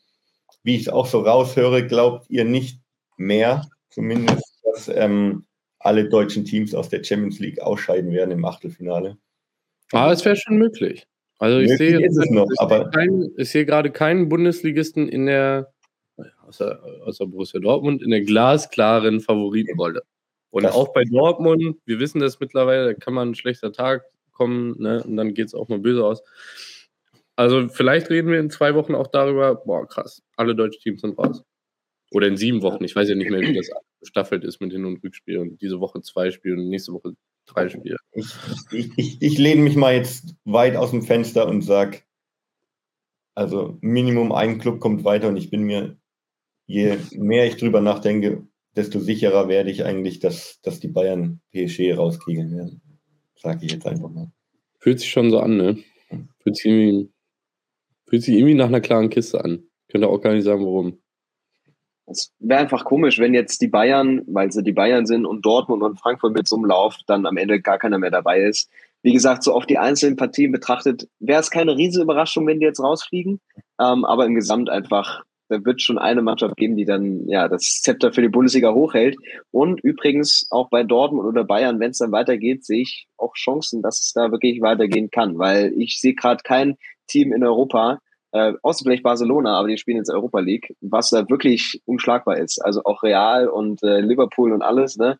wie 0.62 0.76
ich 0.76 0.82
es 0.82 0.88
auch 0.88 1.06
so 1.06 1.20
raushöre, 1.20 1.86
glaubt 1.86 2.28
ihr 2.28 2.44
nicht 2.44 2.80
mehr, 3.16 3.68
zumindest, 3.90 4.60
dass 4.64 4.88
ähm, 4.88 5.44
alle 5.78 6.08
deutschen 6.08 6.44
Teams 6.44 6.74
aus 6.74 6.88
der 6.88 7.04
Champions 7.04 7.38
League 7.38 7.60
ausscheiden 7.60 8.12
werden 8.12 8.32
im 8.32 8.44
Achtelfinale. 8.44 9.16
Ah, 9.92 10.12
es 10.12 10.24
wäre 10.24 10.36
schon 10.36 10.58
möglich. 10.58 11.06
Also 11.38 11.59
ich 11.59 11.77
sehe, 11.77 12.05
ist 12.05 12.16
es 12.16 12.31
noch, 12.31 12.48
ich, 12.53 12.61
aber 12.61 12.90
kein, 12.90 13.31
ich 13.37 13.51
sehe 13.51 13.64
gerade 13.64 13.90
keinen 13.90 14.29
Bundesligisten 14.29 15.09
in 15.09 15.27
der, 15.27 15.72
außer, 16.46 16.83
außer 17.05 17.27
Borussia 17.27 17.61
Dortmund, 17.61 18.03
in 18.03 18.11
der 18.11 18.22
glasklaren 18.22 19.20
Favoritenrolle. 19.20 20.03
Und 20.51 20.64
das 20.64 20.74
auch 20.74 20.92
bei 20.92 21.05
Dortmund, 21.05 21.77
wir 21.85 22.01
wissen 22.01 22.20
das 22.20 22.40
mittlerweile, 22.40 22.87
da 22.87 22.94
kann 22.94 23.14
man 23.14 23.31
ein 23.31 23.35
schlechter 23.35 23.72
Tag 23.72 24.05
kommen 24.33 24.77
ne, 24.79 25.03
und 25.05 25.16
dann 25.16 25.35
geht 25.35 25.48
es 25.48 25.55
auch 25.55 25.68
mal 25.68 25.79
böse 25.79 26.05
aus. 26.05 26.22
Also 27.37 27.68
vielleicht 27.68 28.11
reden 28.11 28.31
wir 28.31 28.40
in 28.40 28.51
zwei 28.51 28.74
Wochen 28.74 28.94
auch 28.94 29.07
darüber, 29.07 29.55
boah 29.55 29.87
krass, 29.87 30.22
alle 30.37 30.57
deutschen 30.57 30.81
Teams 30.81 31.03
sind 31.03 31.18
raus. 31.18 31.44
Oder 32.11 32.27
in 32.27 32.37
sieben 32.37 32.62
Wochen, 32.62 32.83
ich 32.85 32.96
weiß 32.96 33.09
ja 33.09 33.14
nicht 33.14 33.31
mehr, 33.31 33.40
wie 33.40 33.55
das 33.55 33.70
gestaffelt 34.01 34.42
ist 34.44 34.61
mit 34.61 34.72
Hin- 34.72 34.87
und 34.87 35.05
Rückspiel 35.05 35.38
und 35.38 35.61
diese 35.61 35.79
Woche 35.79 36.01
zwei 36.01 36.31
Spiele 36.31 36.55
und 36.55 36.68
nächste 36.68 36.92
Woche 36.94 37.12
drei 37.48 37.68
Spiele. 37.68 37.96
Ich, 38.12 38.26
ich, 38.72 38.90
ich, 38.96 39.22
ich 39.22 39.38
lehne 39.38 39.62
mich 39.62 39.76
mal 39.76 39.94
jetzt 39.94 40.34
weit 40.44 40.76
aus 40.76 40.90
dem 40.90 41.02
Fenster 41.02 41.48
und 41.48 41.62
sage, 41.62 42.02
also 43.34 43.78
Minimum 43.80 44.32
ein 44.32 44.58
Club 44.58 44.80
kommt 44.80 45.04
weiter 45.04 45.28
und 45.28 45.37
ich 45.37 45.50
bin 45.50 45.62
mir, 45.62 45.96
je 46.66 46.98
mehr 47.12 47.46
ich 47.46 47.56
drüber 47.56 47.80
nachdenke, 47.80 48.46
desto 48.76 49.00
sicherer 49.00 49.48
werde 49.48 49.70
ich 49.70 49.84
eigentlich, 49.84 50.20
dass, 50.20 50.61
dass 50.62 50.80
die 50.80 50.88
Bayern 50.88 51.40
PSG 51.52 51.96
rauskriegen 51.96 52.50
werden. 52.50 52.82
Sage 53.37 53.64
ich 53.64 53.72
jetzt 53.72 53.87
einfach 53.87 54.11
mal. 54.11 54.30
Fühlt 54.78 55.00
sich 55.00 55.11
schon 55.11 55.30
so 55.30 55.40
an, 55.40 55.56
ne? 55.56 55.78
Fühlt 56.40 56.56
sich 56.56 56.66
irgendwie, 56.66 57.12
fühlt 58.06 58.22
sich 58.22 58.34
irgendwie 58.34 58.54
nach 58.54 58.66
einer 58.66 58.80
klaren 58.80 59.11
Kiste 59.11 59.44
an. 59.44 59.64
Könnte 59.88 60.08
auch 60.08 60.20
gar 60.20 60.34
nicht 60.34 60.44
sagen, 60.44 60.64
warum. 60.64 61.00
Es 62.10 62.32
wäre 62.38 62.60
einfach 62.60 62.84
komisch, 62.84 63.18
wenn 63.18 63.34
jetzt 63.34 63.60
die 63.60 63.68
Bayern, 63.68 64.22
weil 64.26 64.50
sie 64.50 64.62
die 64.62 64.72
Bayern 64.72 65.06
sind 65.06 65.26
und 65.26 65.44
Dortmund 65.44 65.82
und 65.82 66.00
Frankfurt 66.00 66.32
mit 66.32 66.48
so 66.48 66.56
einem 66.56 66.64
Lauf 66.64 66.96
dann 67.06 67.26
am 67.26 67.36
Ende 67.36 67.60
gar 67.60 67.78
keiner 67.78 67.98
mehr 67.98 68.10
dabei 68.10 68.40
ist. 68.42 68.70
Wie 69.02 69.12
gesagt, 69.12 69.42
so 69.42 69.52
auf 69.52 69.66
die 69.66 69.78
einzelnen 69.78 70.16
Partien 70.16 70.50
betrachtet, 70.50 71.08
wäre 71.20 71.40
es 71.40 71.50
keine 71.50 71.76
riesige 71.76 72.02
Überraschung, 72.02 72.46
wenn 72.46 72.60
die 72.60 72.66
jetzt 72.66 72.82
rausfliegen. 72.82 73.40
Ähm, 73.80 74.04
aber 74.04 74.26
im 74.26 74.34
Gesamt 74.34 74.70
einfach, 74.70 75.22
da 75.48 75.64
wird 75.64 75.82
schon 75.82 75.98
eine 75.98 76.22
Mannschaft 76.22 76.56
geben, 76.56 76.76
die 76.76 76.84
dann 76.84 77.28
ja 77.28 77.48
das 77.48 77.80
Zepter 77.82 78.12
für 78.12 78.22
die 78.22 78.28
Bundesliga 78.28 78.72
hochhält. 78.72 79.16
Und 79.50 79.80
übrigens 79.80 80.48
auch 80.50 80.68
bei 80.70 80.82
Dortmund 80.82 81.28
oder 81.28 81.44
Bayern, 81.44 81.78
wenn 81.78 81.90
es 81.90 81.98
dann 81.98 82.12
weitergeht, 82.12 82.64
sehe 82.64 82.82
ich 82.82 83.06
auch 83.16 83.34
Chancen, 83.34 83.82
dass 83.82 84.00
es 84.00 84.12
da 84.14 84.32
wirklich 84.32 84.60
weitergehen 84.62 85.10
kann, 85.10 85.38
weil 85.38 85.72
ich 85.76 86.00
sehe 86.00 86.14
gerade 86.14 86.42
kein 86.42 86.76
Team 87.06 87.32
in 87.32 87.44
Europa, 87.44 88.00
äh, 88.32 88.52
außer 88.62 88.84
vielleicht 88.84 89.02
Barcelona, 89.02 89.58
aber 89.58 89.68
die 89.68 89.78
spielen 89.78 89.98
jetzt 89.98 90.10
Europa 90.10 90.40
League, 90.40 90.74
was 90.80 91.10
da 91.10 91.28
wirklich 91.28 91.80
unschlagbar 91.86 92.38
ist. 92.38 92.58
Also 92.64 92.82
auch 92.84 93.02
Real 93.02 93.48
und 93.48 93.82
äh, 93.82 94.00
Liverpool 94.00 94.52
und 94.52 94.62
alles, 94.62 94.96
ne, 94.96 95.18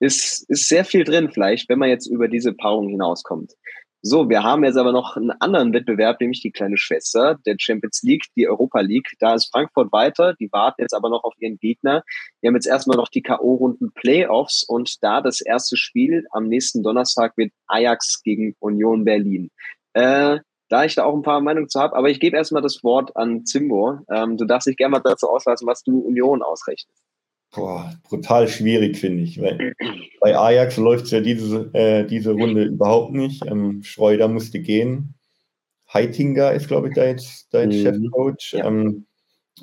ist, 0.00 0.48
ist 0.48 0.68
sehr 0.68 0.84
viel 0.84 1.04
drin 1.04 1.30
vielleicht, 1.32 1.68
wenn 1.68 1.78
man 1.78 1.88
jetzt 1.88 2.06
über 2.06 2.28
diese 2.28 2.52
Paarung 2.52 2.88
hinauskommt. 2.88 3.52
So, 4.00 4.28
wir 4.28 4.44
haben 4.44 4.62
jetzt 4.62 4.76
aber 4.76 4.92
noch 4.92 5.16
einen 5.16 5.32
anderen 5.32 5.72
Wettbewerb, 5.72 6.20
nämlich 6.20 6.40
die 6.40 6.52
kleine 6.52 6.76
Schwester 6.76 7.36
der 7.44 7.56
Champions 7.58 8.00
League, 8.04 8.26
die 8.36 8.48
Europa 8.48 8.80
League. 8.80 9.10
Da 9.18 9.34
ist 9.34 9.50
Frankfurt 9.50 9.90
weiter, 9.90 10.34
die 10.34 10.52
warten 10.52 10.82
jetzt 10.82 10.94
aber 10.94 11.10
noch 11.10 11.24
auf 11.24 11.34
ihren 11.38 11.58
Gegner. 11.58 12.04
Wir 12.40 12.48
haben 12.48 12.54
jetzt 12.54 12.68
erstmal 12.68 12.96
noch 12.96 13.08
die 13.08 13.22
K.O.-Runden 13.22 13.92
Playoffs 13.94 14.62
und 14.62 15.02
da 15.02 15.20
das 15.20 15.40
erste 15.40 15.76
Spiel 15.76 16.26
am 16.30 16.46
nächsten 16.46 16.84
Donnerstag 16.84 17.36
wird 17.36 17.52
Ajax 17.66 18.22
gegen 18.22 18.54
Union 18.60 19.04
Berlin. 19.04 19.50
Äh, 19.94 20.38
da 20.68 20.84
ich 20.84 20.94
da 20.94 21.04
auch 21.04 21.14
ein 21.14 21.22
paar 21.22 21.40
Meinungen 21.40 21.68
zu 21.68 21.80
habe. 21.80 21.96
Aber 21.96 22.10
ich 22.10 22.20
gebe 22.20 22.36
erstmal 22.36 22.62
das 22.62 22.82
Wort 22.84 23.16
an 23.16 23.44
Zimbo. 23.46 23.98
Ähm, 24.12 24.36
du 24.36 24.44
darfst 24.44 24.66
dich 24.66 24.76
gerne 24.76 24.92
mal 24.92 25.00
dazu 25.00 25.28
auslassen, 25.28 25.66
was 25.66 25.82
du 25.82 25.98
Union 26.00 26.42
ausrechnest. 26.42 27.02
Boah, 27.54 27.94
brutal 28.08 28.46
schwierig, 28.46 28.98
finde 28.98 29.24
ich. 29.24 29.40
Weil 29.40 29.74
bei 30.20 30.36
Ajax 30.36 30.76
läuft 30.76 31.06
es 31.06 31.10
ja 31.12 31.20
diese, 31.20 31.70
äh, 31.72 32.06
diese 32.06 32.32
Runde 32.32 32.64
überhaupt 32.64 33.12
nicht. 33.12 33.46
Ähm, 33.46 33.82
Schreuder 33.82 34.28
musste 34.28 34.60
gehen. 34.60 35.14
Heitinger 35.92 36.52
ist, 36.52 36.68
glaube 36.68 36.88
ich, 36.88 36.94
da 36.94 37.06
jetzt, 37.06 37.52
da 37.52 37.62
jetzt 37.62 37.76
mhm. 37.76 37.82
Chefcoach. 37.82 38.52
Ja. 38.52 38.66
Ähm, 38.66 39.06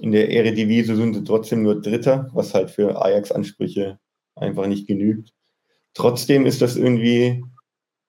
in 0.02 0.12
der 0.12 0.30
Eredivisie 0.30 0.96
sind 0.96 1.14
sie 1.14 1.24
trotzdem 1.24 1.64
nur 1.64 1.82
Dritter, 1.82 2.30
was 2.34 2.54
halt 2.54 2.72
für 2.72 3.02
Ajax-Ansprüche 3.02 4.00
einfach 4.36 4.68
nicht 4.68 4.88
genügt. 4.88 5.32
Trotzdem 5.94 6.46
ist 6.46 6.62
das 6.62 6.76
irgendwie 6.76 7.44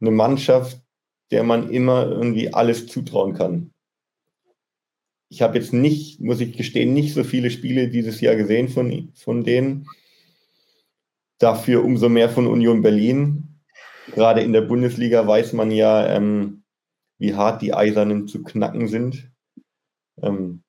eine 0.01 0.11
Mannschaft, 0.11 0.81
der 1.31 1.43
man 1.43 1.71
immer 1.71 2.07
irgendwie 2.07 2.53
alles 2.53 2.87
zutrauen 2.87 3.35
kann. 3.35 3.73
Ich 5.29 5.43
habe 5.43 5.59
jetzt 5.59 5.73
nicht, 5.73 6.21
muss 6.21 6.41
ich 6.41 6.57
gestehen, 6.57 6.93
nicht 6.93 7.13
so 7.13 7.25
viele 7.25 7.51
Spiele 7.51 7.89
dieses 7.89 8.21
Jahr 8.21 8.37
gesehen 8.37 8.69
von, 8.69 9.13
von 9.15 9.43
denen. 9.43 9.89
Dafür 11.39 11.85
umso 11.85 12.09
mehr 12.09 12.29
von 12.29 12.47
Union 12.47 12.81
Berlin. 12.81 13.61
Gerade 14.15 14.43
in 14.43 14.53
der 14.53 14.61
Bundesliga 14.63 15.27
weiß 15.27 15.53
man 15.53 15.71
ja, 15.71 16.07
ähm, 16.09 16.63
wie 17.19 17.35
hart 17.35 17.61
die 17.61 17.75
Eisernen 17.75 18.29
zu 18.29 18.43
knacken 18.43 18.87
sind. 18.87 19.31
Ähm, 20.23 20.63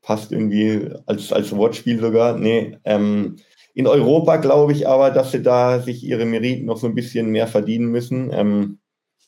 passt 0.00 0.32
irgendwie 0.32 0.90
als, 1.06 1.32
als 1.32 1.54
Wortspiel 1.54 1.98
sogar. 1.98 2.38
Nee, 2.38 2.78
ähm, 2.84 3.36
in 3.74 3.86
Europa 3.86 4.36
glaube 4.36 4.72
ich 4.72 4.88
aber, 4.88 5.10
dass 5.10 5.32
sie 5.32 5.42
da 5.42 5.80
sich 5.80 6.04
ihre 6.04 6.24
Meriten 6.24 6.66
noch 6.66 6.78
so 6.78 6.86
ein 6.86 6.94
bisschen 6.94 7.30
mehr 7.30 7.46
verdienen 7.46 7.88
müssen. 7.88 8.30
Ähm, 8.32 8.78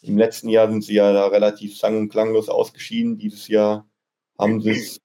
im 0.03 0.17
letzten 0.17 0.49
Jahr 0.49 0.71
sind 0.71 0.83
sie 0.83 0.95
ja 0.95 1.13
da 1.13 1.27
relativ 1.27 1.77
sang- 1.77 1.99
und 1.99 2.09
klanglos 2.09 2.49
ausgeschieden. 2.49 3.19
Dieses 3.19 3.49
Jahr 3.49 3.89
haben 4.39 4.61
sie 4.61 4.71
es 4.71 5.01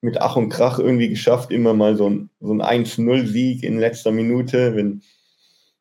mit 0.00 0.18
Ach 0.20 0.36
und 0.36 0.48
Krach 0.48 0.78
irgendwie 0.78 1.10
geschafft, 1.10 1.50
immer 1.50 1.74
mal 1.74 1.96
so 1.96 2.08
ein, 2.08 2.30
so 2.40 2.52
ein 2.52 2.62
1-0-Sieg 2.62 3.62
in 3.62 3.78
letzter 3.78 4.12
Minute, 4.12 4.74
wenn, 4.74 5.02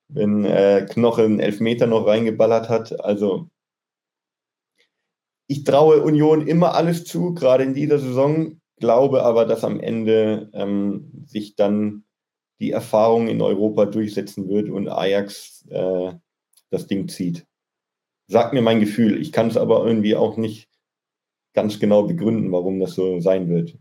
wenn 0.09 0.43
äh, 0.43 0.85
Knoche 0.89 1.23
einen 1.23 1.39
Elfmeter 1.39 1.87
noch 1.87 2.05
reingeballert 2.05 2.67
hat. 2.67 2.99
Also 2.99 3.49
ich 5.47 5.63
traue 5.63 6.03
Union 6.03 6.45
immer 6.45 6.75
alles 6.75 7.05
zu, 7.05 7.33
gerade 7.33 7.63
in 7.63 7.73
dieser 7.73 7.99
Saison, 7.99 8.59
glaube 8.77 9.23
aber, 9.23 9.45
dass 9.45 9.63
am 9.63 9.79
Ende 9.79 10.49
ähm, 10.53 11.23
sich 11.25 11.55
dann 11.55 12.03
die 12.59 12.71
Erfahrung 12.71 13.29
in 13.29 13.41
Europa 13.41 13.85
durchsetzen 13.85 14.49
wird 14.49 14.69
und 14.69 14.89
Ajax 14.89 15.65
äh, 15.69 16.11
das 16.71 16.87
Ding 16.87 17.07
zieht 17.07 17.48
sagt 18.29 18.53
mir 18.53 18.61
mein 18.61 18.79
Gefühl. 18.79 19.19
Ich 19.19 19.31
kann 19.31 19.47
es 19.47 19.57
aber 19.57 19.85
irgendwie 19.85 20.15
auch 20.15 20.37
nicht 20.37 20.69
ganz 21.53 21.79
genau 21.79 22.03
begründen, 22.03 22.51
warum 22.51 22.79
das 22.79 22.93
so 22.93 23.19
sein 23.19 23.49
wird. 23.49 23.77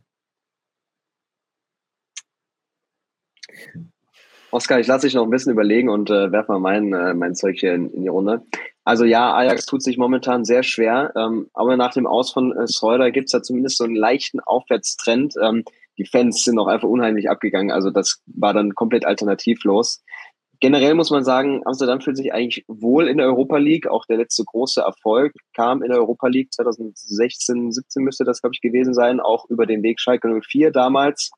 Oskar, 4.51 4.81
ich 4.81 4.87
lasse 4.87 5.07
dich 5.07 5.15
noch 5.15 5.25
ein 5.25 5.31
bisschen 5.31 5.53
überlegen 5.53 5.91
und 5.91 6.09
äh, 6.09 6.33
werfe 6.33 6.53
mal 6.53 6.59
mein, 6.59 6.93
äh, 6.95 7.13
mein 7.13 7.35
Zeug 7.35 7.59
hier 7.59 7.75
in, 7.75 7.91
in, 7.91 8.03
die 8.03 8.09
Runde. 8.09 8.47
Also 8.83 9.05
ja, 9.05 9.35
Ajax 9.35 9.67
tut 9.67 9.83
sich 9.83 9.99
momentan 9.99 10.47
sehr 10.47 10.63
schwer, 10.63 11.13
ähm, 11.17 11.51
aber 11.53 11.77
nach 11.77 11.93
dem 11.93 12.07
Aus 12.07 12.33
von 12.33 12.57
äh, 12.57 12.67
Schreuder 12.67 13.11
gibt 13.11 13.27
es 13.27 13.33
da 13.33 13.43
zumindest 13.43 13.77
so 13.77 13.85
einen 13.85 13.95
leichten 13.95 14.41
Aufwärtstrend. 14.41 15.35
Ähm, 15.43 15.65
die 15.99 16.07
Fans 16.07 16.45
sind 16.45 16.59
auch 16.59 16.69
einfach 16.69 16.89
unheimlich 16.89 17.29
abgegangen, 17.29 17.71
also 17.71 17.91
das 17.91 18.23
war 18.27 18.55
dann 18.55 18.75
komplett 18.75 19.05
alternativlos 19.05 20.03
generell 20.61 20.95
muss 20.95 21.11
man 21.11 21.25
sagen, 21.25 21.63
Amsterdam 21.65 22.01
fühlt 22.01 22.17
sich 22.17 22.33
eigentlich 22.33 22.65
wohl 22.69 23.09
in 23.09 23.19
der 23.19 23.27
Europa 23.27 23.59
League. 23.59 23.87
Auch 23.87 24.07
der 24.07 24.19
letzte 24.19 24.45
große 24.45 24.81
Erfolg 24.81 25.33
kam 25.55 25.83
in 25.83 25.91
der 25.91 25.99
Europa 25.99 26.29
League 26.29 26.53
2016, 26.53 27.73
17 27.73 28.03
müsste 28.03 28.25
das, 28.25 28.41
glaube 28.41 28.55
ich, 28.55 28.61
gewesen 28.61 28.95
sein, 28.95 29.21
auch 29.21 29.49
über 29.49 29.67
den 29.67 29.83
Weg 29.83 30.01
Schalke 30.01 30.29
04 30.29 30.71
damals. 30.71 31.31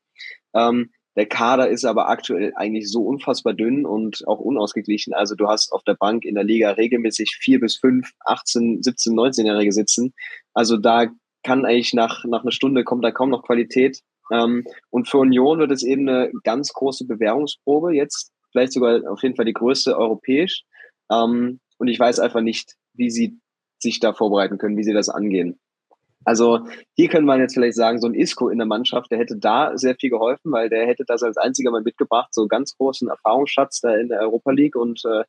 Ähm, 0.53 0.91
der 1.17 1.25
Kader 1.25 1.67
ist 1.69 1.83
aber 1.83 2.07
aktuell 2.07 2.53
eigentlich 2.55 2.89
so 2.89 3.03
unfassbar 3.03 3.53
dünn 3.53 3.85
und 3.85 4.25
auch 4.27 4.39
unausgeglichen. 4.39 5.13
Also 5.13 5.35
du 5.35 5.47
hast 5.47 5.73
auf 5.73 5.83
der 5.83 5.95
Bank 5.95 6.23
in 6.23 6.35
der 6.35 6.45
Liga 6.45 6.71
regelmäßig 6.71 7.37
vier 7.39 7.59
bis 7.59 7.77
fünf, 7.77 8.11
18, 8.25 8.81
17, 8.81 9.13
19-Jährige 9.13 9.73
sitzen. 9.73 10.13
Also 10.53 10.77
da 10.77 11.07
kann 11.43 11.65
eigentlich 11.65 11.93
nach, 11.93 12.23
nach 12.25 12.43
einer 12.43 12.51
Stunde 12.51 12.83
kommt 12.83 13.03
da 13.03 13.11
kaum 13.11 13.29
noch 13.29 13.43
Qualität. 13.43 14.01
Ähm, 14.31 14.65
und 14.89 15.09
für 15.09 15.17
Union 15.17 15.59
wird 15.59 15.71
es 15.71 15.83
eben 15.83 16.07
eine 16.07 16.31
ganz 16.43 16.71
große 16.71 17.05
Bewährungsprobe 17.05 17.93
jetzt 17.93 18.30
vielleicht 18.51 18.73
sogar 18.73 19.01
auf 19.11 19.21
jeden 19.23 19.35
Fall 19.35 19.45
die 19.45 19.53
größte 19.53 19.97
europäisch. 19.97 20.63
Ähm, 21.11 21.59
und 21.77 21.87
ich 21.87 21.99
weiß 21.99 22.19
einfach 22.19 22.41
nicht, 22.41 22.75
wie 22.93 23.09
sie 23.09 23.39
sich 23.79 23.99
da 23.99 24.13
vorbereiten 24.13 24.57
können, 24.57 24.77
wie 24.77 24.83
sie 24.83 24.93
das 24.93 25.09
angehen. 25.09 25.59
Also 26.23 26.59
hier 26.95 27.09
können 27.09 27.25
wir 27.25 27.39
jetzt 27.39 27.55
vielleicht 27.55 27.75
sagen, 27.75 27.99
so 27.99 28.07
ein 28.07 28.13
Isco 28.13 28.49
in 28.49 28.59
der 28.59 28.67
Mannschaft, 28.67 29.09
der 29.11 29.17
hätte 29.17 29.37
da 29.37 29.75
sehr 29.75 29.95
viel 29.95 30.11
geholfen, 30.11 30.51
weil 30.51 30.69
der 30.69 30.85
hätte 30.85 31.03
das 31.05 31.23
als 31.23 31.37
einziger 31.37 31.71
mal 31.71 31.81
mitgebracht, 31.81 32.31
so 32.31 32.47
ganz 32.47 32.77
großen 32.77 33.09
Erfahrungsschatz 33.09 33.81
da 33.81 33.95
in 33.95 34.09
der 34.09 34.19
Europa 34.19 34.51
League 34.51 34.75
und 34.75 35.01
äh, 35.05 35.23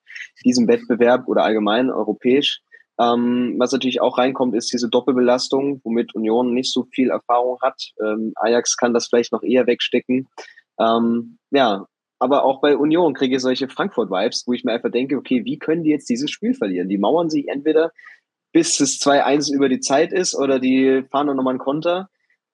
diesem 0.44 0.68
Wettbewerb 0.68 1.28
oder 1.28 1.44
allgemein 1.44 1.90
europäisch. 1.90 2.60
Ähm, 3.00 3.54
was 3.58 3.72
natürlich 3.72 4.02
auch 4.02 4.18
reinkommt, 4.18 4.54
ist 4.54 4.72
diese 4.72 4.90
Doppelbelastung, 4.90 5.80
womit 5.82 6.14
Union 6.14 6.52
nicht 6.52 6.70
so 6.72 6.84
viel 6.92 7.08
Erfahrung 7.08 7.58
hat. 7.62 7.82
Ähm, 8.04 8.32
Ajax 8.36 8.76
kann 8.76 8.92
das 8.92 9.06
vielleicht 9.06 9.32
noch 9.32 9.42
eher 9.42 9.66
wegstecken. 9.66 10.28
Ähm, 10.78 11.38
ja, 11.50 11.86
aber 12.22 12.44
auch 12.44 12.60
bei 12.60 12.76
Union 12.76 13.14
kriege 13.14 13.36
ich 13.36 13.42
solche 13.42 13.68
Frankfurt-Vibes, 13.68 14.44
wo 14.46 14.52
ich 14.52 14.62
mir 14.62 14.72
einfach 14.72 14.92
denke, 14.92 15.16
okay, 15.16 15.44
wie 15.44 15.58
können 15.58 15.82
die 15.82 15.90
jetzt 15.90 16.08
dieses 16.08 16.30
Spiel 16.30 16.54
verlieren? 16.54 16.88
Die 16.88 16.98
mauern 16.98 17.28
sich 17.28 17.48
entweder 17.48 17.90
bis 18.52 18.78
es 18.80 19.00
2-1 19.00 19.52
über 19.52 19.68
die 19.68 19.80
Zeit 19.80 20.12
ist 20.12 20.34
oder 20.34 20.58
die 20.60 21.04
fahren 21.10 21.26
dann 21.26 21.36
nochmal 21.36 21.52
einen 21.52 21.58
Konter. 21.58 22.10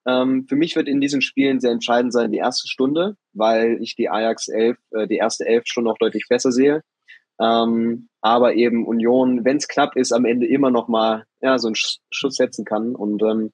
Ähm, 0.07 0.47
für 0.49 0.57
mich 0.57 0.75
wird 0.75 0.89
in 0.89 1.01
diesen 1.01 1.21
Spielen 1.21 1.61
sehr 1.61 1.73
entscheidend 1.73 2.13
sein 2.13 2.33
die 2.33 2.39
erste 2.39 2.67
Stunde, 2.69 3.17
weil 3.35 3.79
ich 3.83 3.95
die 3.95 4.09
Ajax 4.09 4.49
11, 4.49 4.79
äh, 4.93 5.07
die 5.07 5.17
erste 5.17 5.47
elf 5.47 5.65
schon 5.67 5.85
noch 5.85 5.99
deutlich 5.99 6.27
besser 6.29 6.53
sehe. 6.53 6.83
Ähm, 7.41 8.09
aber 8.21 8.55
eben 8.55 8.87
Union, 8.87 9.45
wenn 9.45 9.59
es 9.59 9.69
klappt, 9.69 9.97
ist 9.97 10.13
am 10.13 10.25
Ende 10.25 10.47
immer 10.47 10.71
noch 10.71 10.89
mal 10.89 11.25
ja, 11.41 11.59
so 11.59 11.69
einen 11.69 11.77
Schuss 11.77 12.37
setzen 12.37 12.65
kann. 12.65 12.95
Und 12.95 13.23
ähm, 13.23 13.53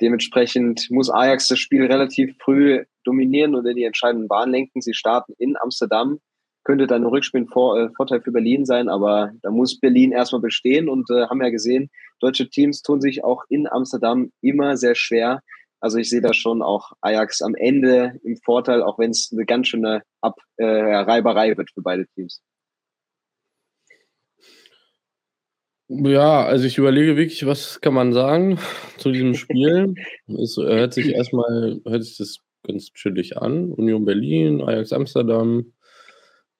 dementsprechend 0.00 0.90
muss 0.90 1.10
Ajax 1.10 1.48
das 1.48 1.58
Spiel 1.58 1.86
relativ 1.86 2.36
früh 2.38 2.84
dominieren 3.04 3.54
oder 3.54 3.74
die 3.74 3.84
entscheidenden 3.84 4.28
Bahn 4.28 4.50
lenken. 4.50 4.80
Sie 4.80 4.94
starten 4.94 5.34
in 5.38 5.56
Amsterdam. 5.56 6.20
Könnte 6.64 6.86
dann 6.86 7.02
ein 7.02 7.08
Rückspiel 7.08 7.46
vor, 7.46 7.78
äh, 7.78 8.20
für 8.20 8.32
Berlin 8.32 8.64
sein, 8.64 8.88
aber 8.88 9.32
da 9.42 9.50
muss 9.50 9.78
Berlin 9.78 10.12
erstmal 10.12 10.40
bestehen 10.40 10.88
und 10.88 11.10
äh, 11.10 11.26
haben 11.26 11.42
ja 11.42 11.50
gesehen, 11.50 11.90
deutsche 12.20 12.48
Teams 12.48 12.80
tun 12.80 13.02
sich 13.02 13.22
auch 13.22 13.44
in 13.50 13.68
Amsterdam 13.68 14.32
immer 14.40 14.78
sehr 14.78 14.94
schwer. 14.94 15.40
Also 15.80 15.98
ich 15.98 16.08
sehe 16.08 16.22
da 16.22 16.32
schon 16.32 16.62
auch 16.62 16.92
Ajax 17.02 17.42
am 17.42 17.54
Ende 17.54 18.18
im 18.24 18.38
Vorteil, 18.38 18.82
auch 18.82 18.98
wenn 18.98 19.10
es 19.10 19.28
eine 19.30 19.44
ganz 19.44 19.68
schöne 19.68 20.02
Ab 20.22 20.36
äh, 20.56 20.64
Reiberei 20.64 21.54
wird 21.58 21.70
für 21.74 21.82
beide 21.82 22.06
Teams. 22.14 22.40
Ja, 25.90 26.44
also 26.44 26.64
ich 26.66 26.78
überlege 26.78 27.16
wirklich, 27.16 27.44
was 27.46 27.80
kann 27.80 27.92
man 27.94 28.12
sagen 28.14 28.58
zu 28.98 29.12
diesem 29.12 29.34
Spiel. 29.34 29.94
es 30.26 30.56
hört 30.56 30.94
sich 30.94 31.08
erstmal, 31.08 31.80
hört 31.84 32.04
sich 32.04 32.16
das 32.16 32.38
ganz 32.66 32.90
chillig 32.94 33.36
an. 33.36 33.70
Union 33.72 34.04
Berlin, 34.04 34.62
Ajax 34.62 34.92
Amsterdam. 34.92 35.72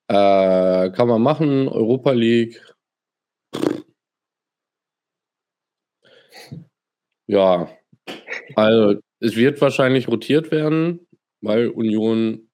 Äh, 0.09 0.91
kann 0.91 1.09
man 1.09 1.22
machen, 1.22 1.68
Europa 1.68 2.12
League. 2.12 2.61
Ja, 7.27 7.68
also 8.57 9.01
es 9.20 9.37
wird 9.37 9.61
wahrscheinlich 9.61 10.09
rotiert 10.09 10.51
werden, 10.51 11.07
weil 11.43 11.68
Union 11.70 12.49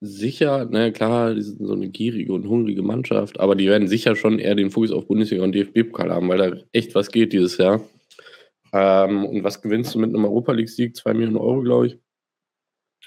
sicher, 0.00 0.68
na 0.70 0.90
klar, 0.90 1.34
die 1.34 1.42
sind 1.42 1.66
so 1.66 1.72
eine 1.72 1.88
gierige 1.88 2.32
und 2.32 2.48
hungrige 2.48 2.82
Mannschaft, 2.82 3.40
aber 3.40 3.54
die 3.56 3.66
werden 3.68 3.88
sicher 3.88 4.16
schon 4.16 4.38
eher 4.38 4.54
den 4.54 4.70
Fokus 4.70 4.92
auf 4.92 5.06
Bundesliga 5.06 5.42
und 5.42 5.54
DFB-Pokal 5.54 6.10
haben, 6.10 6.28
weil 6.28 6.38
da 6.38 6.56
echt 6.72 6.94
was 6.94 7.10
geht 7.10 7.32
dieses 7.32 7.58
Jahr. 7.58 7.82
Ähm, 8.72 9.24
und 9.26 9.44
was 9.44 9.62
gewinnst 9.62 9.94
du 9.94 9.98
mit 9.98 10.10
einem 10.10 10.24
Europa 10.24 10.52
League-Sieg? 10.52 10.96
Zwei 10.96 11.14
Millionen 11.14 11.38
Euro, 11.38 11.62
glaube 11.62 11.86
ich. 11.88 11.98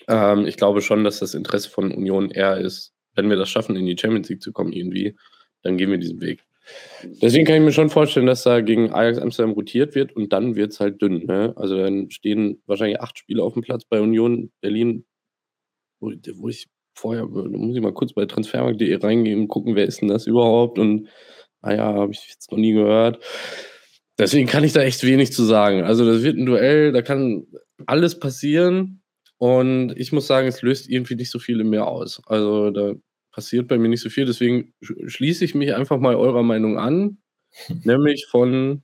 Ähm, 0.07 0.45
ich 0.47 0.57
glaube 0.57 0.81
schon, 0.81 1.03
dass 1.03 1.19
das 1.19 1.33
Interesse 1.33 1.69
von 1.69 1.91
Union 1.91 2.31
eher 2.31 2.57
ist, 2.57 2.93
wenn 3.15 3.29
wir 3.29 3.37
das 3.37 3.49
schaffen, 3.49 3.75
in 3.75 3.85
die 3.85 3.97
Champions 3.97 4.29
League 4.29 4.41
zu 4.41 4.51
kommen 4.51 4.73
irgendwie, 4.73 5.15
dann 5.63 5.77
gehen 5.77 5.91
wir 5.91 5.97
diesen 5.97 6.21
Weg. 6.21 6.43
Deswegen 7.03 7.45
kann 7.45 7.55
ich 7.55 7.61
mir 7.61 7.71
schon 7.71 7.89
vorstellen, 7.89 8.27
dass 8.27 8.43
da 8.43 8.61
gegen 8.61 8.93
Ajax 8.93 9.17
Amsterdam 9.17 9.51
rotiert 9.51 9.95
wird 9.95 10.15
und 10.15 10.31
dann 10.31 10.55
wird 10.55 10.71
es 10.71 10.79
halt 10.79 11.01
dünn. 11.01 11.25
Ne? 11.25 11.53
Also 11.55 11.77
dann 11.77 12.09
stehen 12.11 12.61
wahrscheinlich 12.65 13.01
acht 13.01 13.17
Spiele 13.17 13.43
auf 13.43 13.53
dem 13.53 13.63
Platz 13.63 13.83
bei 13.85 13.99
Union 13.99 14.51
Berlin, 14.61 15.05
wo, 15.99 16.11
wo 16.35 16.49
ich 16.49 16.67
vorher, 16.93 17.23
da 17.23 17.57
muss 17.57 17.75
ich 17.75 17.81
mal 17.81 17.93
kurz 17.93 18.13
bei 18.13 18.25
transfermarkt.de 18.25 18.95
reingehen 18.95 19.41
und 19.41 19.47
gucken, 19.47 19.75
wer 19.75 19.85
ist 19.85 20.01
denn 20.01 20.09
das 20.09 20.27
überhaupt? 20.27 20.79
Und 20.79 21.07
naja, 21.61 21.91
ah 21.91 21.93
habe 21.93 22.11
ich 22.11 22.27
jetzt 22.27 22.51
noch 22.51 22.57
nie 22.57 22.73
gehört. 22.73 23.23
Deswegen 24.17 24.47
kann 24.47 24.63
ich 24.63 24.73
da 24.73 24.81
echt 24.81 25.03
wenig 25.03 25.33
zu 25.33 25.43
sagen. 25.43 25.83
Also, 25.83 26.05
das 26.05 26.23
wird 26.23 26.37
ein 26.37 26.45
Duell, 26.45 26.91
da 26.91 27.01
kann 27.01 27.45
alles 27.85 28.19
passieren. 28.19 29.01
Und 29.37 29.93
ich 29.97 30.11
muss 30.11 30.27
sagen, 30.27 30.47
es 30.47 30.61
löst 30.61 30.89
irgendwie 30.89 31.15
nicht 31.15 31.31
so 31.31 31.39
viel 31.39 31.63
mehr 31.63 31.87
aus. 31.87 32.21
Also, 32.27 32.71
da 32.71 32.93
passiert 33.31 33.67
bei 33.67 33.77
mir 33.77 33.89
nicht 33.89 34.01
so 34.01 34.09
viel. 34.09 34.25
Deswegen 34.25 34.73
schließe 34.81 35.45
ich 35.45 35.55
mich 35.55 35.73
einfach 35.73 35.99
mal 35.99 36.15
eurer 36.15 36.43
Meinung 36.43 36.77
an. 36.77 37.17
nämlich 37.83 38.27
von 38.29 38.83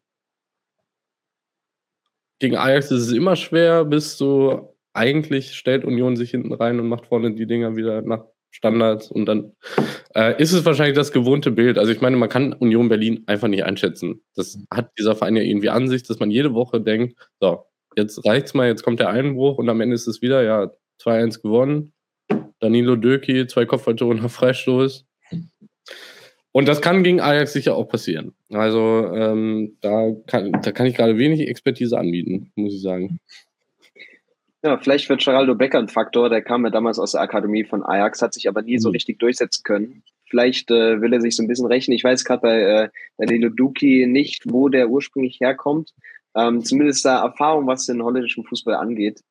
gegen 2.40 2.56
Ajax 2.56 2.92
ist 2.92 3.08
es 3.08 3.12
immer 3.12 3.36
schwer, 3.36 3.86
bis 3.86 4.18
so 4.18 4.77
eigentlich 4.98 5.54
stellt 5.54 5.86
Union 5.86 6.16
sich 6.16 6.32
hinten 6.32 6.54
rein 6.54 6.80
und 6.80 6.88
macht 6.88 7.08
vorne 7.08 7.34
die 7.34 7.48
Dinger 7.48 7.76
wieder 7.76 8.02
nach 8.02 8.26
Standards 8.52 9.12
und 9.12 9.26
dann 9.26 9.54
äh, 10.16 10.42
ist 10.42 10.54
es 10.54 10.66
wahrscheinlich 10.66 10.96
das 10.96 11.12
gewohnte 11.12 11.52
Bild. 11.52 11.78
Also 11.78 11.92
ich 11.92 12.02
meine, 12.02 12.18
man 12.18 12.30
kann 12.30 12.54
Union 12.54 12.90
Berlin 12.90 13.24
einfach 13.28 13.48
nicht 13.48 13.64
einschätzen. 13.66 14.22
Das 14.36 14.58
hat 14.72 14.92
dieser 14.98 15.16
Verein 15.16 15.36
ja 15.36 15.44
irgendwie 15.44 15.70
an 15.70 15.88
sich, 15.88 16.04
dass 16.04 16.20
man 16.20 16.32
jede 16.32 16.54
Woche 16.54 16.82
denkt, 16.82 17.16
so, 17.40 17.66
jetzt 17.96 18.26
reicht's 18.26 18.54
mal, 18.54 18.68
jetzt 18.68 18.84
kommt 18.84 19.00
der 19.00 19.10
Einbruch 19.10 19.58
und 19.58 19.70
am 19.70 19.82
Ende 19.82 19.96
ist 19.96 20.08
es 20.08 20.22
wieder, 20.22 20.42
ja, 20.44 20.72
2-1 21.02 21.42
gewonnen. 21.42 21.94
Danilo 22.60 22.96
Döki, 22.96 23.46
zwei 23.48 23.66
Kopfballtore 23.66 24.16
nach 24.16 24.30
Freistoß. 24.32 25.06
Und 26.52 26.68
das 26.68 26.82
kann 26.82 27.04
gegen 27.04 27.22
Ajax 27.22 27.54
sicher 27.54 27.76
auch 27.76 27.88
passieren. 27.88 28.34
Also 28.50 29.12
ähm, 29.14 29.78
da, 29.82 30.12
kann, 30.26 30.54
da 30.64 30.72
kann 30.72 30.88
ich 30.88 30.96
gerade 30.96 31.18
wenig 31.20 31.48
Expertise 31.48 31.98
anbieten, 31.98 32.52
muss 32.56 32.74
ich 32.74 32.82
sagen. 32.82 33.20
Ja, 34.68 34.78
vielleicht 34.78 35.08
wird 35.08 35.24
Geraldo 35.24 35.56
Becker 35.56 35.80
ein 35.80 35.88
Faktor. 35.88 36.30
Der 36.30 36.42
kam 36.42 36.66
ja 36.66 36.70
damals 36.70 37.00
aus 37.00 37.14
der 37.14 37.22
Akademie 37.22 37.64
von 37.64 37.86
Ajax, 37.86 38.22
hat 38.22 38.34
sich 38.34 38.50
aber 38.50 38.64
nie 38.64 38.80
so 38.80 38.90
mhm. 38.90 38.96
richtig 38.96 39.18
durchsetzen 39.18 39.64
können. 39.64 40.04
Vielleicht 40.30 40.70
äh, 40.72 41.00
will 41.00 41.14
er 41.14 41.22
sich 41.22 41.38
so 41.38 41.44
ein 41.44 41.48
bisschen 41.48 41.68
rechnen. 41.68 41.96
Ich 41.96 42.04
weiß 42.04 42.26
gerade 42.26 42.42
bei, 42.42 42.60
äh, 42.60 42.90
Lilo 43.18 43.48
Duki 43.48 44.06
nicht, 44.08 44.44
wo 44.46 44.68
der 44.68 44.90
ursprünglich 44.90 45.40
herkommt. 45.40 45.94
Ähm, 46.36 46.66
zumindest 46.66 47.06
da 47.06 47.24
Erfahrung, 47.24 47.66
was 47.66 47.86
den 47.86 48.04
holländischen 48.04 48.44
Fußball 48.44 48.76
angeht. 48.76 49.22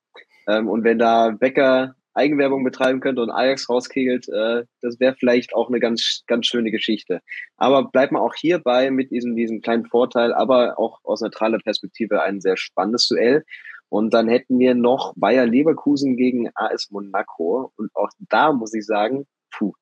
Ähm, 0.48 0.68
und 0.68 0.84
wenn 0.84 0.98
da 0.98 1.32
Becker 1.38 1.96
Eigenwerbung 2.14 2.64
betreiben 2.64 3.00
könnte 3.00 3.20
und 3.20 3.30
Ajax 3.30 3.68
rauskegelt, 3.68 4.30
äh, 4.30 4.64
das 4.80 4.98
wäre 5.00 5.16
vielleicht 5.16 5.54
auch 5.54 5.68
eine 5.68 5.80
ganz, 5.80 6.22
ganz 6.26 6.46
schöne 6.46 6.70
Geschichte. 6.70 7.20
Aber 7.58 7.90
bleibt 7.90 8.12
man 8.12 8.22
auch 8.22 8.34
hierbei 8.34 8.90
mit 8.90 9.10
diesem, 9.10 9.36
diesem 9.36 9.60
kleinen 9.60 9.84
Vorteil, 9.84 10.32
aber 10.32 10.78
auch 10.78 11.00
aus 11.04 11.20
neutraler 11.20 11.58
Perspektive 11.58 12.22
ein 12.22 12.40
sehr 12.40 12.56
spannendes 12.56 13.06
Duell. 13.08 13.44
Und 13.88 14.14
dann 14.14 14.28
hätten 14.28 14.58
wir 14.58 14.74
noch 14.74 15.14
Bayer 15.16 15.46
Leverkusen 15.46 16.16
gegen 16.16 16.50
AS 16.54 16.90
Monaco. 16.90 17.72
Und 17.76 17.90
auch 17.94 18.10
da 18.28 18.52
muss 18.52 18.74
ich 18.74 18.84
sagen, 18.84 19.26
puh, 19.50 19.72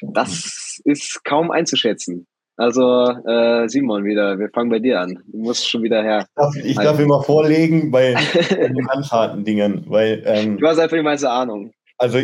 das 0.00 0.80
ist 0.84 1.24
kaum 1.24 1.50
einzuschätzen. 1.50 2.26
Also 2.56 2.82
äh, 3.26 3.68
Simon 3.68 4.04
wieder, 4.04 4.38
wir 4.38 4.50
fangen 4.50 4.70
bei 4.70 4.78
dir 4.78 5.00
an. 5.00 5.18
Du 5.26 5.38
musst 5.38 5.68
schon 5.68 5.82
wieder 5.82 6.02
her. 6.02 6.26
Ich 6.28 6.34
darf, 6.34 6.56
ich 6.56 6.76
darf 6.76 7.00
immer 7.00 7.22
vorlegen 7.22 7.90
bei 7.90 8.14
den 8.50 8.88
handharten 8.88 9.44
Dingen, 9.44 9.84
weil 9.88 10.22
ähm, 10.26 10.58
du 10.58 10.66
hast 10.66 10.78
einfach 10.78 10.96
die 10.96 11.02
meiste 11.02 11.30
Ahnung. 11.30 11.72
Also 11.98 12.18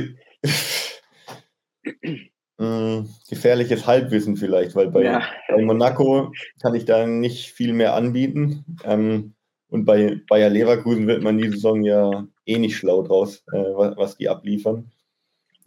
äh, 2.59 3.03
gefährliches 3.29 3.87
Halbwissen 3.87 4.37
vielleicht, 4.37 4.75
weil 4.75 4.91
bei, 4.91 5.03
ja. 5.03 5.23
bei, 5.49 5.63
Monaco 5.63 6.33
kann 6.61 6.75
ich 6.75 6.85
da 6.85 7.07
nicht 7.07 7.53
viel 7.53 7.73
mehr 7.73 7.95
anbieten. 7.95 8.65
Ähm, 8.85 9.35
und 9.71 9.85
bei 9.85 10.21
Bayer 10.29 10.51
Leverkusen 10.51 11.07
wird 11.07 11.23
man 11.23 11.39
die 11.39 11.51
Saison 11.51 11.83
ja 11.83 12.27
eh 12.47 12.59
nicht 12.59 12.77
schlau 12.77 13.03
draus, 13.03 13.45
äh, 13.53 13.59
was, 13.59 14.17
die 14.17 14.29
abliefern. 14.29 14.91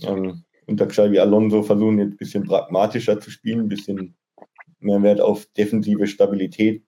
Ähm, 0.02 0.44
unter 0.66 0.88
Xavi 0.88 1.20
Alonso 1.20 1.64
versuchen 1.64 2.00
jetzt 2.00 2.14
ein 2.14 2.18
bisschen 2.18 2.44
pragmatischer 2.44 3.20
zu 3.20 3.30
spielen, 3.30 3.62
ein 3.62 3.70
bisschen 3.70 4.16
mehr 4.80 5.02
Wert 5.04 5.22
auf 5.22 5.46
defensive 5.58 6.08
Stabilität 6.08 6.84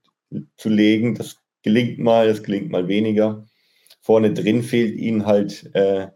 zu 0.58 0.70
legen. 0.70 1.16
Das 1.16 1.38
gelingt 1.62 2.00
mal, 2.00 2.28
das 2.28 2.42
gelingt 2.42 2.72
mal 2.72 2.88
weniger. 2.88 3.46
Vorne 4.02 4.34
drin 4.34 4.64
fehlt 4.64 4.96
ihnen 4.98 5.26
halt 5.26 5.70
äh, 5.74 6.08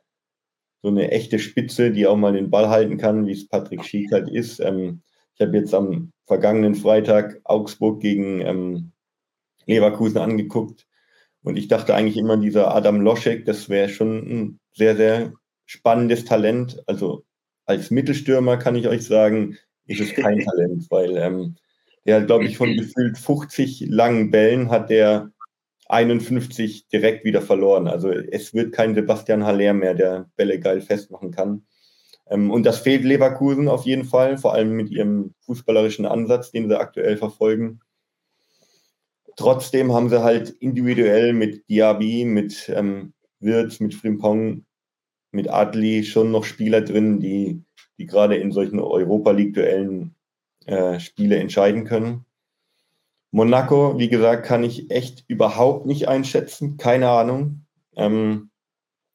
so 0.81 0.89
eine 0.89 1.11
echte 1.11 1.39
Spitze, 1.39 1.91
die 1.91 2.07
auch 2.07 2.17
mal 2.17 2.33
den 2.33 2.49
Ball 2.49 2.69
halten 2.69 2.97
kann, 2.97 3.27
wie 3.27 3.33
es 3.33 3.47
Patrick 3.47 3.83
Schick 3.85 4.11
halt 4.11 4.29
ist. 4.29 4.59
Ähm, 4.59 5.01
ich 5.35 5.45
habe 5.45 5.57
jetzt 5.57 5.73
am 5.73 6.11
vergangenen 6.25 6.75
Freitag 6.75 7.39
Augsburg 7.43 8.01
gegen 8.01 8.41
ähm, 8.41 8.91
Leverkusen 9.67 10.17
angeguckt. 10.17 10.87
Und 11.43 11.57
ich 11.57 11.67
dachte 11.67 11.93
eigentlich 11.93 12.17
immer, 12.17 12.37
dieser 12.37 12.75
Adam 12.75 13.01
Loschek, 13.01 13.45
das 13.45 13.69
wäre 13.69 13.89
schon 13.89 14.17
ein 14.17 14.59
sehr, 14.73 14.95
sehr 14.95 15.33
spannendes 15.65 16.25
Talent. 16.25 16.81
Also 16.87 17.23
als 17.65 17.91
Mittelstürmer 17.91 18.57
kann 18.57 18.75
ich 18.75 18.87
euch 18.87 19.05
sagen, 19.05 19.57
ist 19.85 20.01
es 20.01 20.13
kein 20.15 20.39
Talent, 20.45 20.87
weil 20.89 21.15
ähm, 21.17 21.55
der, 22.05 22.21
glaube 22.23 22.45
ich, 22.45 22.57
von 22.57 22.73
gefühlt 22.77 23.17
50 23.17 23.85
langen 23.87 24.31
Bällen 24.31 24.71
hat 24.71 24.89
der 24.89 25.31
51 25.89 26.87
direkt 26.87 27.23
wieder 27.23 27.41
verloren. 27.41 27.87
Also 27.87 28.09
es 28.09 28.53
wird 28.53 28.73
kein 28.73 28.95
Sebastian 28.95 29.45
Haller 29.45 29.73
mehr, 29.73 29.93
der 29.93 30.29
Bälle 30.35 30.59
geil 30.59 30.81
festmachen 30.81 31.31
kann. 31.31 31.65
Ähm, 32.29 32.51
und 32.51 32.65
das 32.65 32.79
fehlt 32.79 33.03
Leverkusen 33.03 33.67
auf 33.67 33.85
jeden 33.85 34.03
Fall, 34.03 34.37
vor 34.37 34.53
allem 34.53 34.71
mit 34.71 34.89
ihrem 34.89 35.33
fußballerischen 35.45 36.05
Ansatz, 36.05 36.51
den 36.51 36.67
sie 36.67 36.79
aktuell 36.79 37.17
verfolgen. 37.17 37.79
Trotzdem 39.37 39.93
haben 39.93 40.09
sie 40.09 40.23
halt 40.23 40.49
individuell 40.49 41.31
mit 41.31 41.69
Diaby, 41.69 42.25
mit 42.25 42.69
ähm, 42.75 43.13
Wirtz, 43.39 43.79
mit 43.79 43.93
Frimpong, 43.93 44.65
mit 45.31 45.49
Adli 45.49 46.03
schon 46.03 46.31
noch 46.31 46.43
Spieler 46.43 46.81
drin, 46.81 47.19
die, 47.19 47.63
die 47.99 48.07
gerade 48.07 48.35
in 48.35 48.51
solchen 48.51 48.79
Europa 48.79 49.31
League-Duellen 49.31 50.15
äh, 50.65 50.99
Spiele 50.99 51.37
entscheiden 51.37 51.85
können. 51.85 52.25
Monaco, 53.31 53.99
wie 53.99 54.09
gesagt, 54.09 54.45
kann 54.45 54.63
ich 54.63 54.89
echt 54.89 55.23
überhaupt 55.27 55.85
nicht 55.85 56.07
einschätzen, 56.07 56.77
keine 56.77 57.09
Ahnung. 57.09 57.65
Ähm, 57.95 58.49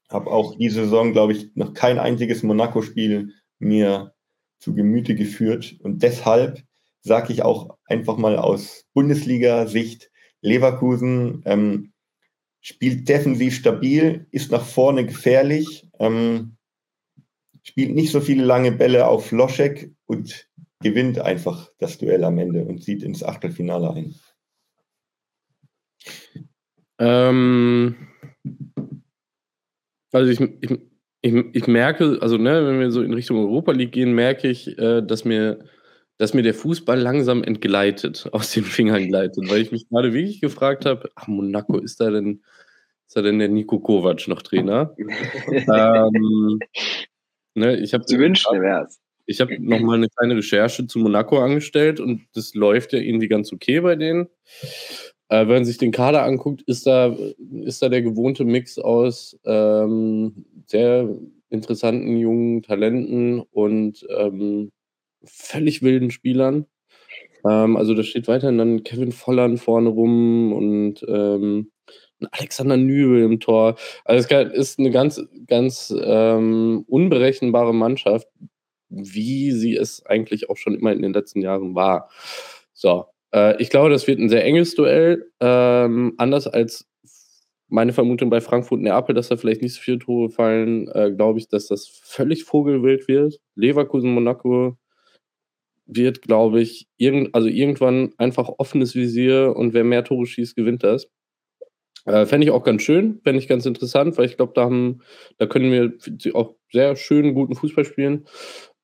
habe 0.09 0.31
auch 0.31 0.57
diese 0.57 0.85
Saison, 0.85 1.12
glaube 1.12 1.33
ich, 1.33 1.57
noch 1.57 1.75
kein 1.75 1.99
einziges 1.99 2.45
Monaco-Spiel 2.45 3.33
mir 3.59 4.14
zu 4.61 4.75
Gemüte 4.75 5.16
geführt. 5.16 5.75
Und 5.81 6.05
deshalb 6.05 6.62
sage 7.01 7.33
ich 7.33 7.43
auch 7.43 7.77
einfach 7.87 8.16
mal 8.16 8.37
aus 8.37 8.85
Bundesliga-Sicht, 8.95 10.12
Leverkusen 10.43 11.43
ähm, 11.47 11.93
spielt 12.61 13.09
defensiv 13.09 13.57
stabil, 13.57 14.26
ist 14.30 14.51
nach 14.53 14.64
vorne 14.64 15.07
gefährlich, 15.07 15.88
ähm, 15.99 16.57
spielt 17.62 17.95
nicht 17.95 18.12
so 18.12 18.20
viele 18.20 18.45
lange 18.45 18.72
Bälle 18.72 19.07
auf 19.07 19.32
Loschek 19.32 19.93
und 20.07 20.49
gewinnt 20.80 21.18
einfach 21.18 21.70
das 21.78 21.99
Duell 21.99 22.24
am 22.24 22.38
Ende 22.38 22.64
und 22.64 22.82
zieht 22.82 23.03
ins 23.03 23.22
Achtelfinale 23.22 23.93
ein. 23.93 24.14
Ähm, 26.99 27.97
also 30.12 30.30
ich, 30.30 30.40
ich, 30.61 30.78
ich, 31.22 31.34
ich, 31.53 31.66
merke, 31.66 32.18
also 32.20 32.36
ne, 32.36 32.66
wenn 32.66 32.80
wir 32.80 32.90
so 32.90 33.03
in 33.03 33.14
Richtung 33.14 33.38
Europa 33.38 33.72
League 33.72 33.93
gehen, 33.93 34.12
merke 34.14 34.49
ich, 34.49 34.76
äh, 34.78 35.03
dass 35.03 35.24
mir 35.24 35.64
dass 36.19 36.35
mir 36.35 36.43
der 36.43 36.55
Fußball 36.55 36.99
langsam 36.99 37.43
entgleitet, 37.43 38.29
aus 38.33 38.53
den 38.53 38.65
Fingern 38.65 39.09
gleitet, 39.09 39.49
weil 39.51 39.61
ich 39.61 39.73
mich 39.73 39.89
gerade 39.89 40.13
wirklich 40.13 40.41
gefragt 40.41 40.87
habe, 40.87 41.11
ach, 41.15 41.27
Monaco, 41.27 41.79
ist 41.79 42.01
da 42.01 42.11
denn, 42.11 42.43
ist 43.07 43.17
da 43.17 43.23
denn 43.23 43.39
der 43.39 43.49
Nico 43.49 43.81
Kovac 43.81 44.29
noch 44.29 44.43
Trainer? 44.43 44.95
ähm, 45.47 46.59
ne, 47.55 47.79
ich 47.79 47.95
habe 47.95 48.05
Ich 49.27 49.41
habe 49.41 49.59
nochmal 49.61 49.97
eine 49.97 50.09
kleine 50.09 50.37
Recherche 50.37 50.87
zu 50.87 50.99
Monaco 50.99 51.39
angestellt 51.39 52.01
und 52.01 52.27
das 52.35 52.55
läuft 52.55 52.93
ja 52.93 52.99
irgendwie 52.99 53.29
ganz 53.29 53.53
okay 53.53 53.81
bei 53.81 53.95
denen. 53.95 54.29
Äh, 55.29 55.47
wenn 55.47 55.55
man 55.55 55.65
sich 55.65 55.79
den 55.79 55.93
Kader 55.93 56.25
anguckt, 56.25 56.63
ist 56.63 56.87
da, 56.87 57.17
ist 57.63 57.81
da 57.81 57.89
der 57.89 58.03
gewohnte 58.03 58.45
Mix 58.45 58.79
aus 58.79 59.39
ähm, 59.45 60.45
sehr 60.67 61.09
interessanten 61.49 62.17
jungen 62.17 62.63
Talenten 62.63 63.41
und 63.41 64.05
ähm, 64.11 64.73
völlig 65.25 65.83
wilden 65.83 66.11
Spielern. 66.11 66.66
Ähm, 67.45 67.77
also 67.77 67.95
da 67.95 68.03
steht 68.03 68.29
weiterhin 68.29 68.59
dann 68.59 68.83
Kevin 68.85 69.12
Volland 69.12 69.61
vorne 69.61 69.89
rum 69.89 70.53
und 70.53 71.05
ähm, 71.09 71.70
Alexander 72.31 72.77
Nübel 72.77 73.23
im 73.23 73.41
Tor. 73.41 73.77
Also 74.05 74.29
es 74.29 74.53
ist 74.53 74.79
eine 74.79 74.91
ganz, 74.91 75.20
ganz 75.47 75.93
ähm, 76.05 76.85
unberechenbare 76.87 77.75
Mannschaft, 77.75 78.29
wie 78.89 79.53
sie 79.53 79.77
es 79.77 80.05
eigentlich 80.07 80.51
auch 80.51 80.57
schon 80.57 80.75
immer 80.75 80.93
in 80.93 81.03
den 81.03 81.12
letzten 81.12 81.41
Jahren 81.41 81.75
war. 81.75 82.11
So, 82.75 83.07
äh, 83.35 83.61
ich 83.61 83.70
glaube, 83.70 83.91
das 83.91 84.07
wird 84.07 84.20
ein 84.20 84.29
sehr 84.29 84.45
enges 84.45 84.75
Duell. 84.75 85.31
Ähm, 85.41 86.14
anders 86.18 86.47
als 86.47 86.87
meine 87.68 87.95
Vermutung 87.95 88.29
bei 88.29 88.43
Frankfurt-Neapel, 88.43 89.14
dass 89.14 89.29
da 89.29 89.37
vielleicht 89.37 89.62
nicht 89.62 89.75
so 89.75 89.81
viele 89.81 89.99
Tore 89.99 90.29
fallen, 90.29 90.89
äh, 90.89 91.11
glaube 91.11 91.39
ich, 91.39 91.49
dass 91.49 91.68
das 91.68 91.89
völlig 91.89 92.45
vogelwild 92.45 93.09
wird. 93.09 93.41
Leverkusen-Monaco 93.57 94.77
wird, 95.97 96.22
glaube 96.22 96.61
ich, 96.61 96.88
irgend, 96.97 97.34
also 97.34 97.49
irgendwann 97.49 98.12
einfach 98.18 98.49
offenes 98.59 98.95
Visier 98.95 99.55
und 99.57 99.74
wer 99.74 99.84
mehr 99.84 100.05
Tore 100.05 100.26
schießt, 100.26 100.57
gewinnt 100.57 100.82
das. 100.82 101.09
Äh, 102.05 102.26
Fände 102.26 102.47
ich 102.47 102.51
auch 102.51 102.64
ganz 102.64 102.82
schön, 102.82 103.20
fände 103.22 103.38
ich 103.38 103.49
ganz 103.49 103.64
interessant, 103.66 104.18
weil 104.18 104.26
ich 104.26 104.36
glaube, 104.36 104.53
da, 104.55 104.68
da 105.38 105.47
können 105.47 105.70
wir 105.70 106.34
auch 106.34 106.55
sehr 106.72 106.97
schön 106.97 107.34
guten 107.34 107.55
Fußball 107.55 107.84
spielen. 107.84 108.26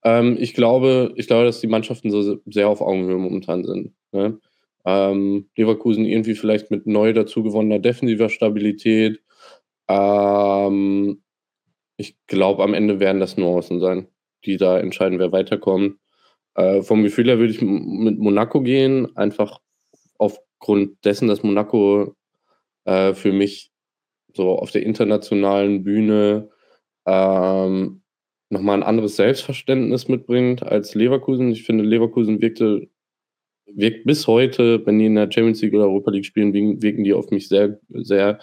Ähm, 0.05 0.37
ich, 0.39 0.55
glaube, 0.55 1.13
ich 1.17 1.27
glaube, 1.27 1.47
dass 1.47 1.61
die 1.61 1.67
Mannschaften 1.67 2.11
so 2.11 2.39
sehr 2.47 2.69
auf 2.69 2.81
Augenhöhe 2.81 3.19
momentan 3.19 3.65
sind. 3.65 3.93
Ne? 4.13 4.39
Ähm, 4.85 5.49
Leverkusen 5.57 6.05
irgendwie 6.05 6.35
vielleicht 6.35 6.71
mit 6.71 6.87
neu 6.87 7.13
dazu 7.13 7.43
gewonnener 7.43 7.81
defensiver 7.81 8.29
Stabilität. 8.29 9.21
Ähm, 9.89 11.23
ich 11.97 12.17
glaube, 12.29 12.63
am 12.63 12.75
Ende 12.75 13.01
werden 13.01 13.21
das 13.21 13.37
Nuancen 13.37 13.81
sein, 13.81 14.09
die 14.45 14.57
da 14.57 14.79
entscheiden, 14.79 15.19
wer 15.19 15.33
weiterkommt. 15.33 15.97
Äh, 16.59 16.83
vom 16.83 17.05
Gefühl 17.05 17.27
her 17.27 17.39
würde 17.39 17.53
ich 17.53 17.63
mit 17.63 18.19
Monaco 18.19 18.61
gehen, 18.61 19.17
einfach 19.17 19.61
aufgrund 20.19 21.05
dessen, 21.05 21.29
dass 21.29 21.45
Monaco 21.45 22.17
äh, 22.85 23.15
für 23.15 23.31
mich 23.31 23.71
so 24.35 24.59
auf 24.59 24.73
der 24.73 24.83
internationalen 24.83 25.85
Bühne 25.85 26.51
ähm, 27.07 28.03
nochmal 28.51 28.77
ein 28.77 28.83
anderes 28.83 29.15
Selbstverständnis 29.15 30.09
mitbringt 30.09 30.65
als 30.65 30.97
Leverkusen. 30.97 31.53
Ich 31.53 31.63
finde, 31.63 31.85
Leverkusen 31.85 32.41
wirkte, 32.41 32.89
wirkt 33.67 34.05
bis 34.05 34.27
heute, 34.27 34.85
wenn 34.85 34.99
die 34.99 35.07
in 35.07 35.15
der 35.15 35.31
Champions 35.31 35.63
League 35.63 35.75
oder 35.75 35.85
Europa 35.85 36.11
League 36.11 36.27
spielen, 36.27 36.53
wirken 36.83 37.05
die 37.05 37.13
auf 37.13 37.31
mich 37.31 37.47
sehr, 37.47 37.79
sehr, 37.89 38.41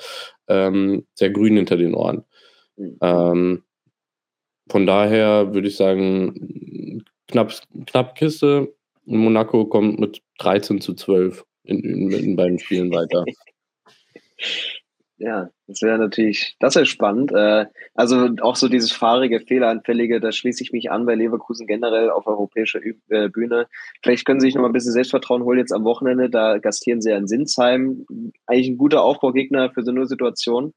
ähm, 0.48 1.06
sehr 1.16 1.32
grün 1.32 1.58
hinter 1.58 1.76
den 1.76 1.94
Ohren. 1.94 2.24
Mhm. 2.78 2.98
Ähm, 3.02 3.64
von 4.70 4.88
daher 4.88 5.54
würde 5.54 5.68
ich 5.68 5.76
sagen, 5.76 6.34
knapp, 7.28 7.54
knapp 7.88 8.16
Kiste. 8.16 8.74
Und 9.06 9.18
Monaco 9.18 9.66
kommt 9.66 10.00
mit 10.00 10.22
13 10.40 10.82
zu 10.82 10.94
12 10.94 11.44
in, 11.64 11.80
in, 11.80 12.12
in 12.12 12.36
beiden 12.36 12.60
Spielen 12.60 12.92
weiter. 12.92 13.26
Ja, 15.18 15.50
das 15.68 15.82
wäre 15.82 15.98
natürlich, 15.98 16.58
das 16.60 16.76
wäre 16.76 16.86
spannend. 16.86 17.32
Äh, 17.32 17.68
also 17.94 18.32
auch 18.42 18.58
so 18.58 18.68
dieses 18.68 18.92
fahrige, 18.92 19.40
fehleranfällige, 19.40 20.20
da 20.20 20.34
schließe 20.34 20.62
ich 20.62 20.74
mich 20.74 20.92
an 20.92 21.06
bei 21.06 21.16
Leverkusen 21.16 21.68
generell 21.68 22.10
auf 22.10 22.28
europäischer 22.28 22.82
äh, 23.10 23.30
Bühne. 23.30 23.68
Vielleicht 24.04 24.26
können 24.26 24.42
sie 24.42 24.48
sich 24.48 24.56
noch 24.56 24.62
mal 24.62 24.68
ein 24.68 24.74
bisschen 24.74 24.92
Selbstvertrauen 24.92 25.44
holen 25.44 25.60
jetzt 25.60 25.72
am 25.72 25.86
Wochenende. 25.86 26.30
Da 26.30 26.58
gastieren 26.58 27.02
sie 27.02 27.12
ja 27.12 27.18
in 27.18 27.28
Sinsheim. 27.28 28.06
Eigentlich 28.46 28.68
ein 28.68 28.78
guter 28.78 29.04
Aufbaugegner 29.04 29.72
für 29.72 29.84
so 29.84 29.92
eine 29.92 30.06
Situation. 30.06 30.74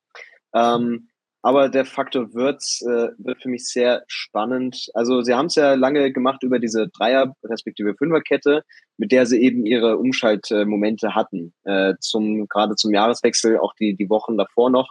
Ähm, 0.55 1.08
aber 1.43 1.69
der 1.69 1.85
Faktor 1.85 2.35
Würz 2.35 2.83
äh, 2.83 3.09
wird 3.19 3.43
für 3.43 3.49
mich 3.49 3.67
sehr 3.67 4.03
spannend. 4.09 4.89
Also 4.95 5.23
sie 5.23 5.35
haben 5.35 5.47
es 5.47 5.55
ja 5.55 5.75
lange 5.75 6.13
gemacht 6.13 6.43
über 6.43 6.59
diese 6.59 6.89
Dreier- 6.89 7.35
respektive 7.45 7.95
Fünferkette, 7.95 8.63
mit 8.97 9.13
der 9.13 9.27
sie 9.27 9.41
eben 9.41 9.65
ihre 9.65 9.99
Umschaltmomente 9.99 11.15
hatten. 11.15 11.55
Äh, 11.65 11.95
zum, 12.01 12.49
gerade 12.49 12.75
zum 12.75 12.93
Jahreswechsel, 12.93 13.59
auch 13.59 13.75
die, 13.75 13.95
die 13.95 14.11
Wochen 14.11 14.37
davor 14.37 14.71
noch. 14.71 14.89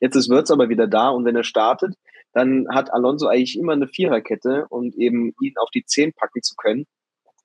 Jetzt 0.00 0.16
ist 0.16 0.30
Würz 0.30 0.50
aber 0.50 0.70
wieder 0.70 0.86
da 0.86 1.10
und 1.10 1.24
wenn 1.26 1.36
er 1.36 1.44
startet, 1.44 1.94
dann 2.32 2.66
hat 2.70 2.92
Alonso 2.92 3.26
eigentlich 3.26 3.58
immer 3.58 3.72
eine 3.72 3.88
Viererkette 3.88 4.66
und 4.68 4.94
eben 4.96 5.32
ihn 5.42 5.54
auf 5.58 5.70
die 5.70 5.84
Zehn 5.84 6.12
packen 6.12 6.42
zu 6.42 6.54
können. 6.56 6.86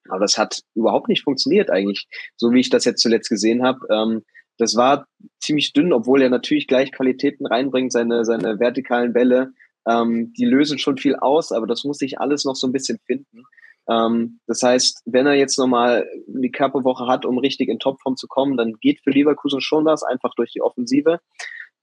Aber 0.09 0.19
das 0.19 0.37
hat 0.37 0.61
überhaupt 0.75 1.09
nicht 1.09 1.23
funktioniert 1.23 1.69
eigentlich, 1.71 2.07
so 2.35 2.51
wie 2.51 2.59
ich 2.59 2.69
das 2.69 2.85
jetzt 2.85 3.01
zuletzt 3.01 3.29
gesehen 3.29 3.63
habe. 3.63 3.79
Ähm, 3.89 4.23
das 4.57 4.75
war 4.75 5.07
ziemlich 5.39 5.73
dünn, 5.73 5.93
obwohl 5.93 6.21
er 6.21 6.29
natürlich 6.29 6.67
gleich 6.67 6.91
Qualitäten 6.91 7.45
reinbringt, 7.45 7.91
seine, 7.91 8.25
seine 8.25 8.59
vertikalen 8.59 9.13
Bälle. 9.13 9.53
Ähm, 9.87 10.33
die 10.33 10.45
lösen 10.45 10.79
schon 10.79 10.97
viel 10.97 11.15
aus, 11.15 11.51
aber 11.51 11.67
das 11.67 11.83
muss 11.83 11.97
sich 11.97 12.19
alles 12.19 12.45
noch 12.45 12.55
so 12.55 12.67
ein 12.67 12.73
bisschen 12.73 12.99
finden. 13.05 13.43
Ähm, 13.89 14.39
das 14.47 14.63
heißt, 14.63 15.03
wenn 15.05 15.27
er 15.27 15.35
jetzt 15.35 15.57
nochmal 15.57 16.09
die 16.27 16.51
Körperwoche 16.51 17.07
hat, 17.07 17.25
um 17.25 17.37
richtig 17.37 17.69
in 17.69 17.79
Topform 17.79 18.15
zu 18.15 18.27
kommen, 18.27 18.57
dann 18.57 18.73
geht 18.81 19.01
für 19.03 19.11
Leverkusen 19.11 19.61
schon 19.61 19.85
was, 19.85 20.03
einfach 20.03 20.33
durch 20.35 20.51
die 20.51 20.61
Offensive. 20.61 21.19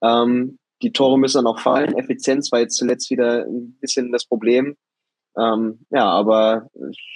Ähm, 0.03 0.59
die 0.83 0.93
Tore 0.93 1.19
müssen 1.19 1.39
dann 1.39 1.47
auch 1.47 1.61
fallen. 1.61 1.97
Effizienz 1.97 2.51
war 2.51 2.59
jetzt 2.59 2.77
zuletzt 2.77 3.11
wieder 3.11 3.45
ein 3.45 3.79
bisschen 3.81 4.11
das 4.11 4.27
Problem. 4.27 4.77
Ähm, 5.39 5.87
ja, 5.91 6.07
aber 6.07 6.69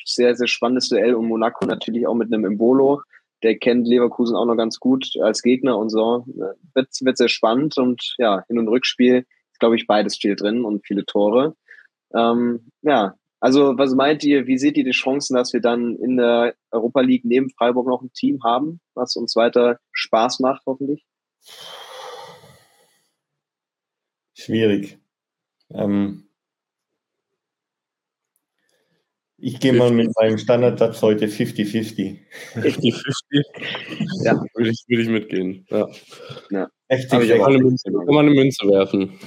sehr, 0.04 0.36
sehr 0.36 0.46
spannendes 0.46 0.88
Duell 0.88 1.14
und 1.14 1.26
Monaco 1.26 1.66
natürlich 1.66 2.06
auch 2.06 2.14
mit 2.14 2.32
einem 2.32 2.44
Imbolo 2.44 3.02
der 3.42 3.58
kennt 3.58 3.86
Leverkusen 3.86 4.36
auch 4.36 4.46
noch 4.46 4.56
ganz 4.56 4.78
gut 4.80 5.10
als 5.20 5.42
Gegner 5.42 5.78
und 5.78 5.90
so. 5.90 6.24
Wird, 6.74 6.88
wird 7.00 7.16
sehr 7.16 7.28
spannend 7.28 7.76
und 7.78 8.14
ja, 8.18 8.44
Hin- 8.48 8.58
und 8.58 8.68
Rückspiel 8.68 9.26
ist, 9.52 9.60
glaube 9.60 9.76
ich, 9.76 9.86
beides 9.86 10.16
viel 10.16 10.36
drin 10.36 10.64
und 10.64 10.86
viele 10.86 11.04
Tore. 11.04 11.54
Ähm, 12.14 12.70
ja, 12.82 13.14
also 13.40 13.76
was 13.76 13.94
meint 13.94 14.24
ihr, 14.24 14.46
wie 14.46 14.58
seht 14.58 14.76
ihr 14.76 14.84
die 14.84 14.90
Chancen, 14.90 15.34
dass 15.34 15.52
wir 15.52 15.60
dann 15.60 15.96
in 15.96 16.16
der 16.16 16.54
Europa 16.70 17.00
League 17.00 17.24
neben 17.24 17.50
Freiburg 17.50 17.86
noch 17.86 18.02
ein 18.02 18.12
Team 18.12 18.42
haben, 18.42 18.80
was 18.94 19.16
uns 19.16 19.36
weiter 19.36 19.78
Spaß 19.92 20.40
macht, 20.40 20.62
hoffentlich? 20.66 21.04
Schwierig. 24.34 24.98
Ähm, 25.70 26.25
Ich 29.38 29.60
gehe 29.60 29.74
mal 29.74 29.90
mit 29.90 30.10
meinem 30.18 30.38
Standardsatz 30.38 31.02
heute 31.02 31.26
50-50. 31.26 32.18
50-50? 32.54 34.24
ja. 34.24 34.42
Würde 34.54 34.70
ich, 34.70 34.84
würde 34.88 35.02
ich 35.02 35.08
mitgehen. 35.08 35.66
Ja. 35.68 35.86
ja. 36.50 36.68
Echt 36.88 37.10
kann 37.10 37.20
eine, 37.20 37.58
Münze, 37.58 37.92
kann 37.92 38.06
man 38.06 38.26
eine 38.26 38.34
Münze 38.34 38.66
werfen. 38.66 39.18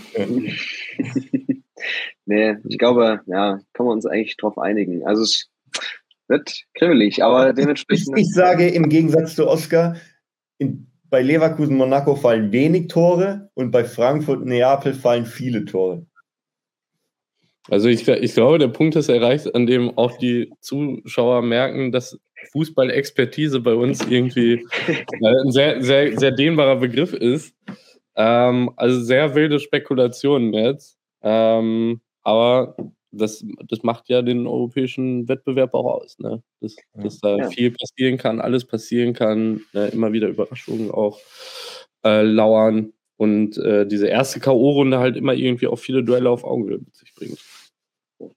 nee, 2.26 2.56
ich 2.68 2.78
glaube, 2.80 3.22
ja, 3.28 3.60
kann 3.74 3.86
man 3.86 3.96
uns 3.96 4.06
eigentlich 4.06 4.38
drauf 4.38 4.58
einigen. 4.58 5.06
Also 5.06 5.24
es 5.24 5.50
wird 6.28 6.64
kribbelig, 6.74 7.24
aber 7.24 7.54
dementsprechend. 7.54 8.18
Ich, 8.18 8.28
ich 8.28 8.34
sage 8.34 8.68
im 8.68 8.90
Gegensatz 8.90 9.36
zu 9.36 9.48
Oscar, 9.48 9.96
in, 10.58 10.88
bei 11.10 11.22
Leverkusen 11.22 11.76
Monaco 11.76 12.16
fallen 12.16 12.52
wenig 12.52 12.88
Tore 12.88 13.52
und 13.54 13.72
bei 13.72 13.84
Frankfurt 13.84 14.46
Neapel 14.46 14.94
fallen 14.94 15.26
viele 15.26 15.66
Tore. 15.66 16.06
Also 17.70 17.88
ich, 17.88 18.08
ich 18.08 18.34
glaube, 18.34 18.58
der 18.58 18.68
Punkt 18.68 18.96
ist 18.96 19.10
erreicht, 19.10 19.54
an 19.54 19.68
dem 19.68 19.98
auch 19.98 20.18
die 20.18 20.52
Zuschauer 20.60 21.42
merken, 21.42 21.92
dass 21.92 22.20
Fußballexpertise 22.52 23.60
bei 23.60 23.74
uns 23.74 24.06
irgendwie 24.10 24.66
ein 25.24 25.52
sehr, 25.52 25.82
sehr, 25.82 26.18
sehr 26.18 26.32
dehnbarer 26.32 26.78
Begriff 26.78 27.14
ist. 27.14 27.54
Ähm, 28.16 28.72
also 28.76 29.02
sehr 29.02 29.36
wilde 29.36 29.60
Spekulationen 29.60 30.54
jetzt. 30.54 30.98
Ähm, 31.22 32.02
aber 32.24 32.76
das, 33.12 33.44
das 33.68 33.84
macht 33.84 34.10
ja 34.10 34.22
den 34.22 34.48
europäischen 34.48 35.28
Wettbewerb 35.28 35.74
auch 35.74 36.02
aus, 36.02 36.20
ne? 36.20 36.44
Dass, 36.62 36.76
dass 36.94 37.20
da 37.20 37.38
ja. 37.38 37.50
viel 37.50 37.72
passieren 37.72 38.18
kann, 38.18 38.40
alles 38.40 38.66
passieren 38.66 39.14
kann, 39.14 39.62
ne? 39.74 39.88
immer 39.88 40.14
wieder 40.14 40.28
Überraschungen 40.28 40.92
auch 40.92 41.20
äh, 42.06 42.22
lauern 42.22 42.94
und 43.18 43.58
äh, 43.58 43.88
diese 43.88 44.08
erste 44.08 44.40
K.O.-Runde 44.40 45.00
halt 45.00 45.18
immer 45.18 45.34
irgendwie 45.34 45.68
auch 45.68 45.80
viele 45.80 46.04
Duelle 46.04 46.30
auf 46.30 46.44
Augenhöhe 46.44 46.80
mit 46.80 46.96
sich 46.96 47.14
bringt. 47.16 47.40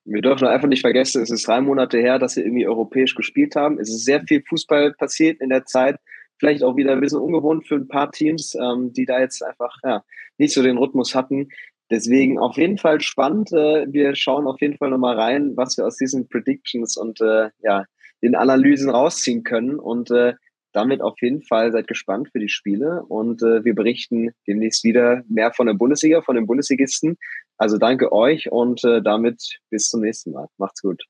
Wir 0.04 0.22
dürfen 0.22 0.46
einfach 0.46 0.68
nicht 0.68 0.82
vergessen, 0.82 1.22
es 1.22 1.30
ist 1.30 1.46
drei 1.46 1.60
Monate 1.60 1.98
her, 1.98 2.18
dass 2.18 2.36
wir 2.36 2.44
irgendwie 2.44 2.66
europäisch 2.66 3.14
gespielt 3.14 3.56
haben. 3.56 3.80
Es 3.80 3.88
ist 3.88 4.04
sehr 4.04 4.22
viel 4.22 4.42
Fußball 4.48 4.92
passiert 4.94 5.40
in 5.40 5.48
der 5.48 5.64
Zeit. 5.64 5.96
Vielleicht 6.38 6.62
auch 6.62 6.76
wieder 6.76 6.92
ein 6.92 7.00
bisschen 7.00 7.20
ungewohnt 7.20 7.66
für 7.66 7.76
ein 7.76 7.88
paar 7.88 8.10
Teams, 8.10 8.54
ähm, 8.54 8.92
die 8.92 9.06
da 9.06 9.20
jetzt 9.20 9.42
einfach 9.42 9.76
ja, 9.84 10.04
nicht 10.38 10.54
so 10.54 10.62
den 10.62 10.78
Rhythmus 10.78 11.14
hatten. 11.14 11.48
Deswegen 11.90 12.38
auf 12.38 12.56
jeden 12.56 12.78
Fall 12.78 13.00
spannend. 13.00 13.52
Äh, 13.52 13.86
wir 13.92 14.14
schauen 14.14 14.46
auf 14.46 14.60
jeden 14.60 14.78
Fall 14.78 14.90
nochmal 14.90 15.18
rein, 15.18 15.56
was 15.56 15.76
wir 15.76 15.86
aus 15.86 15.96
diesen 15.96 16.28
Predictions 16.28 16.96
und 16.96 17.20
äh, 17.20 17.50
ja, 17.62 17.84
den 18.22 18.34
Analysen 18.34 18.90
rausziehen 18.90 19.42
können. 19.42 19.78
Und 19.78 20.10
äh, 20.10 20.34
damit 20.72 21.02
auf 21.02 21.20
jeden 21.20 21.42
Fall 21.42 21.70
seid 21.70 21.86
gespannt 21.86 22.30
für 22.32 22.38
die 22.38 22.48
Spiele. 22.48 23.02
Und 23.08 23.42
äh, 23.42 23.64
wir 23.64 23.74
berichten 23.74 24.30
demnächst 24.46 24.84
wieder 24.84 25.22
mehr 25.28 25.52
von 25.52 25.66
der 25.66 25.74
Bundesliga, 25.74 26.22
von 26.22 26.34
den 26.34 26.46
Bundesligisten. 26.46 27.18
Also 27.62 27.78
danke 27.78 28.10
euch 28.10 28.50
und 28.50 28.82
äh, 28.82 29.00
damit 29.00 29.60
bis 29.70 29.88
zum 29.88 30.00
nächsten 30.00 30.32
Mal. 30.32 30.48
Macht's 30.58 30.82
gut. 30.82 31.00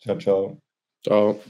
Ciao, 0.00 0.16
ciao. 0.16 0.56
Ciao. 1.02 1.40